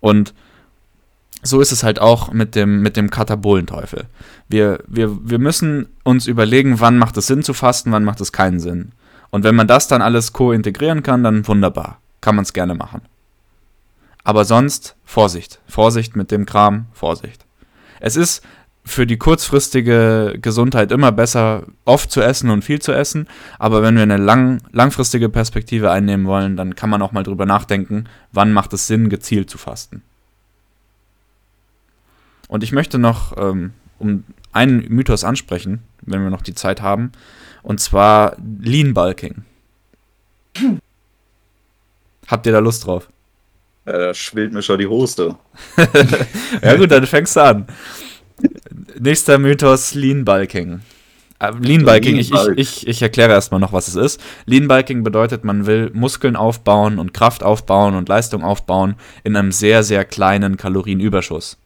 Und 0.00 0.34
so 1.42 1.60
ist 1.60 1.72
es 1.72 1.82
halt 1.82 2.00
auch 2.00 2.32
mit 2.32 2.54
dem, 2.54 2.82
mit 2.82 2.96
dem 2.96 3.10
Katabolenteufel. 3.10 4.06
Wir, 4.48 4.80
wir, 4.86 5.16
wir 5.28 5.38
müssen 5.38 5.88
uns 6.04 6.26
überlegen, 6.26 6.80
wann 6.80 6.98
macht 6.98 7.16
es 7.16 7.26
Sinn 7.26 7.42
zu 7.42 7.54
fasten, 7.54 7.92
wann 7.92 8.04
macht 8.04 8.20
es 8.20 8.32
keinen 8.32 8.60
Sinn. 8.60 8.92
Und 9.30 9.44
wenn 9.44 9.54
man 9.54 9.66
das 9.66 9.88
dann 9.88 10.02
alles 10.02 10.32
co-integrieren 10.32 11.02
kann, 11.02 11.22
dann 11.22 11.46
wunderbar. 11.46 12.00
Kann 12.20 12.34
man 12.34 12.42
es 12.42 12.52
gerne 12.52 12.74
machen. 12.74 13.02
Aber 14.24 14.44
sonst 14.44 14.96
Vorsicht. 15.04 15.60
Vorsicht 15.66 16.16
mit 16.16 16.30
dem 16.30 16.44
Kram, 16.44 16.86
Vorsicht. 16.92 17.46
Es 18.00 18.16
ist 18.16 18.42
für 18.84 19.06
die 19.06 19.18
kurzfristige 19.18 20.38
Gesundheit 20.40 20.92
immer 20.92 21.12
besser, 21.12 21.64
oft 21.84 22.10
zu 22.10 22.22
essen 22.22 22.50
und 22.50 22.64
viel 22.64 22.80
zu 22.80 22.92
essen. 22.92 23.28
Aber 23.58 23.82
wenn 23.82 23.96
wir 23.96 24.02
eine 24.02 24.16
lang, 24.16 24.62
langfristige 24.72 25.28
Perspektive 25.28 25.90
einnehmen 25.90 26.26
wollen, 26.26 26.56
dann 26.56 26.74
kann 26.74 26.90
man 26.90 27.02
auch 27.02 27.12
mal 27.12 27.22
drüber 27.22 27.46
nachdenken, 27.46 28.04
wann 28.32 28.52
macht 28.52 28.72
es 28.72 28.86
Sinn, 28.86 29.08
gezielt 29.08 29.50
zu 29.50 29.58
fasten. 29.58 30.02
Und 32.48 32.64
ich 32.64 32.72
möchte 32.72 32.98
noch 32.98 33.36
ähm, 33.36 33.72
um 33.98 34.24
einen 34.52 34.88
Mythos 34.88 35.22
ansprechen, 35.22 35.82
wenn 36.02 36.22
wir 36.22 36.30
noch 36.30 36.42
die 36.42 36.54
Zeit 36.54 36.82
haben, 36.82 37.12
und 37.62 37.80
zwar 37.80 38.36
Lean 38.60 38.94
Bulking. 38.94 39.44
Habt 42.26 42.46
ihr 42.46 42.52
da 42.52 42.58
Lust 42.58 42.86
drauf? 42.86 43.08
Ja, 43.86 43.98
da 43.98 44.14
schwillt 44.14 44.52
mir 44.52 44.62
schon 44.62 44.78
die 44.78 44.86
Hoste. 44.86 45.36
ja 46.62 46.76
gut, 46.76 46.90
dann 46.90 47.06
fängst 47.06 47.36
du 47.36 47.40
an. 47.42 47.66
Nächster 48.98 49.38
Mythos, 49.38 49.94
Lean 49.94 50.24
Bulking. 50.24 50.80
Äh, 51.38 51.52
Lean 51.60 51.84
Bulking, 51.84 52.16
ich, 52.16 52.32
ich, 52.32 52.48
ich, 52.56 52.86
ich 52.86 53.02
erkläre 53.02 53.32
erstmal 53.32 53.60
noch, 53.60 53.72
was 53.72 53.88
es 53.88 53.94
ist. 53.94 54.20
Lean 54.44 54.68
Bulking 54.68 55.04
bedeutet, 55.04 55.44
man 55.44 55.66
will 55.66 55.90
Muskeln 55.94 56.36
aufbauen 56.36 56.98
und 56.98 57.14
Kraft 57.14 57.42
aufbauen 57.42 57.94
und 57.94 58.08
Leistung 58.08 58.42
aufbauen 58.42 58.96
in 59.24 59.36
einem 59.36 59.52
sehr, 59.52 59.82
sehr 59.82 60.04
kleinen 60.04 60.56
Kalorienüberschuss. 60.56 61.58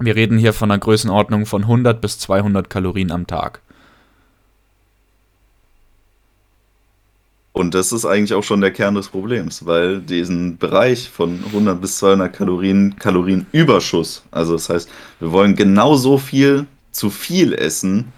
Wir 0.00 0.14
reden 0.14 0.38
hier 0.38 0.52
von 0.52 0.70
einer 0.70 0.78
Größenordnung 0.78 1.46
von 1.46 1.62
100 1.62 2.00
bis 2.00 2.18
200 2.18 2.70
Kalorien 2.70 3.10
am 3.10 3.26
Tag. 3.26 3.60
Und 7.58 7.74
das 7.74 7.90
ist 7.90 8.04
eigentlich 8.04 8.34
auch 8.34 8.44
schon 8.44 8.60
der 8.60 8.70
Kern 8.70 8.94
des 8.94 9.08
Problems, 9.08 9.66
weil 9.66 10.00
diesen 10.00 10.58
Bereich 10.58 11.08
von 11.10 11.42
100 11.46 11.80
bis 11.80 11.98
200 11.98 12.32
Kalorien, 12.32 12.94
Kalorienüberschuss, 12.96 14.22
also 14.30 14.52
das 14.52 14.68
heißt, 14.68 14.88
wir 15.18 15.32
wollen 15.32 15.56
genauso 15.56 16.18
viel 16.18 16.66
zu 16.92 17.10
viel 17.10 17.52
essen, 17.52 18.12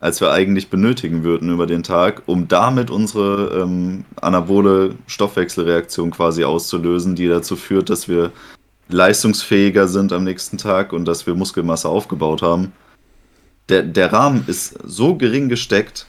als 0.00 0.22
wir 0.22 0.32
eigentlich 0.32 0.70
benötigen 0.70 1.24
würden 1.24 1.52
über 1.52 1.66
den 1.66 1.82
Tag, 1.82 2.22
um 2.24 2.48
damit 2.48 2.90
unsere 2.90 3.60
ähm, 3.60 4.06
anabole 4.20 4.94
Stoffwechselreaktion 5.06 6.10
quasi 6.10 6.44
auszulösen, 6.44 7.16
die 7.16 7.28
dazu 7.28 7.56
führt, 7.56 7.90
dass 7.90 8.08
wir 8.08 8.32
leistungsfähiger 8.88 9.88
sind 9.88 10.12
am 10.12 10.24
nächsten 10.24 10.58
Tag 10.58 10.92
und 10.92 11.06
dass 11.06 11.26
wir 11.26 11.34
Muskelmasse 11.34 11.88
aufgebaut 11.88 12.42
haben. 12.42 12.72
Der, 13.68 13.82
der 13.82 14.12
Rahmen 14.12 14.44
ist 14.46 14.78
so 14.84 15.16
gering 15.16 15.48
gesteckt 15.48 16.06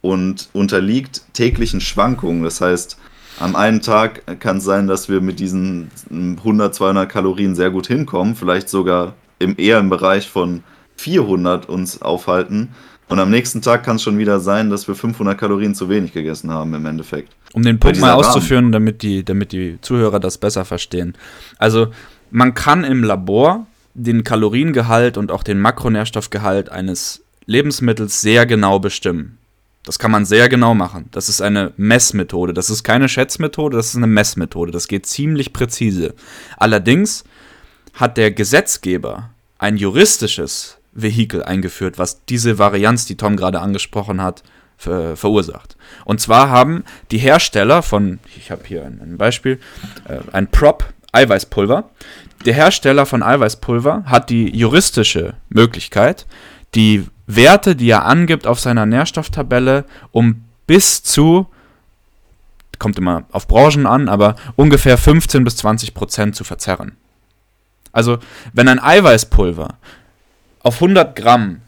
und 0.00 0.48
unterliegt 0.52 1.22
täglichen 1.34 1.80
Schwankungen. 1.80 2.42
Das 2.42 2.60
heißt, 2.60 2.98
am 3.40 3.54
einen 3.54 3.82
Tag 3.82 4.40
kann 4.40 4.56
es 4.58 4.64
sein, 4.64 4.86
dass 4.86 5.08
wir 5.08 5.20
mit 5.20 5.38
diesen 5.38 5.90
100, 6.10 6.74
200 6.74 7.08
Kalorien 7.08 7.54
sehr 7.54 7.70
gut 7.70 7.86
hinkommen, 7.86 8.34
vielleicht 8.34 8.68
sogar 8.68 9.14
im, 9.38 9.54
eher 9.58 9.78
im 9.78 9.90
Bereich 9.90 10.28
von 10.28 10.64
400 10.96 11.68
uns 11.68 12.02
aufhalten. 12.02 12.74
Und 13.08 13.18
am 13.18 13.30
nächsten 13.30 13.62
Tag 13.62 13.84
kann 13.84 13.96
es 13.96 14.02
schon 14.02 14.18
wieder 14.18 14.38
sein, 14.38 14.68
dass 14.68 14.86
wir 14.86 14.94
500 14.94 15.38
Kalorien 15.38 15.74
zu 15.74 15.88
wenig 15.88 16.12
gegessen 16.12 16.50
haben 16.50 16.74
im 16.74 16.84
Endeffekt. 16.84 17.34
Um 17.54 17.62
den 17.62 17.78
Punkt 17.80 17.98
mal 18.00 18.12
auszuführen, 18.12 18.70
damit 18.70 19.02
die, 19.02 19.24
damit 19.24 19.52
die 19.52 19.78
Zuhörer 19.80 20.20
das 20.20 20.36
besser 20.36 20.64
verstehen. 20.64 21.14
Also 21.58 21.88
man 22.30 22.52
kann 22.54 22.84
im 22.84 23.02
Labor 23.02 23.66
den 23.94 24.24
Kaloriengehalt 24.24 25.16
und 25.16 25.32
auch 25.32 25.42
den 25.42 25.58
Makronährstoffgehalt 25.58 26.70
eines 26.70 27.22
Lebensmittels 27.46 28.20
sehr 28.20 28.44
genau 28.44 28.78
bestimmen. 28.78 29.38
Das 29.84 29.98
kann 29.98 30.10
man 30.10 30.26
sehr 30.26 30.50
genau 30.50 30.74
machen. 30.74 31.06
Das 31.12 31.30
ist 31.30 31.40
eine 31.40 31.72
Messmethode. 31.78 32.52
Das 32.52 32.68
ist 32.68 32.84
keine 32.84 33.08
Schätzmethode, 33.08 33.78
das 33.78 33.88
ist 33.88 33.96
eine 33.96 34.06
Messmethode. 34.06 34.70
Das 34.70 34.86
geht 34.86 35.06
ziemlich 35.06 35.54
präzise. 35.54 36.14
Allerdings 36.58 37.24
hat 37.94 38.18
der 38.18 38.30
Gesetzgeber 38.30 39.30
ein 39.58 39.78
juristisches 39.78 40.77
Vehikel 41.00 41.42
eingeführt, 41.42 41.98
was 41.98 42.24
diese 42.24 42.58
Varianz, 42.58 43.06
die 43.06 43.16
Tom 43.16 43.36
gerade 43.36 43.60
angesprochen 43.60 44.22
hat, 44.22 44.42
ver 44.76 45.16
verursacht. 45.16 45.76
Und 46.04 46.20
zwar 46.20 46.50
haben 46.50 46.84
die 47.10 47.18
Hersteller 47.18 47.82
von, 47.82 48.20
ich 48.36 48.50
habe 48.50 48.62
hier 48.64 48.84
ein, 48.84 49.00
ein 49.02 49.18
Beispiel, 49.18 49.58
äh, 50.08 50.18
ein 50.32 50.50
Prop 50.50 50.84
Eiweißpulver. 51.12 51.90
Der 52.44 52.54
Hersteller 52.54 53.06
von 53.06 53.22
Eiweißpulver 53.22 54.04
hat 54.06 54.30
die 54.30 54.56
juristische 54.56 55.34
Möglichkeit, 55.48 56.26
die 56.74 57.06
Werte, 57.26 57.76
die 57.76 57.90
er 57.90 58.06
angibt 58.06 58.46
auf 58.46 58.60
seiner 58.60 58.86
Nährstofftabelle, 58.86 59.84
um 60.12 60.44
bis 60.66 61.02
zu, 61.02 61.46
kommt 62.78 62.98
immer 62.98 63.24
auf 63.32 63.48
Branchen 63.48 63.86
an, 63.86 64.08
aber 64.08 64.36
ungefähr 64.56 64.96
15 64.96 65.44
bis 65.44 65.56
20 65.56 65.94
Prozent 65.94 66.36
zu 66.36 66.44
verzerren. 66.44 66.92
Also, 67.92 68.18
wenn 68.52 68.68
ein 68.68 68.78
Eiweißpulver 68.78 69.76
auf 70.68 70.82
100 70.82 71.16
Gramm 71.16 71.62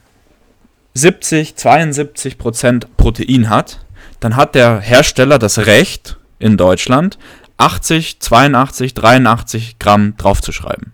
70, 0.93 1.55
72 1.55 2.37
Prozent 2.37 2.97
Protein 2.97 3.49
hat, 3.49 3.83
dann 4.19 4.35
hat 4.35 4.53
der 4.53 4.79
Hersteller 4.79 5.39
das 5.39 5.65
Recht 5.65 6.17
in 6.37 6.55
Deutschland, 6.55 7.17
80, 7.57 8.19
82, 8.19 8.93
83 8.93 9.79
Gramm 9.79 10.15
draufzuschreiben. 10.17 10.93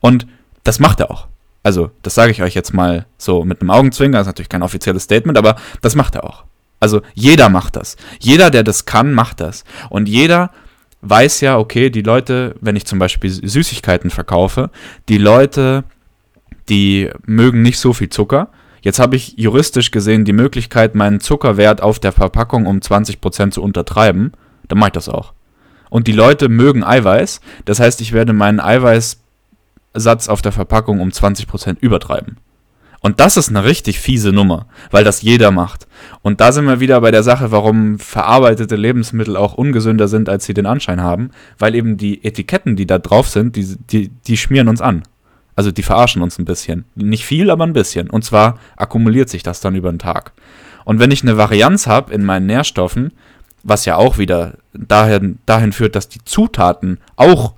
Und 0.00 0.26
das 0.62 0.78
macht 0.78 1.00
er 1.00 1.10
auch. 1.10 1.26
Also, 1.62 1.90
das 2.00 2.14
sage 2.14 2.32
ich 2.32 2.42
euch 2.42 2.54
jetzt 2.54 2.72
mal 2.72 3.04
so 3.18 3.44
mit 3.44 3.60
einem 3.60 3.70
Augenzwinger, 3.70 4.16
das 4.16 4.22
ist 4.22 4.28
natürlich 4.28 4.48
kein 4.48 4.62
offizielles 4.62 5.02
Statement, 5.02 5.36
aber 5.36 5.56
das 5.82 5.94
macht 5.94 6.14
er 6.14 6.24
auch. 6.24 6.44
Also, 6.80 7.02
jeder 7.12 7.50
macht 7.50 7.76
das. 7.76 7.96
Jeder, 8.20 8.48
der 8.48 8.62
das 8.62 8.86
kann, 8.86 9.12
macht 9.12 9.40
das. 9.40 9.64
Und 9.90 10.08
jeder 10.08 10.50
weiß 11.04 11.40
ja, 11.42 11.58
okay, 11.58 11.90
die 11.90 12.02
Leute, 12.02 12.56
wenn 12.60 12.76
ich 12.76 12.86
zum 12.86 12.98
Beispiel 12.98 13.30
Süßigkeiten 13.30 14.10
verkaufe, 14.10 14.70
die 15.08 15.18
Leute, 15.18 15.84
die 16.68 17.10
mögen 17.26 17.62
nicht 17.62 17.78
so 17.78 17.92
viel 17.92 18.08
Zucker. 18.08 18.48
Jetzt 18.80 18.98
habe 18.98 19.16
ich 19.16 19.34
juristisch 19.36 19.90
gesehen 19.90 20.24
die 20.24 20.32
Möglichkeit, 20.32 20.94
meinen 20.94 21.20
Zuckerwert 21.20 21.82
auf 21.82 21.98
der 21.98 22.12
Verpackung 22.12 22.66
um 22.66 22.78
20% 22.78 23.52
zu 23.52 23.62
untertreiben. 23.62 24.32
Dann 24.68 24.78
mache 24.78 24.88
ich 24.88 24.94
das 24.94 25.08
auch. 25.08 25.32
Und 25.90 26.06
die 26.06 26.12
Leute 26.12 26.48
mögen 26.48 26.82
Eiweiß. 26.82 27.40
Das 27.64 27.80
heißt, 27.80 28.00
ich 28.00 28.12
werde 28.12 28.32
meinen 28.32 28.60
Eiweißsatz 28.60 30.28
auf 30.28 30.42
der 30.42 30.52
Verpackung 30.52 31.00
um 31.00 31.10
20% 31.10 31.78
übertreiben. 31.80 32.38
Und 33.04 33.20
das 33.20 33.36
ist 33.36 33.50
eine 33.50 33.64
richtig 33.64 34.00
fiese 34.00 34.32
Nummer, 34.32 34.66
weil 34.90 35.04
das 35.04 35.20
jeder 35.20 35.50
macht. 35.50 35.86
Und 36.22 36.40
da 36.40 36.52
sind 36.52 36.64
wir 36.64 36.80
wieder 36.80 36.98
bei 37.02 37.10
der 37.10 37.22
Sache, 37.22 37.50
warum 37.50 37.98
verarbeitete 37.98 38.76
Lebensmittel 38.76 39.36
auch 39.36 39.52
ungesünder 39.52 40.08
sind, 40.08 40.30
als 40.30 40.46
sie 40.46 40.54
den 40.54 40.64
Anschein 40.64 41.02
haben, 41.02 41.28
weil 41.58 41.74
eben 41.74 41.98
die 41.98 42.24
Etiketten, 42.24 42.76
die 42.76 42.86
da 42.86 42.98
drauf 42.98 43.28
sind, 43.28 43.56
die, 43.56 43.76
die, 43.90 44.08
die 44.08 44.38
schmieren 44.38 44.68
uns 44.68 44.80
an. 44.80 45.02
Also 45.54 45.70
die 45.70 45.82
verarschen 45.82 46.22
uns 46.22 46.38
ein 46.38 46.46
bisschen. 46.46 46.86
Nicht 46.94 47.26
viel, 47.26 47.50
aber 47.50 47.66
ein 47.66 47.74
bisschen. 47.74 48.08
Und 48.08 48.24
zwar 48.24 48.58
akkumuliert 48.74 49.28
sich 49.28 49.42
das 49.42 49.60
dann 49.60 49.74
über 49.74 49.92
den 49.92 49.98
Tag. 49.98 50.32
Und 50.86 50.98
wenn 50.98 51.10
ich 51.10 51.22
eine 51.22 51.36
Varianz 51.36 51.86
habe 51.86 52.14
in 52.14 52.24
meinen 52.24 52.46
Nährstoffen, 52.46 53.12
was 53.62 53.84
ja 53.84 53.96
auch 53.96 54.16
wieder 54.16 54.54
dahin, 54.72 55.40
dahin 55.44 55.72
führt, 55.72 55.94
dass 55.94 56.08
die 56.08 56.24
Zutaten 56.24 57.00
auch 57.16 57.52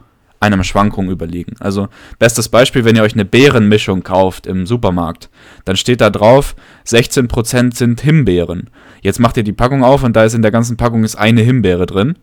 einer 0.54 0.64
Schwankung 0.64 1.10
überliegen. 1.10 1.56
Also 1.60 1.88
bestes 2.18 2.48
Beispiel, 2.48 2.84
wenn 2.84 2.96
ihr 2.96 3.02
euch 3.02 3.14
eine 3.14 3.24
Beerenmischung 3.24 4.02
kauft 4.02 4.46
im 4.46 4.66
Supermarkt, 4.66 5.30
dann 5.64 5.76
steht 5.76 6.00
da 6.00 6.10
drauf, 6.10 6.56
16% 6.86 7.74
sind 7.74 8.00
Himbeeren. 8.00 8.70
Jetzt 9.02 9.20
macht 9.20 9.36
ihr 9.36 9.44
die 9.44 9.52
Packung 9.52 9.84
auf 9.84 10.02
und 10.02 10.14
da 10.16 10.24
ist 10.24 10.34
in 10.34 10.42
der 10.42 10.50
ganzen 10.50 10.76
Packung 10.76 11.04
ist 11.04 11.16
eine 11.16 11.42
Himbeere 11.42 11.86
drin. 11.86 12.18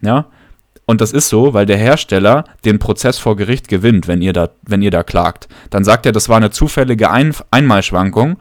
Ja, 0.00 0.26
und 0.84 1.00
das 1.00 1.12
ist 1.12 1.28
so, 1.28 1.54
weil 1.54 1.66
der 1.66 1.76
Hersteller 1.76 2.44
den 2.64 2.78
Prozess 2.78 3.18
vor 3.18 3.36
Gericht 3.36 3.68
gewinnt, 3.68 4.08
wenn 4.08 4.20
ihr 4.20 4.32
da, 4.32 4.50
wenn 4.62 4.82
ihr 4.82 4.90
da 4.90 5.02
klagt. 5.02 5.48
Dann 5.70 5.84
sagt 5.84 6.06
er, 6.06 6.12
das 6.12 6.28
war 6.28 6.36
eine 6.36 6.50
zufällige 6.50 7.10
Ein 7.10 7.34
Einmalschwankung. 7.50 8.36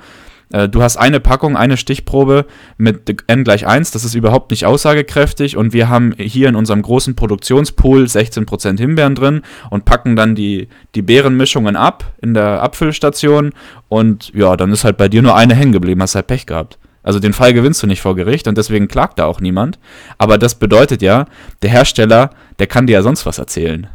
Äh, 0.51 0.69
du 0.69 0.81
hast 0.81 0.97
eine 0.97 1.19
Packung, 1.19 1.55
eine 1.55 1.77
Stichprobe 1.77 2.45
mit 2.77 3.23
n 3.27 3.43
gleich 3.43 3.67
1, 3.67 3.91
das 3.91 4.03
ist 4.03 4.15
überhaupt 4.15 4.51
nicht 4.51 4.65
aussagekräftig 4.65 5.57
und 5.57 5.73
wir 5.73 5.89
haben 5.89 6.13
hier 6.17 6.49
in 6.49 6.55
unserem 6.55 6.81
großen 6.81 7.15
Produktionspool 7.15 8.03
16% 8.03 8.77
Himbeeren 8.77 9.15
drin 9.15 9.41
und 9.69 9.85
packen 9.85 10.15
dann 10.15 10.35
die, 10.35 10.67
die 10.95 11.01
Beerenmischungen 11.01 11.75
ab 11.75 12.13
in 12.21 12.33
der 12.33 12.61
Abfüllstation 12.61 13.51
und 13.89 14.31
ja, 14.33 14.55
dann 14.57 14.71
ist 14.71 14.83
halt 14.83 14.97
bei 14.97 15.07
dir 15.07 15.21
nur 15.21 15.35
eine 15.35 15.55
hängen 15.55 15.71
geblieben, 15.71 16.01
hast 16.01 16.15
halt 16.15 16.27
Pech 16.27 16.45
gehabt. 16.45 16.77
Also 17.03 17.19
den 17.19 17.33
Fall 17.33 17.53
gewinnst 17.53 17.81
du 17.81 17.87
nicht 17.87 18.01
vor 18.01 18.15
Gericht 18.15 18.47
und 18.47 18.57
deswegen 18.57 18.87
klagt 18.87 19.19
da 19.19 19.25
auch 19.25 19.41
niemand. 19.41 19.79
Aber 20.17 20.37
das 20.37 20.55
bedeutet 20.55 21.01
ja, 21.01 21.25
der 21.63 21.71
Hersteller, 21.71 22.29
der 22.59 22.67
kann 22.67 22.85
dir 22.85 22.93
ja 22.93 23.01
sonst 23.01 23.25
was 23.25 23.39
erzählen. 23.39 23.87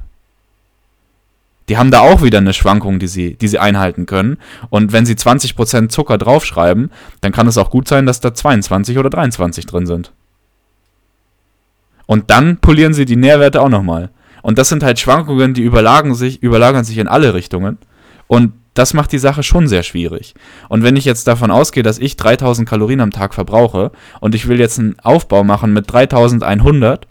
Die 1.68 1.78
haben 1.78 1.90
da 1.90 2.00
auch 2.00 2.22
wieder 2.22 2.38
eine 2.38 2.52
Schwankung, 2.52 2.98
die 2.98 3.08
sie, 3.08 3.34
die 3.34 3.48
sie 3.48 3.58
einhalten 3.58 4.06
können. 4.06 4.38
Und 4.70 4.92
wenn 4.92 5.04
sie 5.04 5.14
20% 5.14 5.88
Zucker 5.88 6.16
draufschreiben, 6.16 6.90
dann 7.20 7.32
kann 7.32 7.48
es 7.48 7.58
auch 7.58 7.70
gut 7.70 7.88
sein, 7.88 8.06
dass 8.06 8.20
da 8.20 8.32
22 8.32 8.98
oder 8.98 9.10
23 9.10 9.66
drin 9.66 9.86
sind. 9.86 10.12
Und 12.06 12.30
dann 12.30 12.58
polieren 12.58 12.94
sie 12.94 13.04
die 13.04 13.16
Nährwerte 13.16 13.60
auch 13.60 13.68
nochmal. 13.68 14.10
Und 14.42 14.58
das 14.58 14.68
sind 14.68 14.84
halt 14.84 15.00
Schwankungen, 15.00 15.54
die 15.54 15.62
überlagern 15.62 16.14
sich, 16.14 16.40
überlagern 16.40 16.84
sich 16.84 16.98
in 16.98 17.08
alle 17.08 17.34
Richtungen. 17.34 17.78
Und 18.28 18.52
das 18.74 18.94
macht 18.94 19.10
die 19.10 19.18
Sache 19.18 19.42
schon 19.42 19.66
sehr 19.66 19.82
schwierig. 19.82 20.34
Und 20.68 20.84
wenn 20.84 20.96
ich 20.96 21.04
jetzt 21.04 21.26
davon 21.26 21.50
ausgehe, 21.50 21.82
dass 21.82 21.98
ich 21.98 22.16
3000 22.16 22.68
Kalorien 22.68 23.00
am 23.00 23.10
Tag 23.10 23.34
verbrauche 23.34 23.90
und 24.20 24.34
ich 24.34 24.46
will 24.46 24.60
jetzt 24.60 24.78
einen 24.78 25.00
Aufbau 25.00 25.42
machen 25.42 25.72
mit 25.72 25.90
3100, 25.92 27.08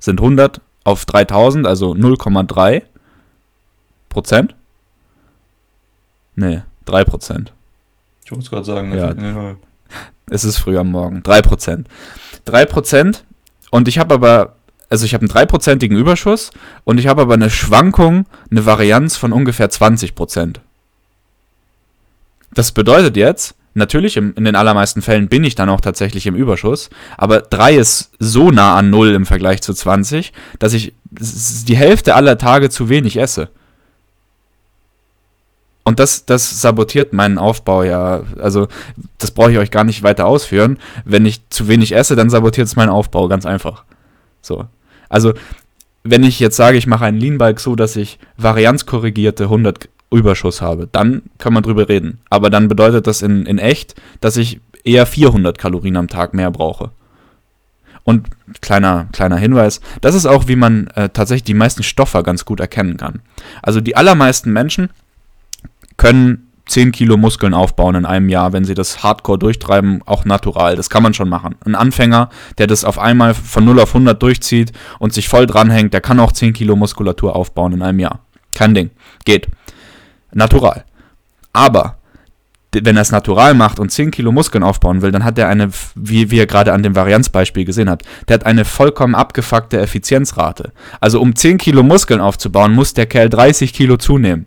sind 0.00 0.20
100 0.20 0.60
auf 0.84 1.06
3000, 1.06 1.66
also 1.66 1.92
0,3 1.92 2.82
Prozent? 4.08 4.54
Nee, 6.34 6.62
3 6.84 7.04
Prozent. 7.04 7.52
Ich 8.24 8.30
muss 8.30 8.50
gerade 8.50 8.64
sagen, 8.64 8.92
ja, 8.92 9.14
es 10.30 10.44
ist 10.44 10.58
früh 10.58 10.76
am 10.78 10.90
Morgen. 10.90 11.22
3 11.22 11.42
Prozent. 11.42 11.88
3 12.44 12.66
Prozent 12.66 13.24
und 13.70 13.88
ich 13.88 13.98
habe 13.98 14.14
aber 14.14 14.58
also 14.90 15.04
ich 15.04 15.14
habe 15.14 15.22
einen 15.22 15.28
dreiprozentigen 15.28 15.96
Überschuss 15.96 16.50
und 16.84 16.98
ich 16.98 17.06
habe 17.06 17.22
aber 17.22 17.34
eine 17.34 17.50
Schwankung, 17.50 18.26
eine 18.50 18.64
Varianz 18.66 19.16
von 19.16 19.32
ungefähr 19.32 19.68
20 19.68 20.14
Prozent. 20.14 20.60
Das 22.54 22.72
bedeutet 22.72 23.16
jetzt, 23.16 23.54
natürlich 23.74 24.16
im, 24.16 24.32
in 24.34 24.44
den 24.44 24.56
allermeisten 24.56 25.02
Fällen 25.02 25.28
bin 25.28 25.44
ich 25.44 25.54
dann 25.54 25.68
auch 25.68 25.80
tatsächlich 25.80 26.26
im 26.26 26.34
Überschuss, 26.34 26.88
aber 27.18 27.40
3 27.40 27.76
ist 27.76 28.12
so 28.18 28.50
nah 28.50 28.76
an 28.76 28.90
0 28.90 29.10
im 29.10 29.26
Vergleich 29.26 29.60
zu 29.60 29.74
20, 29.74 30.32
dass 30.58 30.72
ich 30.72 30.94
die 31.10 31.76
Hälfte 31.76 32.14
aller 32.14 32.38
Tage 32.38 32.70
zu 32.70 32.88
wenig 32.88 33.18
esse. 33.18 33.50
Und 35.88 35.98
das, 35.98 36.26
das 36.26 36.60
sabotiert 36.60 37.14
meinen 37.14 37.38
Aufbau 37.38 37.82
ja. 37.82 38.22
Also, 38.40 38.68
das 39.16 39.30
brauche 39.30 39.52
ich 39.52 39.58
euch 39.58 39.70
gar 39.70 39.84
nicht 39.84 40.02
weiter 40.02 40.26
ausführen. 40.26 40.78
Wenn 41.06 41.24
ich 41.24 41.48
zu 41.48 41.66
wenig 41.66 41.94
esse, 41.94 42.14
dann 42.14 42.28
sabotiert 42.28 42.66
es 42.66 42.76
meinen 42.76 42.90
Aufbau, 42.90 43.26
ganz 43.26 43.46
einfach. 43.46 43.84
So. 44.42 44.66
Also, 45.08 45.32
wenn 46.04 46.24
ich 46.24 46.40
jetzt 46.40 46.56
sage, 46.56 46.76
ich 46.76 46.86
mache 46.86 47.06
einen 47.06 47.18
Lean-Bike 47.18 47.58
so, 47.58 47.74
dass 47.74 47.96
ich 47.96 48.18
varianzkorrigierte 48.36 49.44
100 49.44 49.88
Überschuss 50.10 50.60
habe, 50.60 50.88
dann 50.92 51.22
kann 51.38 51.54
man 51.54 51.62
drüber 51.62 51.88
reden. 51.88 52.20
Aber 52.28 52.50
dann 52.50 52.68
bedeutet 52.68 53.06
das 53.06 53.22
in, 53.22 53.46
in 53.46 53.58
echt, 53.58 53.94
dass 54.20 54.36
ich 54.36 54.60
eher 54.84 55.06
400 55.06 55.56
Kalorien 55.56 55.96
am 55.96 56.08
Tag 56.08 56.34
mehr 56.34 56.50
brauche. 56.50 56.90
Und 58.04 58.28
kleiner, 58.60 59.08
kleiner 59.12 59.36
Hinweis, 59.36 59.80
das 60.02 60.14
ist 60.14 60.26
auch, 60.26 60.48
wie 60.48 60.56
man 60.56 60.88
äh, 60.88 61.08
tatsächlich 61.08 61.44
die 61.44 61.54
meisten 61.54 61.82
Stoffe 61.82 62.22
ganz 62.22 62.44
gut 62.44 62.60
erkennen 62.60 62.98
kann. 62.98 63.20
Also 63.62 63.80
die 63.80 63.96
allermeisten 63.96 64.52
Menschen 64.52 64.90
können 65.98 66.48
10 66.68 66.92
Kilo 66.92 67.16
Muskeln 67.16 67.54
aufbauen 67.54 67.94
in 67.94 68.06
einem 68.06 68.28
Jahr, 68.28 68.52
wenn 68.52 68.64
sie 68.64 68.74
das 68.74 69.02
Hardcore 69.02 69.38
durchtreiben, 69.38 70.02
auch 70.06 70.24
natural. 70.24 70.76
Das 70.76 70.90
kann 70.90 71.02
man 71.02 71.14
schon 71.14 71.28
machen. 71.28 71.56
Ein 71.64 71.74
Anfänger, 71.74 72.30
der 72.58 72.66
das 72.66 72.84
auf 72.84 72.98
einmal 72.98 73.34
von 73.34 73.64
0 73.64 73.80
auf 73.80 73.90
100 73.94 74.22
durchzieht 74.22 74.72
und 74.98 75.12
sich 75.12 75.28
voll 75.28 75.46
dranhängt, 75.46 75.92
der 75.92 76.00
kann 76.00 76.20
auch 76.20 76.32
10 76.32 76.52
Kilo 76.52 76.76
Muskulatur 76.76 77.34
aufbauen 77.34 77.72
in 77.72 77.82
einem 77.82 78.00
Jahr. 78.00 78.20
Kein 78.54 78.74
Ding. 78.74 78.90
Geht. 79.24 79.48
Natural. 80.32 80.84
Aber 81.52 81.96
wenn 82.72 82.96
er 82.96 83.02
es 83.02 83.12
natural 83.12 83.54
macht 83.54 83.80
und 83.80 83.90
10 83.90 84.10
Kilo 84.10 84.30
Muskeln 84.30 84.62
aufbauen 84.62 85.00
will, 85.00 85.10
dann 85.10 85.24
hat 85.24 85.38
er 85.38 85.48
eine, 85.48 85.70
wie, 85.94 86.24
ihr 86.24 86.46
gerade 86.46 86.74
an 86.74 86.82
dem 86.82 86.94
Varianzbeispiel 86.94 87.64
gesehen 87.64 87.88
habt, 87.88 88.04
der 88.28 88.34
hat 88.34 88.46
eine 88.46 88.66
vollkommen 88.66 89.14
abgefuckte 89.14 89.80
Effizienzrate. 89.80 90.72
Also 91.00 91.18
um 91.20 91.34
10 91.34 91.56
Kilo 91.56 91.82
Muskeln 91.82 92.20
aufzubauen, 92.20 92.74
muss 92.74 92.92
der 92.92 93.06
Kerl 93.06 93.30
30 93.30 93.72
Kilo 93.72 93.96
zunehmen. 93.96 94.46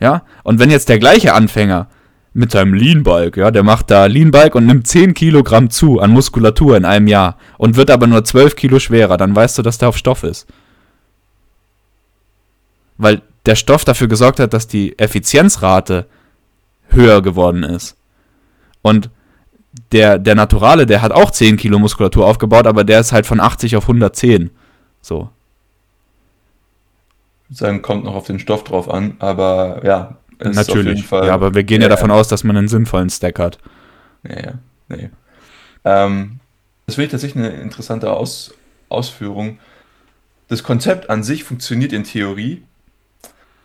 Ja? 0.00 0.22
Und 0.42 0.58
wenn 0.58 0.70
jetzt 0.70 0.88
der 0.88 0.98
gleiche 0.98 1.34
Anfänger 1.34 1.88
mit 2.32 2.50
seinem 2.50 2.74
Lean 2.74 3.02
Bulk, 3.04 3.36
ja, 3.36 3.50
der 3.50 3.62
macht 3.62 3.90
da 3.90 4.06
Lean 4.06 4.30
Bulk 4.30 4.54
und 4.54 4.66
nimmt 4.66 4.86
10 4.86 5.14
Kilogramm 5.14 5.70
zu 5.70 6.00
an 6.00 6.10
Muskulatur 6.10 6.76
in 6.76 6.84
einem 6.84 7.06
Jahr 7.06 7.38
und 7.58 7.76
wird 7.76 7.90
aber 7.90 8.06
nur 8.06 8.24
12 8.24 8.56
Kilo 8.56 8.78
schwerer, 8.80 9.16
dann 9.16 9.34
weißt 9.34 9.58
du, 9.58 9.62
dass 9.62 9.78
der 9.78 9.88
auf 9.88 9.96
Stoff 9.96 10.24
ist. 10.24 10.46
Weil 12.98 13.22
der 13.46 13.56
Stoff 13.56 13.84
dafür 13.84 14.08
gesorgt 14.08 14.40
hat, 14.40 14.52
dass 14.52 14.66
die 14.66 14.98
Effizienzrate 14.98 16.06
höher 16.88 17.22
geworden 17.22 17.62
ist. 17.62 17.96
Und 18.82 19.10
der, 19.92 20.18
der 20.18 20.34
Naturale, 20.34 20.86
der 20.86 21.02
hat 21.02 21.12
auch 21.12 21.30
10 21.30 21.56
Kilo 21.56 21.78
Muskulatur 21.78 22.26
aufgebaut, 22.26 22.66
aber 22.66 22.84
der 22.84 23.00
ist 23.00 23.12
halt 23.12 23.26
von 23.26 23.40
80 23.40 23.76
auf 23.76 23.84
110. 23.84 24.50
So 25.00 25.30
sagen, 27.56 27.82
kommt 27.82 28.04
noch 28.04 28.14
auf 28.14 28.26
den 28.26 28.38
Stoff 28.38 28.64
drauf 28.64 28.90
an, 28.90 29.16
aber 29.18 29.82
ja, 29.84 30.18
Natürlich. 30.38 30.58
ist 30.58 30.70
auf 30.70 30.76
jeden 30.76 31.02
Fall. 31.02 31.26
Ja, 31.26 31.34
aber 31.34 31.54
wir 31.54 31.64
gehen 31.64 31.80
ja, 31.80 31.88
ja 31.88 31.94
davon 31.94 32.10
aus, 32.10 32.28
dass 32.28 32.44
man 32.44 32.56
einen 32.56 32.68
sinnvollen 32.68 33.10
Stack 33.10 33.38
hat. 33.38 33.58
Ja, 34.28 34.40
ja, 34.40 34.52
nee. 34.88 35.10
Ähm, 35.84 36.40
das 36.86 36.96
finde 36.96 37.06
ich 37.06 37.10
tatsächlich 37.12 37.44
eine 37.44 37.54
interessante 37.54 38.12
Aus 38.12 38.54
Ausführung. 38.88 39.58
Das 40.48 40.62
Konzept 40.62 41.10
an 41.10 41.22
sich 41.22 41.44
funktioniert 41.44 41.92
in 41.92 42.04
Theorie, 42.04 42.62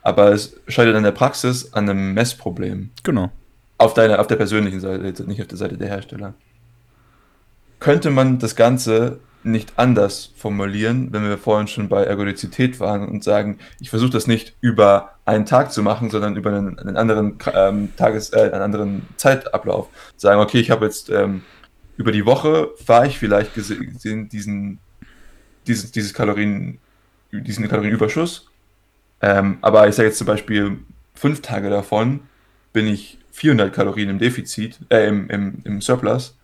aber 0.01 0.31
es 0.31 0.55
scheitert 0.67 0.95
in 0.95 1.03
der 1.03 1.11
Praxis 1.11 1.73
an 1.73 1.89
einem 1.89 2.13
Messproblem. 2.13 2.91
Genau. 3.03 3.31
Auf, 3.77 3.93
deiner, 3.93 4.19
auf 4.19 4.27
der 4.27 4.37
persönlichen 4.37 4.79
Seite, 4.79 5.23
nicht 5.23 5.41
auf 5.41 5.47
der 5.47 5.57
Seite 5.57 5.77
der 5.77 5.89
Hersteller. 5.89 6.33
Könnte 7.79 8.09
man 8.09 8.39
das 8.39 8.55
Ganze 8.55 9.19
nicht 9.43 9.73
anders 9.77 10.31
formulieren, 10.35 11.13
wenn 11.13 11.23
wir 11.23 11.37
vorhin 11.37 11.67
schon 11.67 11.87
bei 11.87 12.03
Ergodizität 12.03 12.79
waren 12.79 13.07
und 13.07 13.23
sagen, 13.23 13.57
ich 13.79 13.89
versuche 13.89 14.11
das 14.11 14.27
nicht 14.27 14.55
über 14.59 15.11
einen 15.25 15.45
Tag 15.45 15.71
zu 15.71 15.81
machen, 15.81 16.09
sondern 16.09 16.35
über 16.35 16.49
einen, 16.49 16.77
einen 16.77 16.97
anderen 16.97 17.37
ähm, 17.53 17.95
Tages, 17.95 18.33
äh, 18.33 18.51
einen 18.51 18.61
anderen 18.61 19.07
Zeitablauf. 19.15 19.87
Sagen, 20.17 20.41
okay, 20.41 20.59
ich 20.59 20.71
habe 20.71 20.85
jetzt 20.85 21.09
ähm, 21.09 21.43
über 21.95 22.11
die 22.11 22.25
Woche 22.25 22.69
fahre 22.85 23.07
ich 23.07 23.17
vielleicht 23.17 23.53
gesehen 23.53 24.29
diesen, 24.29 24.79
dieses, 25.67 25.91
dieses 25.91 26.13
Kalorien, 26.13 26.79
diesen 27.31 27.67
Kalorienüberschuss. 27.67 28.47
Ähm, 29.21 29.57
aber 29.61 29.87
ich 29.87 29.95
sage 29.95 30.09
jetzt 30.09 30.17
zum 30.17 30.27
Beispiel 30.27 30.79
fünf 31.13 31.41
Tage 31.41 31.69
davon 31.69 32.21
bin 32.73 32.87
ich 32.87 33.17
400 33.31 33.73
Kalorien 33.73 34.09
im 34.09 34.19
Defizit, 34.19 34.79
äh, 34.89 35.07
im, 35.07 35.29
im, 35.29 35.61
im 35.63 35.81
Surplus 35.81 36.38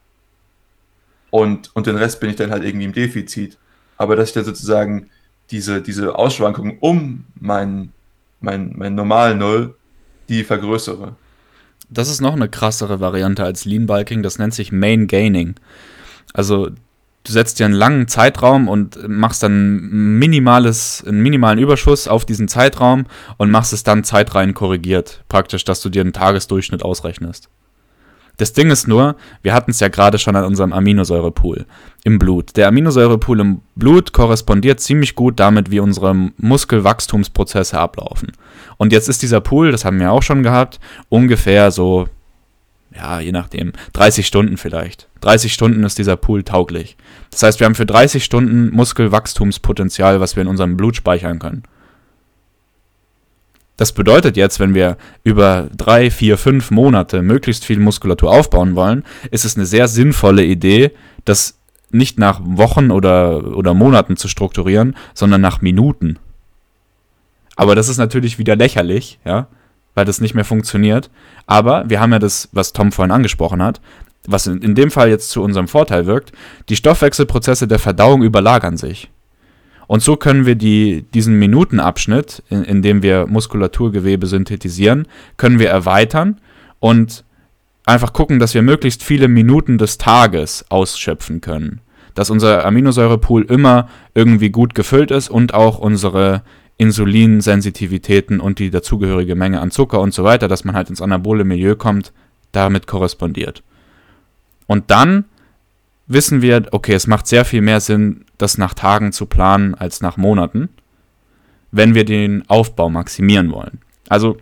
und, 1.35 1.69
und 1.75 1.85
den 1.85 1.97
Rest 1.97 2.21
bin 2.21 2.29
ich 2.29 2.37
dann 2.37 2.49
halt 2.49 2.63
irgendwie 2.63 2.85
im 2.85 2.93
Defizit. 2.93 3.57
Aber 3.97 4.15
dass 4.15 4.29
ich 4.29 4.35
dann 4.35 4.45
sozusagen 4.45 5.09
diese, 5.51 5.81
diese 5.81 6.17
Ausschwankungen 6.17 6.77
um 6.79 7.25
mein, 7.37 7.91
mein, 8.39 8.71
mein 8.77 8.95
normal 8.95 9.35
Null, 9.35 9.75
die 10.29 10.45
vergrößere. 10.45 11.17
Das 11.89 12.09
ist 12.09 12.21
noch 12.21 12.35
eine 12.35 12.47
krassere 12.47 13.01
Variante 13.01 13.43
als 13.43 13.65
Lean 13.65 13.85
Bulking, 13.85 14.23
das 14.23 14.39
nennt 14.39 14.53
sich 14.53 14.71
Main 14.71 15.07
Gaining. 15.07 15.55
Also 16.33 16.69
du 16.69 17.31
setzt 17.31 17.59
dir 17.59 17.65
einen 17.65 17.73
langen 17.73 18.07
Zeitraum 18.07 18.69
und 18.69 19.05
machst 19.05 19.43
dann 19.43 19.89
minimales, 20.17 21.03
einen 21.05 21.21
minimalen 21.21 21.59
Überschuss 21.59 22.07
auf 22.07 22.23
diesen 22.23 22.47
Zeitraum 22.47 23.07
und 23.35 23.51
machst 23.51 23.73
es 23.73 23.83
dann 23.83 24.05
zeitrein 24.05 24.53
korrigiert. 24.53 25.25
Praktisch, 25.27 25.65
dass 25.65 25.81
du 25.81 25.89
dir 25.89 25.99
einen 25.99 26.13
Tagesdurchschnitt 26.13 26.81
ausrechnest. 26.81 27.49
Das 28.37 28.53
Ding 28.53 28.69
ist 28.69 28.87
nur, 28.87 29.15
wir 29.41 29.53
hatten 29.53 29.71
es 29.71 29.79
ja 29.79 29.87
gerade 29.87 30.17
schon 30.17 30.35
an 30.35 30.45
unserem 30.45 30.73
Aminosäurepool 30.73 31.65
im 32.03 32.19
Blut. 32.19 32.55
Der 32.57 32.67
Aminosäurepool 32.67 33.39
im 33.39 33.61
Blut 33.75 34.13
korrespondiert 34.13 34.79
ziemlich 34.79 35.15
gut 35.15 35.39
damit, 35.39 35.71
wie 35.71 35.79
unsere 35.79 36.13
Muskelwachstumsprozesse 36.37 37.79
ablaufen. 37.79 38.31
Und 38.77 38.91
jetzt 38.91 39.09
ist 39.09 39.21
dieser 39.21 39.41
Pool, 39.41 39.71
das 39.71 39.85
haben 39.85 39.99
wir 39.99 40.11
auch 40.11 40.23
schon 40.23 40.43
gehabt, 40.43 40.79
ungefähr 41.09 41.71
so 41.71 42.07
ja, 42.95 43.19
je 43.19 43.31
nachdem, 43.31 43.73
30 43.93 44.25
Stunden 44.25 44.57
vielleicht. 44.57 45.09
30 45.21 45.53
Stunden 45.53 45.83
ist 45.83 45.97
dieser 45.97 46.15
Pool 46.15 46.43
tauglich. 46.43 46.97
Das 47.31 47.43
heißt, 47.43 47.59
wir 47.59 47.65
haben 47.65 47.75
für 47.75 47.85
30 47.85 48.23
Stunden 48.23 48.73
Muskelwachstumspotenzial, 48.73 50.21
was 50.21 50.35
wir 50.35 50.41
in 50.41 50.47
unserem 50.47 50.77
Blut 50.77 50.95
speichern 50.95 51.39
können. 51.39 51.63
Das 53.77 53.91
bedeutet 53.91 54.37
jetzt, 54.37 54.59
wenn 54.59 54.73
wir 54.73 54.97
über 55.23 55.69
drei, 55.75 56.09
vier, 56.09 56.37
fünf 56.37 56.71
Monate 56.71 57.21
möglichst 57.21 57.65
viel 57.65 57.79
Muskulatur 57.79 58.31
aufbauen 58.31 58.75
wollen, 58.75 59.03
ist 59.31 59.43
es 59.43 59.57
eine 59.57 59.65
sehr 59.65 59.87
sinnvolle 59.87 60.45
Idee, 60.45 60.91
das 61.25 61.59
nicht 61.91 62.17
nach 62.17 62.39
Wochen 62.43 62.91
oder, 62.91 63.55
oder 63.55 63.73
Monaten 63.73 64.17
zu 64.17 64.27
strukturieren, 64.27 64.95
sondern 65.13 65.41
nach 65.41 65.61
Minuten. 65.61 66.19
Aber 67.55 67.75
das 67.75 67.89
ist 67.89 67.97
natürlich 67.97 68.37
wieder 68.37 68.55
lächerlich, 68.55 69.19
ja, 69.25 69.47
weil 69.93 70.05
das 70.05 70.21
nicht 70.21 70.35
mehr 70.35 70.45
funktioniert. 70.45 71.09
Aber 71.45 71.89
wir 71.89 71.99
haben 71.99 72.11
ja 72.11 72.19
das, 72.19 72.49
was 72.51 72.73
Tom 72.73 72.91
vorhin 72.91 73.11
angesprochen 73.11 73.61
hat, 73.61 73.81
was 74.27 74.47
in, 74.47 74.61
in 74.61 74.75
dem 74.75 74.91
Fall 74.91 75.09
jetzt 75.09 75.29
zu 75.29 75.41
unserem 75.41 75.67
Vorteil 75.67 76.05
wirkt. 76.05 76.31
Die 76.69 76.75
Stoffwechselprozesse 76.75 77.67
der 77.67 77.79
Verdauung 77.79 78.23
überlagern 78.23 78.77
sich. 78.77 79.09
Und 79.87 80.01
so 80.01 80.15
können 80.15 80.45
wir 80.45 80.55
die, 80.55 81.05
diesen 81.13 81.37
Minutenabschnitt, 81.37 82.43
in, 82.49 82.63
in 82.63 82.81
dem 82.81 83.03
wir 83.03 83.27
Muskulaturgewebe 83.27 84.27
synthetisieren, 84.27 85.07
können 85.37 85.59
wir 85.59 85.69
erweitern 85.69 86.39
und 86.79 87.23
einfach 87.85 88.13
gucken, 88.13 88.39
dass 88.39 88.53
wir 88.53 88.61
möglichst 88.61 89.03
viele 89.03 89.27
Minuten 89.27 89.77
des 89.77 89.97
Tages 89.97 90.65
ausschöpfen 90.69 91.41
können. 91.41 91.81
Dass 92.13 92.29
unser 92.29 92.65
Aminosäurepool 92.65 93.43
immer 93.43 93.89
irgendwie 94.13 94.49
gut 94.49 94.73
gefüllt 94.73 95.11
ist 95.11 95.29
und 95.29 95.53
auch 95.53 95.77
unsere 95.77 96.43
Insulinsensitivitäten 96.77 98.39
und 98.39 98.59
die 98.59 98.69
dazugehörige 98.69 99.35
Menge 99.35 99.61
an 99.61 99.71
Zucker 99.71 99.99
und 100.01 100.13
so 100.13 100.23
weiter, 100.23 100.47
dass 100.47 100.65
man 100.65 100.75
halt 100.75 100.89
ins 100.89 101.01
anabole 101.01 101.43
Milieu 101.43 101.75
kommt, 101.75 102.11
damit 102.51 102.87
korrespondiert. 102.87 103.63
Und 104.67 104.89
dann 104.91 105.25
wissen 106.07 106.41
wir, 106.41 106.67
okay, 106.71 106.93
es 106.93 107.07
macht 107.07 107.27
sehr 107.27 107.45
viel 107.45 107.61
mehr 107.61 107.79
Sinn, 107.79 108.25
das 108.37 108.57
nach 108.57 108.73
Tagen 108.73 109.11
zu 109.11 109.25
planen 109.25 109.75
als 109.75 110.01
nach 110.01 110.17
Monaten, 110.17 110.69
wenn 111.71 111.95
wir 111.95 112.05
den 112.05 112.43
Aufbau 112.47 112.89
maximieren 112.89 113.51
wollen. 113.51 113.79
Also 114.07 114.37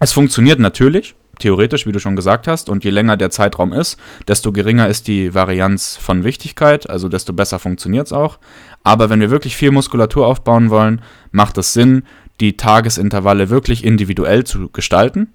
es 0.00 0.12
funktioniert 0.12 0.58
natürlich, 0.58 1.14
theoretisch, 1.38 1.86
wie 1.86 1.92
du 1.92 2.00
schon 2.00 2.16
gesagt 2.16 2.48
hast, 2.48 2.68
und 2.68 2.84
je 2.84 2.90
länger 2.90 3.16
der 3.16 3.30
Zeitraum 3.30 3.72
ist, 3.72 3.98
desto 4.26 4.52
geringer 4.52 4.88
ist 4.88 5.06
die 5.06 5.34
Varianz 5.34 5.96
von 5.96 6.24
Wichtigkeit, 6.24 6.88
also 6.88 7.08
desto 7.08 7.32
besser 7.32 7.58
funktioniert 7.58 8.06
es 8.06 8.12
auch. 8.12 8.38
Aber 8.82 9.10
wenn 9.10 9.20
wir 9.20 9.30
wirklich 9.30 9.56
viel 9.56 9.70
Muskulatur 9.70 10.26
aufbauen 10.26 10.70
wollen, 10.70 11.02
macht 11.30 11.58
es 11.58 11.72
Sinn, 11.72 12.04
die 12.40 12.56
Tagesintervalle 12.56 13.48
wirklich 13.48 13.84
individuell 13.84 14.44
zu 14.44 14.68
gestalten 14.68 15.32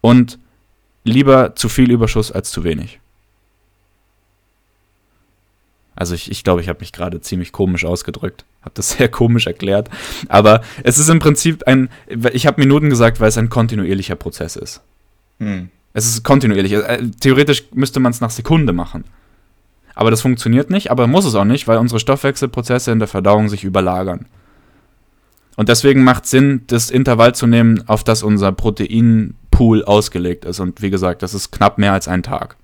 und 0.00 0.38
lieber 1.04 1.54
zu 1.54 1.68
viel 1.68 1.90
Überschuss 1.90 2.32
als 2.32 2.50
zu 2.50 2.64
wenig. 2.64 3.00
Also 5.96 6.14
ich 6.14 6.22
glaube, 6.22 6.32
ich, 6.32 6.44
glaub, 6.44 6.60
ich 6.60 6.68
habe 6.68 6.80
mich 6.80 6.92
gerade 6.92 7.20
ziemlich 7.20 7.52
komisch 7.52 7.84
ausgedrückt. 7.84 8.44
Habe 8.62 8.72
das 8.74 8.90
sehr 8.98 9.08
komisch 9.08 9.46
erklärt. 9.46 9.88
Aber 10.28 10.60
es 10.84 10.98
ist 10.98 11.08
im 11.08 11.18
Prinzip 11.18 11.64
ein, 11.66 11.88
ich 12.32 12.46
habe 12.46 12.60
Minuten 12.60 12.90
gesagt, 12.90 13.18
weil 13.20 13.28
es 13.28 13.38
ein 13.38 13.48
kontinuierlicher 13.48 14.16
Prozess 14.16 14.56
ist. 14.56 14.82
Hm. 15.40 15.70
Es 15.94 16.06
ist 16.06 16.22
kontinuierlich. 16.22 16.72
Äh, 16.74 17.08
theoretisch 17.20 17.64
müsste 17.72 18.00
man 18.00 18.12
es 18.12 18.20
nach 18.20 18.30
Sekunde 18.30 18.74
machen. 18.74 19.04
Aber 19.94 20.10
das 20.10 20.20
funktioniert 20.20 20.68
nicht, 20.68 20.90
aber 20.90 21.06
muss 21.06 21.24
es 21.24 21.34
auch 21.34 21.46
nicht, 21.46 21.66
weil 21.66 21.78
unsere 21.78 22.00
Stoffwechselprozesse 22.00 22.92
in 22.92 22.98
der 22.98 23.08
Verdauung 23.08 23.48
sich 23.48 23.64
überlagern. 23.64 24.26
Und 25.56 25.70
deswegen 25.70 26.04
macht 26.04 26.24
es 26.24 26.30
Sinn, 26.30 26.64
das 26.66 26.90
Intervall 26.90 27.34
zu 27.34 27.46
nehmen, 27.46 27.82
auf 27.88 28.04
das 28.04 28.22
unser 28.22 28.52
Proteinpool 28.52 29.84
ausgelegt 29.84 30.44
ist. 30.44 30.60
Und 30.60 30.82
wie 30.82 30.90
gesagt, 30.90 31.22
das 31.22 31.32
ist 31.32 31.50
knapp 31.50 31.78
mehr 31.78 31.94
als 31.94 32.08
ein 32.08 32.22
Tag. 32.22 32.56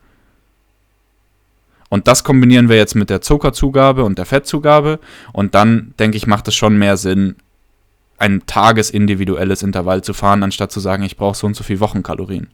Und 1.92 2.08
das 2.08 2.24
kombinieren 2.24 2.70
wir 2.70 2.76
jetzt 2.76 2.94
mit 2.94 3.10
der 3.10 3.20
Zuckerzugabe 3.20 4.02
und 4.04 4.16
der 4.16 4.24
Fettzugabe. 4.24 4.98
Und 5.34 5.54
dann, 5.54 5.92
denke 5.98 6.16
ich, 6.16 6.26
macht 6.26 6.48
es 6.48 6.54
schon 6.54 6.78
mehr 6.78 6.96
Sinn, 6.96 7.36
ein 8.16 8.44
tagesindividuelles 8.46 9.62
Intervall 9.62 10.02
zu 10.02 10.14
fahren, 10.14 10.42
anstatt 10.42 10.72
zu 10.72 10.80
sagen, 10.80 11.02
ich 11.02 11.18
brauche 11.18 11.36
so 11.36 11.46
und 11.46 11.54
so 11.54 11.62
viel 11.62 11.80
Wochenkalorien. 11.80 12.48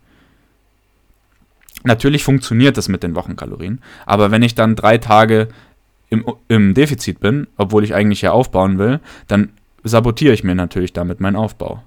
Natürlich 1.84 2.24
funktioniert 2.24 2.76
das 2.76 2.88
mit 2.88 3.04
den 3.04 3.14
Wochenkalorien, 3.14 3.80
aber 4.06 4.32
wenn 4.32 4.42
ich 4.42 4.56
dann 4.56 4.74
drei 4.74 4.98
Tage 4.98 5.46
im, 6.08 6.24
im 6.48 6.74
Defizit 6.74 7.20
bin, 7.20 7.46
obwohl 7.56 7.84
ich 7.84 7.94
eigentlich 7.94 8.22
ja 8.22 8.32
aufbauen 8.32 8.80
will, 8.80 8.98
dann 9.28 9.50
sabotiere 9.84 10.34
ich 10.34 10.42
mir 10.42 10.56
natürlich 10.56 10.92
damit 10.92 11.20
meinen 11.20 11.36
Aufbau. 11.36 11.84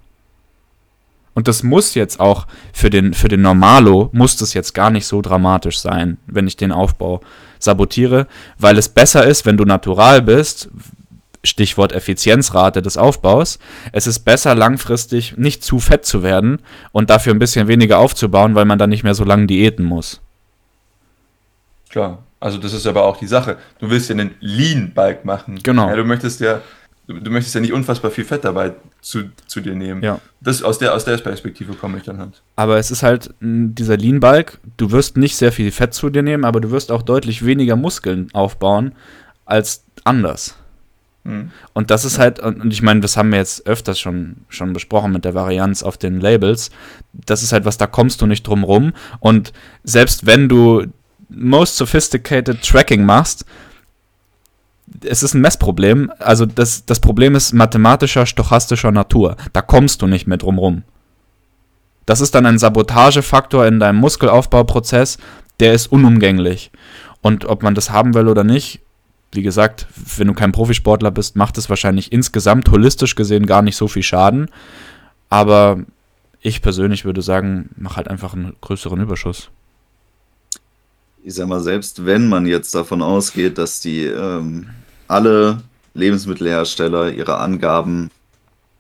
Und 1.34 1.48
das 1.48 1.64
muss 1.64 1.96
jetzt 1.96 2.20
auch 2.20 2.46
für 2.74 2.90
den, 2.90 3.14
für 3.14 3.30
den 3.30 3.42
Normalo, 3.42 4.10
muss 4.12 4.36
das 4.36 4.54
jetzt 4.54 4.74
gar 4.74 4.90
nicht 4.90 5.06
so 5.06 5.22
dramatisch 5.22 5.80
sein, 5.80 6.18
wenn 6.28 6.48
ich 6.48 6.58
den 6.58 6.72
Aufbau 6.72 7.22
sabotiere, 7.60 8.28
weil 8.58 8.78
es 8.78 8.90
besser 8.90 9.26
ist, 9.26 9.46
wenn 9.46 9.58
du 9.58 9.64
natural 9.64 10.22
bist, 10.22 10.70
Stichwort 11.44 11.94
Effizienzrate 11.94 12.82
des 12.82 12.98
Aufbaus, 12.98 13.60
es 13.92 14.08
ist 14.08 14.20
besser 14.20 14.54
langfristig 14.56 15.38
nicht 15.38 15.64
zu 15.64 15.80
fett 15.80 16.06
zu 16.06 16.22
werden 16.22 16.60
und 16.92 17.10
dafür 17.10 17.34
ein 17.34 17.40
bisschen 17.40 17.68
weniger 17.68 17.98
aufzubauen, 17.98 18.54
weil 18.54 18.66
man 18.66 18.78
dann 18.78 18.90
nicht 18.90 19.04
mehr 19.04 19.16
so 19.16 19.24
lange 19.24 19.48
diäten 19.48 19.86
muss. 19.86 20.22
Klar, 21.90 22.24
also 22.40 22.58
das 22.58 22.74
ist 22.74 22.86
aber 22.86 23.04
auch 23.06 23.18
die 23.18 23.28
Sache. 23.28 23.58
Du 23.80 23.90
willst 23.90 24.10
ja 24.10 24.16
einen 24.16 24.36
Lean-Bike 24.40 25.26
machen. 25.26 25.60
Genau. 25.64 25.90
Ja, 25.90 25.96
du 25.96 26.04
möchtest 26.04 26.42
ja 26.42 26.62
du, 27.08 27.20
du, 27.20 27.32
möchtest 27.32 27.56
ja 27.56 27.62
nicht 27.62 27.74
unfassbar 27.74 28.12
viel 28.12 28.26
Fett 28.26 28.44
dabei 28.44 28.74
zu, 29.02 29.32
zu 29.48 29.62
dir 29.62 29.76
nehmen. 29.76 30.04
Ja. 30.04 30.20
Das, 30.42 30.64
aus, 30.64 30.78
der, 30.78 30.94
aus 30.94 31.06
der 31.06 31.18
Perspektive 31.18 31.74
komme 31.74 31.98
ich 31.98 32.04
dann 32.04 32.18
halt. 32.20 32.42
Aber 32.56 32.78
es 32.78 32.92
ist 32.92 33.04
halt 33.04 33.34
dieser 33.40 33.98
Lean 33.98 34.20
Bulk, 34.20 34.60
du 34.78 34.92
wirst 34.92 35.18
nicht 35.18 35.36
sehr 35.36 35.52
viel 35.52 35.72
Fett 35.72 35.94
zu 35.94 36.10
dir 36.10 36.22
nehmen, 36.22 36.46
aber 36.46 36.62
du 36.62 36.72
wirst 36.72 36.92
auch 36.92 37.02
deutlich 37.02 37.46
weniger 37.46 37.76
Muskeln 37.76 38.30
aufbauen 38.34 38.94
als 39.46 39.84
anders. 40.04 40.56
Mhm. 41.24 41.52
Und 41.74 41.92
das 41.92 42.06
ist 42.06 42.20
halt, 42.20 42.40
und 42.40 42.72
ich 42.72 42.82
meine, 42.82 43.02
das 43.02 43.18
haben 43.18 43.32
wir 43.32 43.40
jetzt 43.40 43.66
öfters 43.68 44.00
schon, 44.00 44.38
schon 44.50 44.74
besprochen 44.74 45.12
mit 45.12 45.26
der 45.26 45.34
Varianz 45.34 45.84
auf 45.84 45.98
den 45.98 46.20
Labels. 46.20 46.72
Das 47.14 47.44
ist 47.44 47.54
halt 47.54 47.66
was, 47.66 47.78
da 47.78 47.88
kommst 47.88 48.22
du 48.22 48.28
nicht 48.28 48.44
drum 48.44 48.64
rum. 48.64 48.94
Und 49.20 49.52
selbst 49.84 50.26
wenn 50.26 50.48
du 50.48 50.86
most 51.30 51.78
sophisticated 51.78 52.62
Tracking 52.62 53.04
machst, 53.04 53.46
es 55.04 55.24
ist 55.24 55.34
ein 55.34 55.42
Messproblem. 55.42 56.12
Also 56.20 56.46
das, 56.46 56.86
das 56.86 57.00
Problem 57.00 57.36
ist 57.36 57.54
mathematischer, 57.54 58.26
stochastischer 58.26 58.92
Natur. 58.92 59.36
Da 59.54 59.62
kommst 59.62 60.02
du 60.02 60.08
nicht 60.08 60.28
mehr 60.28 60.38
drum 60.38 60.58
rum. 60.58 60.84
Das 62.06 62.22
ist 62.22 62.36
dann 62.36 62.46
ein 62.46 62.60
Sabotagefaktor 62.60 63.66
in 63.68 63.80
deinem 63.80 63.98
Muskelaufbauprozess, 63.98 65.18
der 65.60 65.74
ist 65.74 65.92
unumgänglich. 65.92 66.72
Und 67.22 67.46
ob 67.46 67.64
man 67.64 67.76
das 67.76 67.92
haben 67.92 68.14
will 68.16 68.28
oder 68.28 68.44
nicht, 68.44 68.82
wie 69.32 69.44
gesagt, 69.44 69.88
wenn 70.18 70.28
du 70.28 70.34
kein 70.34 70.52
Profisportler 70.52 71.12
bist, 71.12 71.36
macht 71.36 71.58
es 71.58 71.70
wahrscheinlich 71.70 72.12
insgesamt 72.12 72.70
holistisch 72.70 73.16
gesehen 73.16 73.46
gar 73.46 73.62
nicht 73.62 73.78
so 73.78 73.88
viel 73.88 74.04
Schaden. 74.04 74.50
Aber 75.30 75.86
ich 76.42 76.62
persönlich 76.62 77.06
würde 77.06 77.22
sagen, 77.22 77.70
mach 77.78 77.96
halt 77.96 78.08
einfach 78.08 78.34
einen 78.34 78.56
größeren 78.60 79.00
Überschuss. 79.00 79.50
Ich 81.24 81.36
sag 81.36 81.48
mal, 81.48 81.62
selbst 81.62 82.06
wenn 82.06 82.28
man 82.28 82.48
jetzt 82.48 82.74
davon 82.74 83.02
ausgeht, 83.04 83.60
dass 83.60 83.80
die 83.80 84.06
ähm, 84.06 84.68
alle 85.12 85.62
Lebensmittelhersteller 85.94 87.12
ihre 87.12 87.38
Angaben 87.38 88.10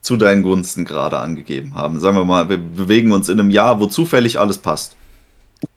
zu 0.01 0.17
deinen 0.17 0.43
Gunsten 0.43 0.86
gerade 0.86 1.19
angegeben 1.19 1.75
haben. 1.75 1.99
Sagen 1.99 2.17
wir 2.17 2.25
mal, 2.25 2.49
wir 2.49 2.57
bewegen 2.57 3.11
uns 3.11 3.29
in 3.29 3.39
einem 3.39 3.51
Jahr, 3.51 3.79
wo 3.79 3.86
zufällig 3.86 4.39
alles 4.39 4.57
passt. 4.57 4.95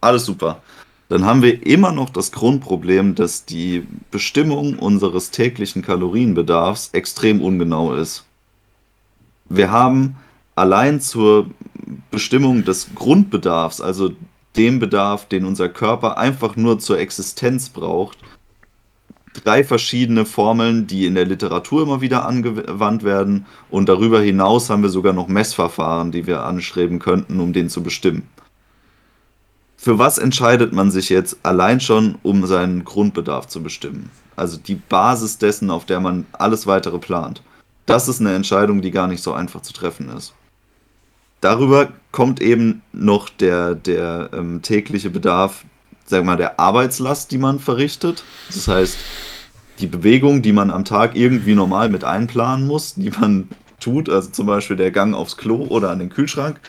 Alles 0.00 0.24
super. 0.24 0.62
Dann 1.08 1.26
haben 1.26 1.42
wir 1.42 1.66
immer 1.66 1.92
noch 1.92 2.08
das 2.08 2.32
Grundproblem, 2.32 3.14
dass 3.14 3.44
die 3.44 3.86
Bestimmung 4.10 4.78
unseres 4.78 5.30
täglichen 5.30 5.82
Kalorienbedarfs 5.82 6.90
extrem 6.92 7.42
ungenau 7.42 7.94
ist. 7.94 8.24
Wir 9.48 9.70
haben 9.70 10.16
allein 10.54 11.00
zur 11.00 11.50
Bestimmung 12.10 12.64
des 12.64 12.94
Grundbedarfs, 12.94 13.80
also 13.80 14.12
dem 14.56 14.78
Bedarf, 14.78 15.26
den 15.28 15.44
unser 15.44 15.68
Körper 15.68 16.16
einfach 16.16 16.56
nur 16.56 16.78
zur 16.78 16.98
Existenz 16.98 17.68
braucht, 17.68 18.18
drei 19.34 19.64
verschiedene 19.64 20.24
Formeln, 20.24 20.86
die 20.86 21.06
in 21.06 21.14
der 21.14 21.26
Literatur 21.26 21.82
immer 21.82 22.00
wieder 22.00 22.26
angewandt 22.26 23.02
werden. 23.02 23.46
Und 23.70 23.88
darüber 23.88 24.20
hinaus 24.20 24.70
haben 24.70 24.82
wir 24.82 24.90
sogar 24.90 25.12
noch 25.12 25.28
Messverfahren, 25.28 26.12
die 26.12 26.26
wir 26.26 26.44
anstreben 26.44 26.98
könnten, 26.98 27.40
um 27.40 27.52
den 27.52 27.68
zu 27.68 27.82
bestimmen. 27.82 28.28
Für 29.76 29.98
was 29.98 30.16
entscheidet 30.16 30.72
man 30.72 30.90
sich 30.90 31.10
jetzt 31.10 31.38
allein 31.42 31.80
schon, 31.80 32.16
um 32.22 32.46
seinen 32.46 32.84
Grundbedarf 32.84 33.48
zu 33.48 33.62
bestimmen? 33.62 34.10
Also 34.36 34.56
die 34.56 34.76
Basis 34.76 35.38
dessen, 35.38 35.70
auf 35.70 35.84
der 35.84 36.00
man 36.00 36.26
alles 36.32 36.66
weitere 36.66 36.98
plant. 36.98 37.42
Das 37.86 38.08
ist 38.08 38.20
eine 38.20 38.34
Entscheidung, 38.34 38.80
die 38.80 38.90
gar 38.90 39.08
nicht 39.08 39.22
so 39.22 39.34
einfach 39.34 39.60
zu 39.60 39.72
treffen 39.72 40.08
ist. 40.16 40.32
Darüber 41.40 41.92
kommt 42.10 42.40
eben 42.40 42.80
noch 42.92 43.28
der, 43.28 43.74
der 43.74 44.30
ähm, 44.32 44.62
tägliche 44.62 45.10
Bedarf 45.10 45.66
sag 46.04 46.24
mal, 46.24 46.36
der 46.36 46.60
Arbeitslast, 46.60 47.30
die 47.30 47.38
man 47.38 47.58
verrichtet. 47.58 48.24
Das 48.48 48.68
heißt, 48.68 48.96
die 49.78 49.86
Bewegung, 49.86 50.42
die 50.42 50.52
man 50.52 50.70
am 50.70 50.84
Tag 50.84 51.16
irgendwie 51.16 51.54
normal 51.54 51.88
mit 51.88 52.04
einplanen 52.04 52.66
muss, 52.66 52.94
die 52.94 53.10
man 53.10 53.48
tut, 53.80 54.08
also 54.08 54.30
zum 54.30 54.46
Beispiel 54.46 54.76
der 54.76 54.90
Gang 54.90 55.14
aufs 55.14 55.36
Klo 55.36 55.66
oder 55.68 55.90
an 55.90 55.98
den 55.98 56.10
Kühlschrank, 56.10 56.60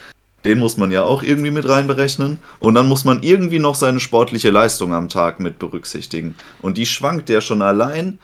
Den 0.45 0.59
muss 0.59 0.77
man 0.77 0.91
ja 0.91 1.03
auch 1.03 1.23
irgendwie 1.23 1.49
mit 1.49 1.67
reinberechnen. 1.67 2.38
Und 2.59 2.75
dann 2.75 2.88
muss 2.88 3.03
man 3.03 3.23
irgendwie 3.23 3.57
noch 3.57 3.73
seine 3.73 3.99
sportliche 3.99 4.51
Leistung 4.51 4.93
am 4.93 5.09
Tag 5.09 5.39
mit 5.39 5.57
berücksichtigen. 5.57 6.36
Und 6.61 6.77
die 6.77 6.86
schwankt 6.86 7.29
ja 7.29 7.41
schon 7.41 7.63
allein. 7.63 8.19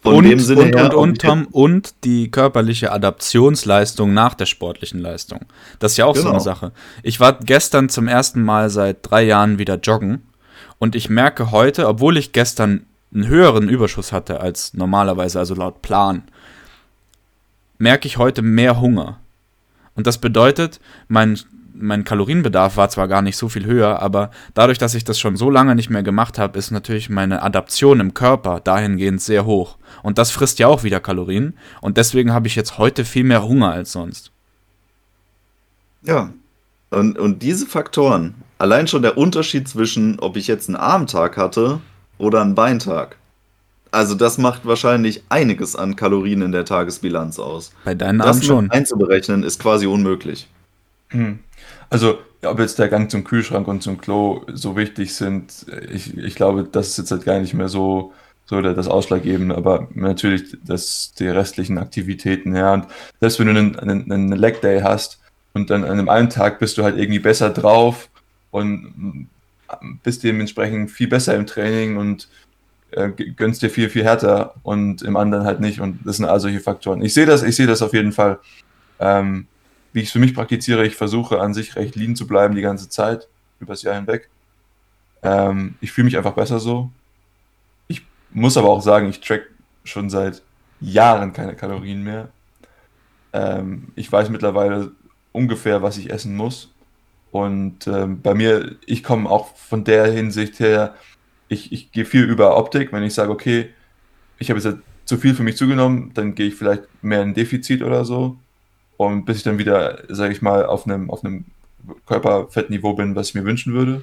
Von 0.00 0.14
und, 0.14 0.24
dem 0.24 0.38
Sinne 0.38 0.62
und, 0.62 0.76
her, 0.76 0.84
und, 0.84 0.94
und, 0.94 1.20
Tom, 1.20 1.46
und 1.50 2.04
die 2.04 2.30
körperliche 2.30 2.92
Adaptionsleistung 2.92 4.14
nach 4.14 4.34
der 4.34 4.46
sportlichen 4.46 5.00
Leistung. 5.00 5.40
Das 5.80 5.92
ist 5.92 5.98
ja 5.98 6.04
auch 6.04 6.14
genau. 6.14 6.22
so 6.22 6.28
eine 6.28 6.38
genau. 6.38 6.44
Sache. 6.44 6.72
Ich 7.02 7.18
war 7.18 7.32
gestern 7.40 7.88
zum 7.88 8.06
ersten 8.06 8.42
Mal 8.42 8.70
seit 8.70 8.98
drei 9.02 9.24
Jahren 9.24 9.58
wieder 9.58 9.76
joggen. 9.76 10.22
Und 10.78 10.94
ich 10.94 11.10
merke 11.10 11.50
heute, 11.50 11.88
obwohl 11.88 12.16
ich 12.16 12.32
gestern 12.32 12.86
einen 13.12 13.26
höheren 13.26 13.68
Überschuss 13.68 14.12
hatte 14.12 14.40
als 14.40 14.74
normalerweise, 14.74 15.40
also 15.40 15.54
laut 15.54 15.82
Plan, 15.82 16.22
merke 17.78 18.06
ich 18.06 18.18
heute 18.18 18.42
mehr 18.42 18.80
Hunger. 18.80 19.18
Und 19.94 20.06
das 20.06 20.18
bedeutet, 20.18 20.78
mein, 21.08 21.38
mein 21.80 22.04
Kalorienbedarf 22.04 22.76
war 22.76 22.88
zwar 22.88 23.08
gar 23.08 23.22
nicht 23.22 23.36
so 23.36 23.48
viel 23.48 23.64
höher, 23.64 24.00
aber 24.00 24.30
dadurch, 24.54 24.78
dass 24.78 24.94
ich 24.94 25.04
das 25.04 25.18
schon 25.18 25.36
so 25.36 25.50
lange 25.50 25.74
nicht 25.74 25.90
mehr 25.90 26.02
gemacht 26.02 26.38
habe, 26.38 26.58
ist 26.58 26.70
natürlich 26.70 27.08
meine 27.08 27.42
Adaption 27.42 28.00
im 28.00 28.14
Körper 28.14 28.60
dahingehend 28.60 29.20
sehr 29.20 29.44
hoch. 29.44 29.78
Und 30.02 30.18
das 30.18 30.30
frisst 30.30 30.58
ja 30.58 30.66
auch 30.66 30.82
wieder 30.82 31.00
Kalorien. 31.00 31.54
Und 31.80 31.96
deswegen 31.96 32.32
habe 32.32 32.46
ich 32.46 32.56
jetzt 32.56 32.78
heute 32.78 33.04
viel 33.04 33.24
mehr 33.24 33.44
Hunger 33.44 33.72
als 33.72 33.92
sonst. 33.92 34.30
Ja. 36.02 36.30
Und, 36.90 37.18
und 37.18 37.42
diese 37.42 37.66
Faktoren, 37.66 38.34
allein 38.58 38.88
schon 38.88 39.02
der 39.02 39.18
Unterschied 39.18 39.68
zwischen, 39.68 40.18
ob 40.20 40.36
ich 40.36 40.46
jetzt 40.46 40.68
einen 40.68 40.76
Armtag 40.76 41.36
hatte 41.36 41.80
oder 42.18 42.40
einen 42.40 42.54
Beintag, 42.54 43.16
also 43.90 44.14
das 44.14 44.38
macht 44.38 44.66
wahrscheinlich 44.66 45.22
einiges 45.28 45.76
an 45.76 45.96
Kalorien 45.96 46.42
in 46.42 46.52
der 46.52 46.64
Tagesbilanz 46.64 47.38
aus. 47.38 47.72
Bei 47.84 47.94
deinen 47.94 48.20
Armen 48.20 48.42
schon. 48.42 48.70
einzuberechnen 48.70 49.42
ist 49.42 49.60
quasi 49.60 49.86
unmöglich. 49.86 50.48
Hm. 51.08 51.38
Also, 51.90 52.18
ob 52.42 52.58
jetzt 52.60 52.78
der 52.78 52.88
Gang 52.88 53.10
zum 53.10 53.24
Kühlschrank 53.24 53.66
und 53.66 53.82
zum 53.82 53.98
Klo 53.98 54.42
so 54.52 54.76
wichtig 54.76 55.14
sind, 55.14 55.66
ich, 55.90 56.16
ich 56.16 56.34
glaube, 56.34 56.64
das 56.64 56.90
ist 56.90 56.98
jetzt 56.98 57.10
halt 57.10 57.24
gar 57.24 57.38
nicht 57.40 57.54
mehr 57.54 57.68
so, 57.68 58.12
so 58.46 58.60
das 58.60 58.88
Ausschlaggebende, 58.88 59.56
aber 59.56 59.88
natürlich 59.94 60.56
das, 60.64 61.12
die 61.18 61.28
restlichen 61.28 61.78
Aktivitäten, 61.78 62.54
ja. 62.54 62.74
Und 62.74 62.86
selbst 63.20 63.38
wenn 63.38 63.46
du 63.46 63.52
einen, 63.52 63.78
einen, 63.78 64.12
einen 64.12 64.32
Leg 64.32 64.60
Day 64.60 64.80
hast 64.80 65.18
und 65.54 65.70
dann 65.70 65.84
an 65.84 65.92
einem 65.92 66.08
einen 66.08 66.30
Tag 66.30 66.58
bist 66.58 66.78
du 66.78 66.84
halt 66.84 66.96
irgendwie 66.96 67.18
besser 67.18 67.50
drauf 67.50 68.08
und 68.50 69.28
bist 70.02 70.24
dementsprechend 70.24 70.90
viel 70.90 71.08
besser 71.08 71.34
im 71.34 71.46
Training 71.46 71.96
und 71.96 72.28
äh, 72.90 73.10
gönnst 73.10 73.62
dir 73.62 73.70
viel, 73.70 73.90
viel 73.90 74.04
härter 74.04 74.54
und 74.62 75.02
im 75.02 75.16
anderen 75.16 75.44
halt 75.44 75.60
nicht. 75.60 75.80
Und 75.80 76.00
das 76.04 76.16
sind 76.16 76.24
all 76.24 76.40
solche 76.40 76.60
Faktoren. 76.60 77.02
Ich 77.02 77.14
sehe 77.14 77.26
das, 77.26 77.42
ich 77.42 77.56
sehe 77.56 77.66
das 77.66 77.82
auf 77.82 77.92
jeden 77.92 78.12
Fall. 78.12 78.38
Ähm, 78.98 79.46
wie 79.92 80.00
ich 80.00 80.06
es 80.06 80.12
für 80.12 80.18
mich 80.18 80.34
praktiziere, 80.34 80.86
ich 80.86 80.96
versuche 80.96 81.40
an 81.40 81.54
sich 81.54 81.76
recht 81.76 81.96
lean 81.96 82.16
zu 82.16 82.26
bleiben 82.26 82.54
die 82.54 82.62
ganze 82.62 82.88
Zeit, 82.88 83.28
übers 83.60 83.82
Jahr 83.82 83.94
hinweg. 83.94 84.28
Ähm, 85.22 85.74
ich 85.80 85.92
fühle 85.92 86.06
mich 86.06 86.16
einfach 86.16 86.34
besser 86.34 86.60
so. 86.60 86.90
Ich 87.88 88.04
muss 88.30 88.56
aber 88.56 88.68
auch 88.68 88.82
sagen, 88.82 89.08
ich 89.08 89.20
track 89.20 89.42
schon 89.84 90.10
seit 90.10 90.42
Jahren 90.80 91.32
keine 91.32 91.56
Kalorien 91.56 92.02
mehr. 92.02 92.28
Ähm, 93.32 93.88
ich 93.96 94.10
weiß 94.10 94.30
mittlerweile 94.30 94.92
ungefähr, 95.32 95.82
was 95.82 95.98
ich 95.98 96.10
essen 96.10 96.36
muss. 96.36 96.72
Und 97.30 97.86
ähm, 97.86 98.22
bei 98.22 98.34
mir, 98.34 98.76
ich 98.86 99.02
komme 99.02 99.28
auch 99.28 99.54
von 99.56 99.84
der 99.84 100.06
Hinsicht 100.06 100.60
her, 100.60 100.94
ich, 101.48 101.72
ich 101.72 101.92
gehe 101.92 102.04
viel 102.04 102.24
über 102.24 102.56
Optik. 102.56 102.92
Wenn 102.92 103.02
ich 103.02 103.14
sage, 103.14 103.30
okay, 103.30 103.70
ich 104.38 104.50
habe 104.50 104.60
jetzt 104.60 104.78
zu 105.04 105.16
viel 105.16 105.34
für 105.34 105.42
mich 105.42 105.56
zugenommen, 105.56 106.12
dann 106.14 106.34
gehe 106.34 106.46
ich 106.48 106.54
vielleicht 106.54 106.82
mehr 107.02 107.22
in 107.22 107.34
Defizit 107.34 107.82
oder 107.82 108.04
so. 108.04 108.36
Und 108.98 109.24
bis 109.24 109.38
ich 109.38 109.42
dann 109.44 109.58
wieder, 109.58 110.02
sage 110.08 110.32
ich 110.32 110.42
mal, 110.42 110.66
auf 110.66 110.84
einem, 110.84 111.08
auf 111.08 111.24
einem 111.24 111.46
Körperfettniveau 112.06 112.94
bin, 112.94 113.14
was 113.14 113.28
ich 113.28 113.34
mir 113.34 113.44
wünschen 113.44 113.72
würde. 113.72 114.02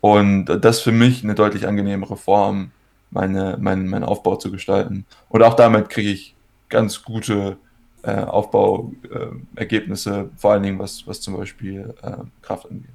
Und 0.00 0.46
das 0.46 0.78
ist 0.78 0.82
für 0.82 0.92
mich 0.92 1.24
eine 1.24 1.34
deutlich 1.34 1.66
angenehmere 1.66 2.16
Form, 2.16 2.70
meine, 3.10 3.58
mein, 3.60 3.88
meinen 3.88 4.04
Aufbau 4.04 4.36
zu 4.36 4.52
gestalten. 4.52 5.04
Und 5.28 5.42
auch 5.42 5.54
damit 5.54 5.90
kriege 5.90 6.10
ich 6.10 6.36
ganz 6.68 7.02
gute 7.02 7.56
äh, 8.02 8.22
Aufbauergebnisse, 8.22 10.30
äh, 10.32 10.38
vor 10.38 10.52
allen 10.52 10.62
Dingen 10.62 10.78
was, 10.78 11.04
was 11.08 11.20
zum 11.20 11.36
Beispiel 11.36 11.92
äh, 12.02 12.18
Kraft 12.42 12.70
angeht. 12.70 12.90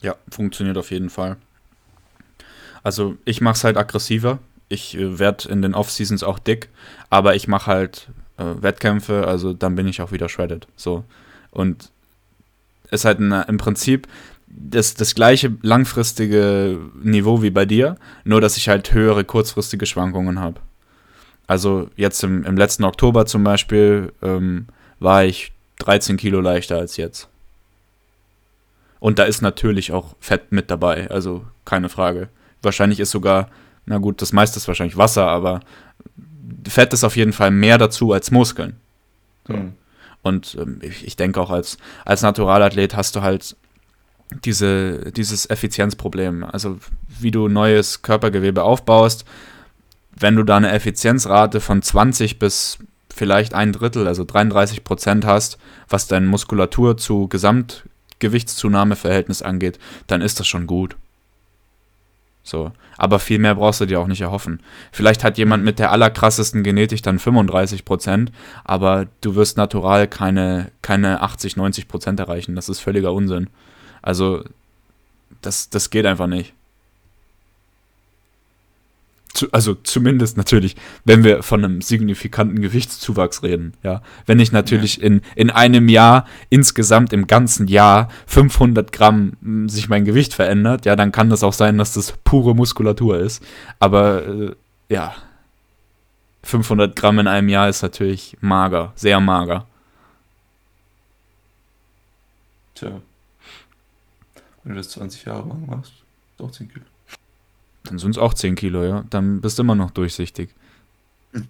Ja, 0.00 0.16
funktioniert 0.28 0.76
auf 0.76 0.90
jeden 0.90 1.10
Fall. 1.10 1.36
Also 2.82 3.16
ich 3.24 3.40
mache 3.40 3.54
es 3.54 3.64
halt 3.64 3.76
aggressiver. 3.76 4.40
Ich 4.68 4.96
äh, 4.96 5.20
werde 5.20 5.48
in 5.48 5.62
den 5.62 5.74
Off-Seasons 5.74 6.24
auch 6.24 6.40
dick, 6.40 6.68
aber 7.10 7.36
ich 7.36 7.46
mache 7.46 7.70
halt 7.70 8.08
äh, 8.38 8.44
Wettkämpfe, 8.60 9.26
also 9.26 9.52
dann 9.52 9.74
bin 9.74 9.86
ich 9.86 10.00
auch 10.00 10.12
wieder 10.12 10.28
shredded. 10.28 10.66
So. 10.76 11.04
Und 11.50 11.90
es 12.84 13.00
ist 13.00 13.04
halt 13.04 13.20
ein, 13.20 13.32
im 13.32 13.56
Prinzip 13.56 14.06
das, 14.46 14.94
das 14.94 15.14
gleiche 15.14 15.56
langfristige 15.62 16.78
Niveau 17.02 17.42
wie 17.42 17.50
bei 17.50 17.66
dir, 17.66 17.96
nur 18.24 18.40
dass 18.40 18.56
ich 18.56 18.68
halt 18.68 18.92
höhere 18.92 19.24
kurzfristige 19.24 19.86
Schwankungen 19.86 20.40
habe. 20.40 20.60
Also 21.46 21.90
jetzt 21.96 22.22
im, 22.24 22.44
im 22.44 22.56
letzten 22.56 22.84
Oktober 22.84 23.26
zum 23.26 23.44
Beispiel 23.44 24.12
ähm, 24.22 24.66
war 24.98 25.24
ich 25.24 25.52
13 25.78 26.16
Kilo 26.16 26.40
leichter 26.40 26.76
als 26.78 26.96
jetzt. 26.96 27.28
Und 28.98 29.18
da 29.18 29.24
ist 29.24 29.42
natürlich 29.42 29.92
auch 29.92 30.16
Fett 30.20 30.52
mit 30.52 30.70
dabei, 30.70 31.10
also 31.10 31.44
keine 31.64 31.88
Frage. 31.88 32.28
Wahrscheinlich 32.62 32.98
ist 32.98 33.10
sogar, 33.10 33.48
na 33.84 33.98
gut, 33.98 34.22
das 34.22 34.32
meiste 34.32 34.58
ist 34.58 34.66
wahrscheinlich 34.66 34.96
Wasser, 34.96 35.28
aber 35.28 35.60
Fett 36.68 36.92
ist 36.92 37.04
auf 37.04 37.16
jeden 37.16 37.32
Fall 37.32 37.50
mehr 37.50 37.78
dazu 37.78 38.12
als 38.12 38.30
Muskeln. 38.30 38.76
So. 39.46 39.54
Mhm. 39.54 39.72
Und 40.22 40.56
ähm, 40.60 40.78
ich, 40.82 41.06
ich 41.06 41.16
denke 41.16 41.40
auch 41.40 41.50
als, 41.50 41.78
als 42.04 42.22
Naturalathlet 42.22 42.96
hast 42.96 43.16
du 43.16 43.22
halt 43.22 43.56
diese, 44.44 45.12
dieses 45.12 45.48
Effizienzproblem. 45.48 46.44
Also 46.44 46.78
wie 47.20 47.30
du 47.30 47.48
neues 47.48 48.02
Körpergewebe 48.02 48.62
aufbaust, 48.62 49.24
wenn 50.18 50.34
du 50.34 50.42
da 50.42 50.56
eine 50.56 50.72
Effizienzrate 50.72 51.60
von 51.60 51.82
20 51.82 52.38
bis 52.38 52.78
vielleicht 53.14 53.52
ein 53.54 53.72
Drittel, 53.72 54.08
also 54.08 54.24
33 54.24 54.82
Prozent 54.84 55.24
hast, 55.24 55.56
was 55.88 56.08
deine 56.08 56.26
Muskulatur 56.26 56.96
zu 56.96 57.28
Gesamtgewichtszunahmeverhältnis 57.28 59.42
angeht, 59.42 59.78
dann 60.06 60.22
ist 60.22 60.40
das 60.40 60.48
schon 60.48 60.66
gut. 60.66 60.96
So. 62.46 62.72
Aber 62.96 63.18
viel 63.18 63.38
mehr 63.38 63.54
brauchst 63.54 63.80
du 63.80 63.86
dir 63.86 64.00
auch 64.00 64.06
nicht 64.06 64.20
erhoffen. 64.20 64.60
Vielleicht 64.92 65.24
hat 65.24 65.36
jemand 65.36 65.64
mit 65.64 65.78
der 65.78 65.92
allerkrassesten 65.92 66.62
Genetik 66.62 67.02
dann 67.02 67.18
35 67.18 67.84
Prozent, 67.84 68.32
aber 68.64 69.06
du 69.20 69.34
wirst 69.34 69.56
natural 69.56 70.08
keine, 70.08 70.70
keine 70.80 71.20
80, 71.22 71.56
90 71.56 71.88
Prozent 71.88 72.20
erreichen. 72.20 72.54
Das 72.54 72.68
ist 72.68 72.80
völliger 72.80 73.12
Unsinn. 73.12 73.48
Also, 74.00 74.44
das, 75.42 75.68
das 75.70 75.90
geht 75.90 76.06
einfach 76.06 76.28
nicht 76.28 76.55
zu, 79.36 79.52
also 79.52 79.74
zumindest 79.74 80.36
natürlich, 80.36 80.76
wenn 81.04 81.22
wir 81.22 81.42
von 81.42 81.64
einem 81.64 81.82
signifikanten 81.82 82.60
Gewichtszuwachs 82.60 83.42
reden, 83.42 83.74
ja. 83.82 84.02
Wenn 84.24 84.40
ich 84.40 84.52
natürlich 84.52 84.96
ja. 84.96 85.04
in, 85.04 85.20
in 85.34 85.50
einem 85.50 85.88
Jahr 85.88 86.26
insgesamt 86.48 87.12
im 87.12 87.26
ganzen 87.26 87.68
Jahr 87.68 88.08
500 88.26 88.92
Gramm 88.92 89.34
hm, 89.42 89.68
sich 89.68 89.88
mein 89.88 90.04
Gewicht 90.04 90.34
verändert, 90.34 90.86
ja, 90.86 90.96
dann 90.96 91.12
kann 91.12 91.30
das 91.30 91.42
auch 91.42 91.52
sein, 91.52 91.78
dass 91.78 91.94
das 91.94 92.12
pure 92.24 92.54
Muskulatur 92.54 93.18
ist. 93.18 93.42
Aber 93.78 94.26
äh, 94.26 94.54
ja, 94.88 95.14
500 96.42 96.96
Gramm 96.96 97.18
in 97.18 97.26
einem 97.26 97.48
Jahr 97.48 97.68
ist 97.68 97.82
natürlich 97.82 98.36
mager, 98.40 98.92
sehr 98.94 99.20
mager. 99.20 99.66
Tja. 102.74 103.00
Wenn 104.62 104.74
du 104.74 104.78
das 104.78 104.90
20 104.90 105.24
Jahre 105.24 105.48
lang 105.48 105.66
machst, 105.66 105.92
doch 106.36 106.50
10 106.50 106.68
Kilo. 106.68 106.84
Dann 107.88 107.98
sind 107.98 108.12
es 108.12 108.18
auch 108.18 108.34
10 108.34 108.54
Kilo, 108.54 108.84
ja. 108.84 109.04
Dann 109.10 109.40
bist 109.40 109.58
du 109.58 109.62
immer 109.62 109.74
noch 109.74 109.90
durchsichtig. 109.90 110.50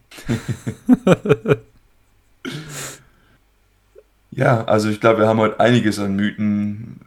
ja, 4.31 4.65
also 4.65 4.89
ich 4.89 5.01
glaube, 5.01 5.21
wir 5.21 5.29
haben 5.29 5.39
heute 5.39 5.61
einiges 5.61 5.99
an 5.99 6.17
Mythen 6.17 7.01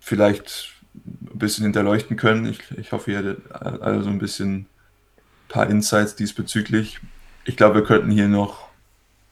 vielleicht 0.00 0.74
ein 0.94 1.38
bisschen 1.38 1.64
hinterleuchten 1.64 2.16
können. 2.16 2.46
Ich, 2.46 2.60
ich 2.72 2.92
hoffe, 2.92 3.12
ihr 3.12 3.18
hattet 3.18 3.50
alle 3.52 4.02
so 4.02 4.10
ein 4.10 4.18
bisschen 4.18 4.54
ein 4.54 4.66
paar 5.48 5.68
Insights 5.68 6.16
diesbezüglich. 6.16 7.00
Ich 7.44 7.56
glaube, 7.56 7.76
wir 7.76 7.84
könnten 7.84 8.10
hier 8.10 8.28
noch 8.28 8.68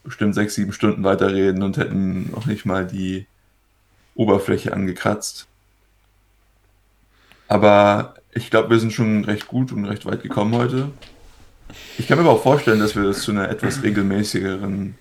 bestimmt 0.02 0.34
sechs, 0.34 0.54
sieben 0.54 0.72
Stunden 0.72 1.04
weiterreden 1.04 1.62
und 1.62 1.76
hätten 1.76 2.30
noch 2.30 2.46
nicht 2.46 2.64
mal 2.64 2.86
die 2.86 3.26
Oberfläche 4.14 4.72
angekratzt. 4.72 5.46
Aber 7.48 8.14
ich 8.32 8.50
glaube, 8.50 8.70
wir 8.70 8.78
sind 8.78 8.92
schon 8.92 9.24
recht 9.24 9.48
gut 9.48 9.72
und 9.72 9.84
recht 9.84 10.06
weit 10.06 10.22
gekommen 10.22 10.54
heute. 10.54 10.90
Ich 11.98 12.06
kann 12.06 12.18
mir 12.18 12.24
aber 12.24 12.32
auch 12.32 12.42
vorstellen, 12.42 12.80
dass 12.80 12.96
wir 12.96 13.04
das 13.04 13.22
zu 13.22 13.30
einer 13.30 13.48
etwas 13.48 13.82
regelmäßigeren 13.82 14.94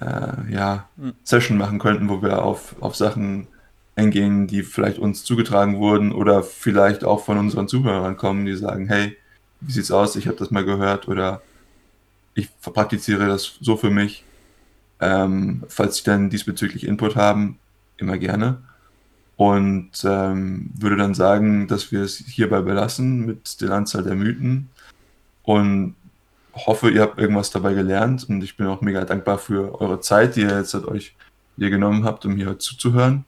äh, 0.00 0.52
ja, 0.52 0.88
Session 1.24 1.58
machen 1.58 1.78
könnten, 1.78 2.08
wo 2.08 2.22
wir 2.22 2.42
auf, 2.42 2.76
auf 2.80 2.96
Sachen 2.96 3.48
eingehen, 3.96 4.46
die 4.46 4.62
vielleicht 4.62 4.98
uns 4.98 5.24
zugetragen 5.24 5.78
wurden 5.78 6.12
oder 6.12 6.42
vielleicht 6.42 7.04
auch 7.04 7.24
von 7.24 7.38
unseren 7.38 7.68
Zuhörern 7.68 8.16
kommen, 8.16 8.46
die 8.46 8.54
sagen, 8.54 8.86
hey, 8.86 9.16
wie 9.60 9.72
sieht's 9.72 9.90
aus? 9.90 10.14
Ich 10.14 10.28
habe 10.28 10.36
das 10.36 10.50
mal 10.50 10.64
gehört 10.64 11.08
oder 11.08 11.42
ich 12.34 12.48
praktiziere 12.60 13.26
das 13.26 13.56
so 13.60 13.76
für 13.76 13.90
mich. 13.90 14.24
Ähm, 15.00 15.64
falls 15.68 15.96
Sie 15.96 16.04
dann 16.04 16.30
diesbezüglich 16.30 16.86
Input 16.86 17.16
haben, 17.16 17.58
immer 17.96 18.18
gerne. 18.18 18.62
Und 19.38 19.90
ähm, 20.04 20.70
würde 20.76 20.96
dann 20.96 21.14
sagen, 21.14 21.68
dass 21.68 21.92
wir 21.92 22.02
es 22.02 22.16
hierbei 22.16 22.60
belassen 22.60 23.24
mit 23.24 23.60
der 23.60 23.70
Anzahl 23.70 24.02
der 24.02 24.16
Mythen. 24.16 24.68
Und 25.44 25.94
hoffe, 26.52 26.90
ihr 26.90 27.02
habt 27.02 27.18
irgendwas 27.18 27.50
dabei 27.50 27.72
gelernt. 27.72 28.28
Und 28.28 28.42
ich 28.42 28.56
bin 28.56 28.66
auch 28.66 28.80
mega 28.80 29.04
dankbar 29.04 29.38
für 29.38 29.80
eure 29.80 30.00
Zeit, 30.00 30.34
die 30.34 30.40
ihr 30.40 30.58
jetzt 30.58 30.74
euch 30.74 31.14
hier 31.56 31.70
genommen 31.70 32.04
habt, 32.04 32.26
um 32.26 32.34
hier 32.34 32.58
zuzuhören. 32.58 33.24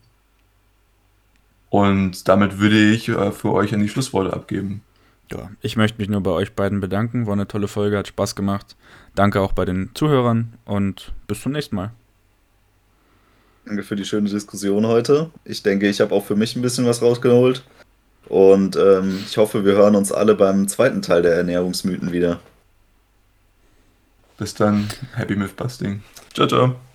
Und 1.68 2.26
damit 2.28 2.58
würde 2.58 2.90
ich 2.90 3.08
äh, 3.08 3.30
für 3.30 3.52
euch 3.52 3.72
an 3.72 3.80
die 3.80 3.88
Schlussworte 3.88 4.32
abgeben. 4.32 4.82
Ja, 5.30 5.50
ich 5.60 5.76
möchte 5.76 5.98
mich 5.98 6.08
nur 6.08 6.22
bei 6.22 6.32
euch 6.32 6.54
beiden 6.54 6.80
bedanken. 6.80 7.26
War 7.26 7.34
eine 7.34 7.46
tolle 7.46 7.68
Folge, 7.68 7.96
hat 7.96 8.08
Spaß 8.08 8.34
gemacht. 8.34 8.76
Danke 9.14 9.40
auch 9.40 9.52
bei 9.52 9.64
den 9.64 9.90
Zuhörern 9.94 10.54
und 10.64 11.12
bis 11.28 11.40
zum 11.40 11.52
nächsten 11.52 11.76
Mal. 11.76 11.92
Danke 13.64 13.82
für 13.82 13.96
die 13.96 14.04
schöne 14.04 14.28
Diskussion 14.28 14.86
heute. 14.86 15.30
Ich 15.44 15.62
denke, 15.62 15.88
ich 15.88 16.00
habe 16.00 16.14
auch 16.14 16.24
für 16.24 16.36
mich 16.36 16.56
ein 16.56 16.62
bisschen 16.62 16.86
was 16.86 17.02
rausgeholt. 17.02 17.62
Und 18.28 18.76
ähm, 18.76 19.22
ich 19.26 19.36
hoffe, 19.36 19.64
wir 19.64 19.72
hören 19.72 19.96
uns 19.96 20.12
alle 20.12 20.34
beim 20.34 20.68
zweiten 20.68 21.02
Teil 21.02 21.22
der 21.22 21.34
Ernährungsmythen 21.34 22.12
wieder. 22.12 22.40
Bis 24.38 24.54
dann. 24.54 24.88
Happy 25.14 25.36
Mythbusting. 25.36 26.02
Ciao, 26.32 26.46
ciao. 26.46 26.89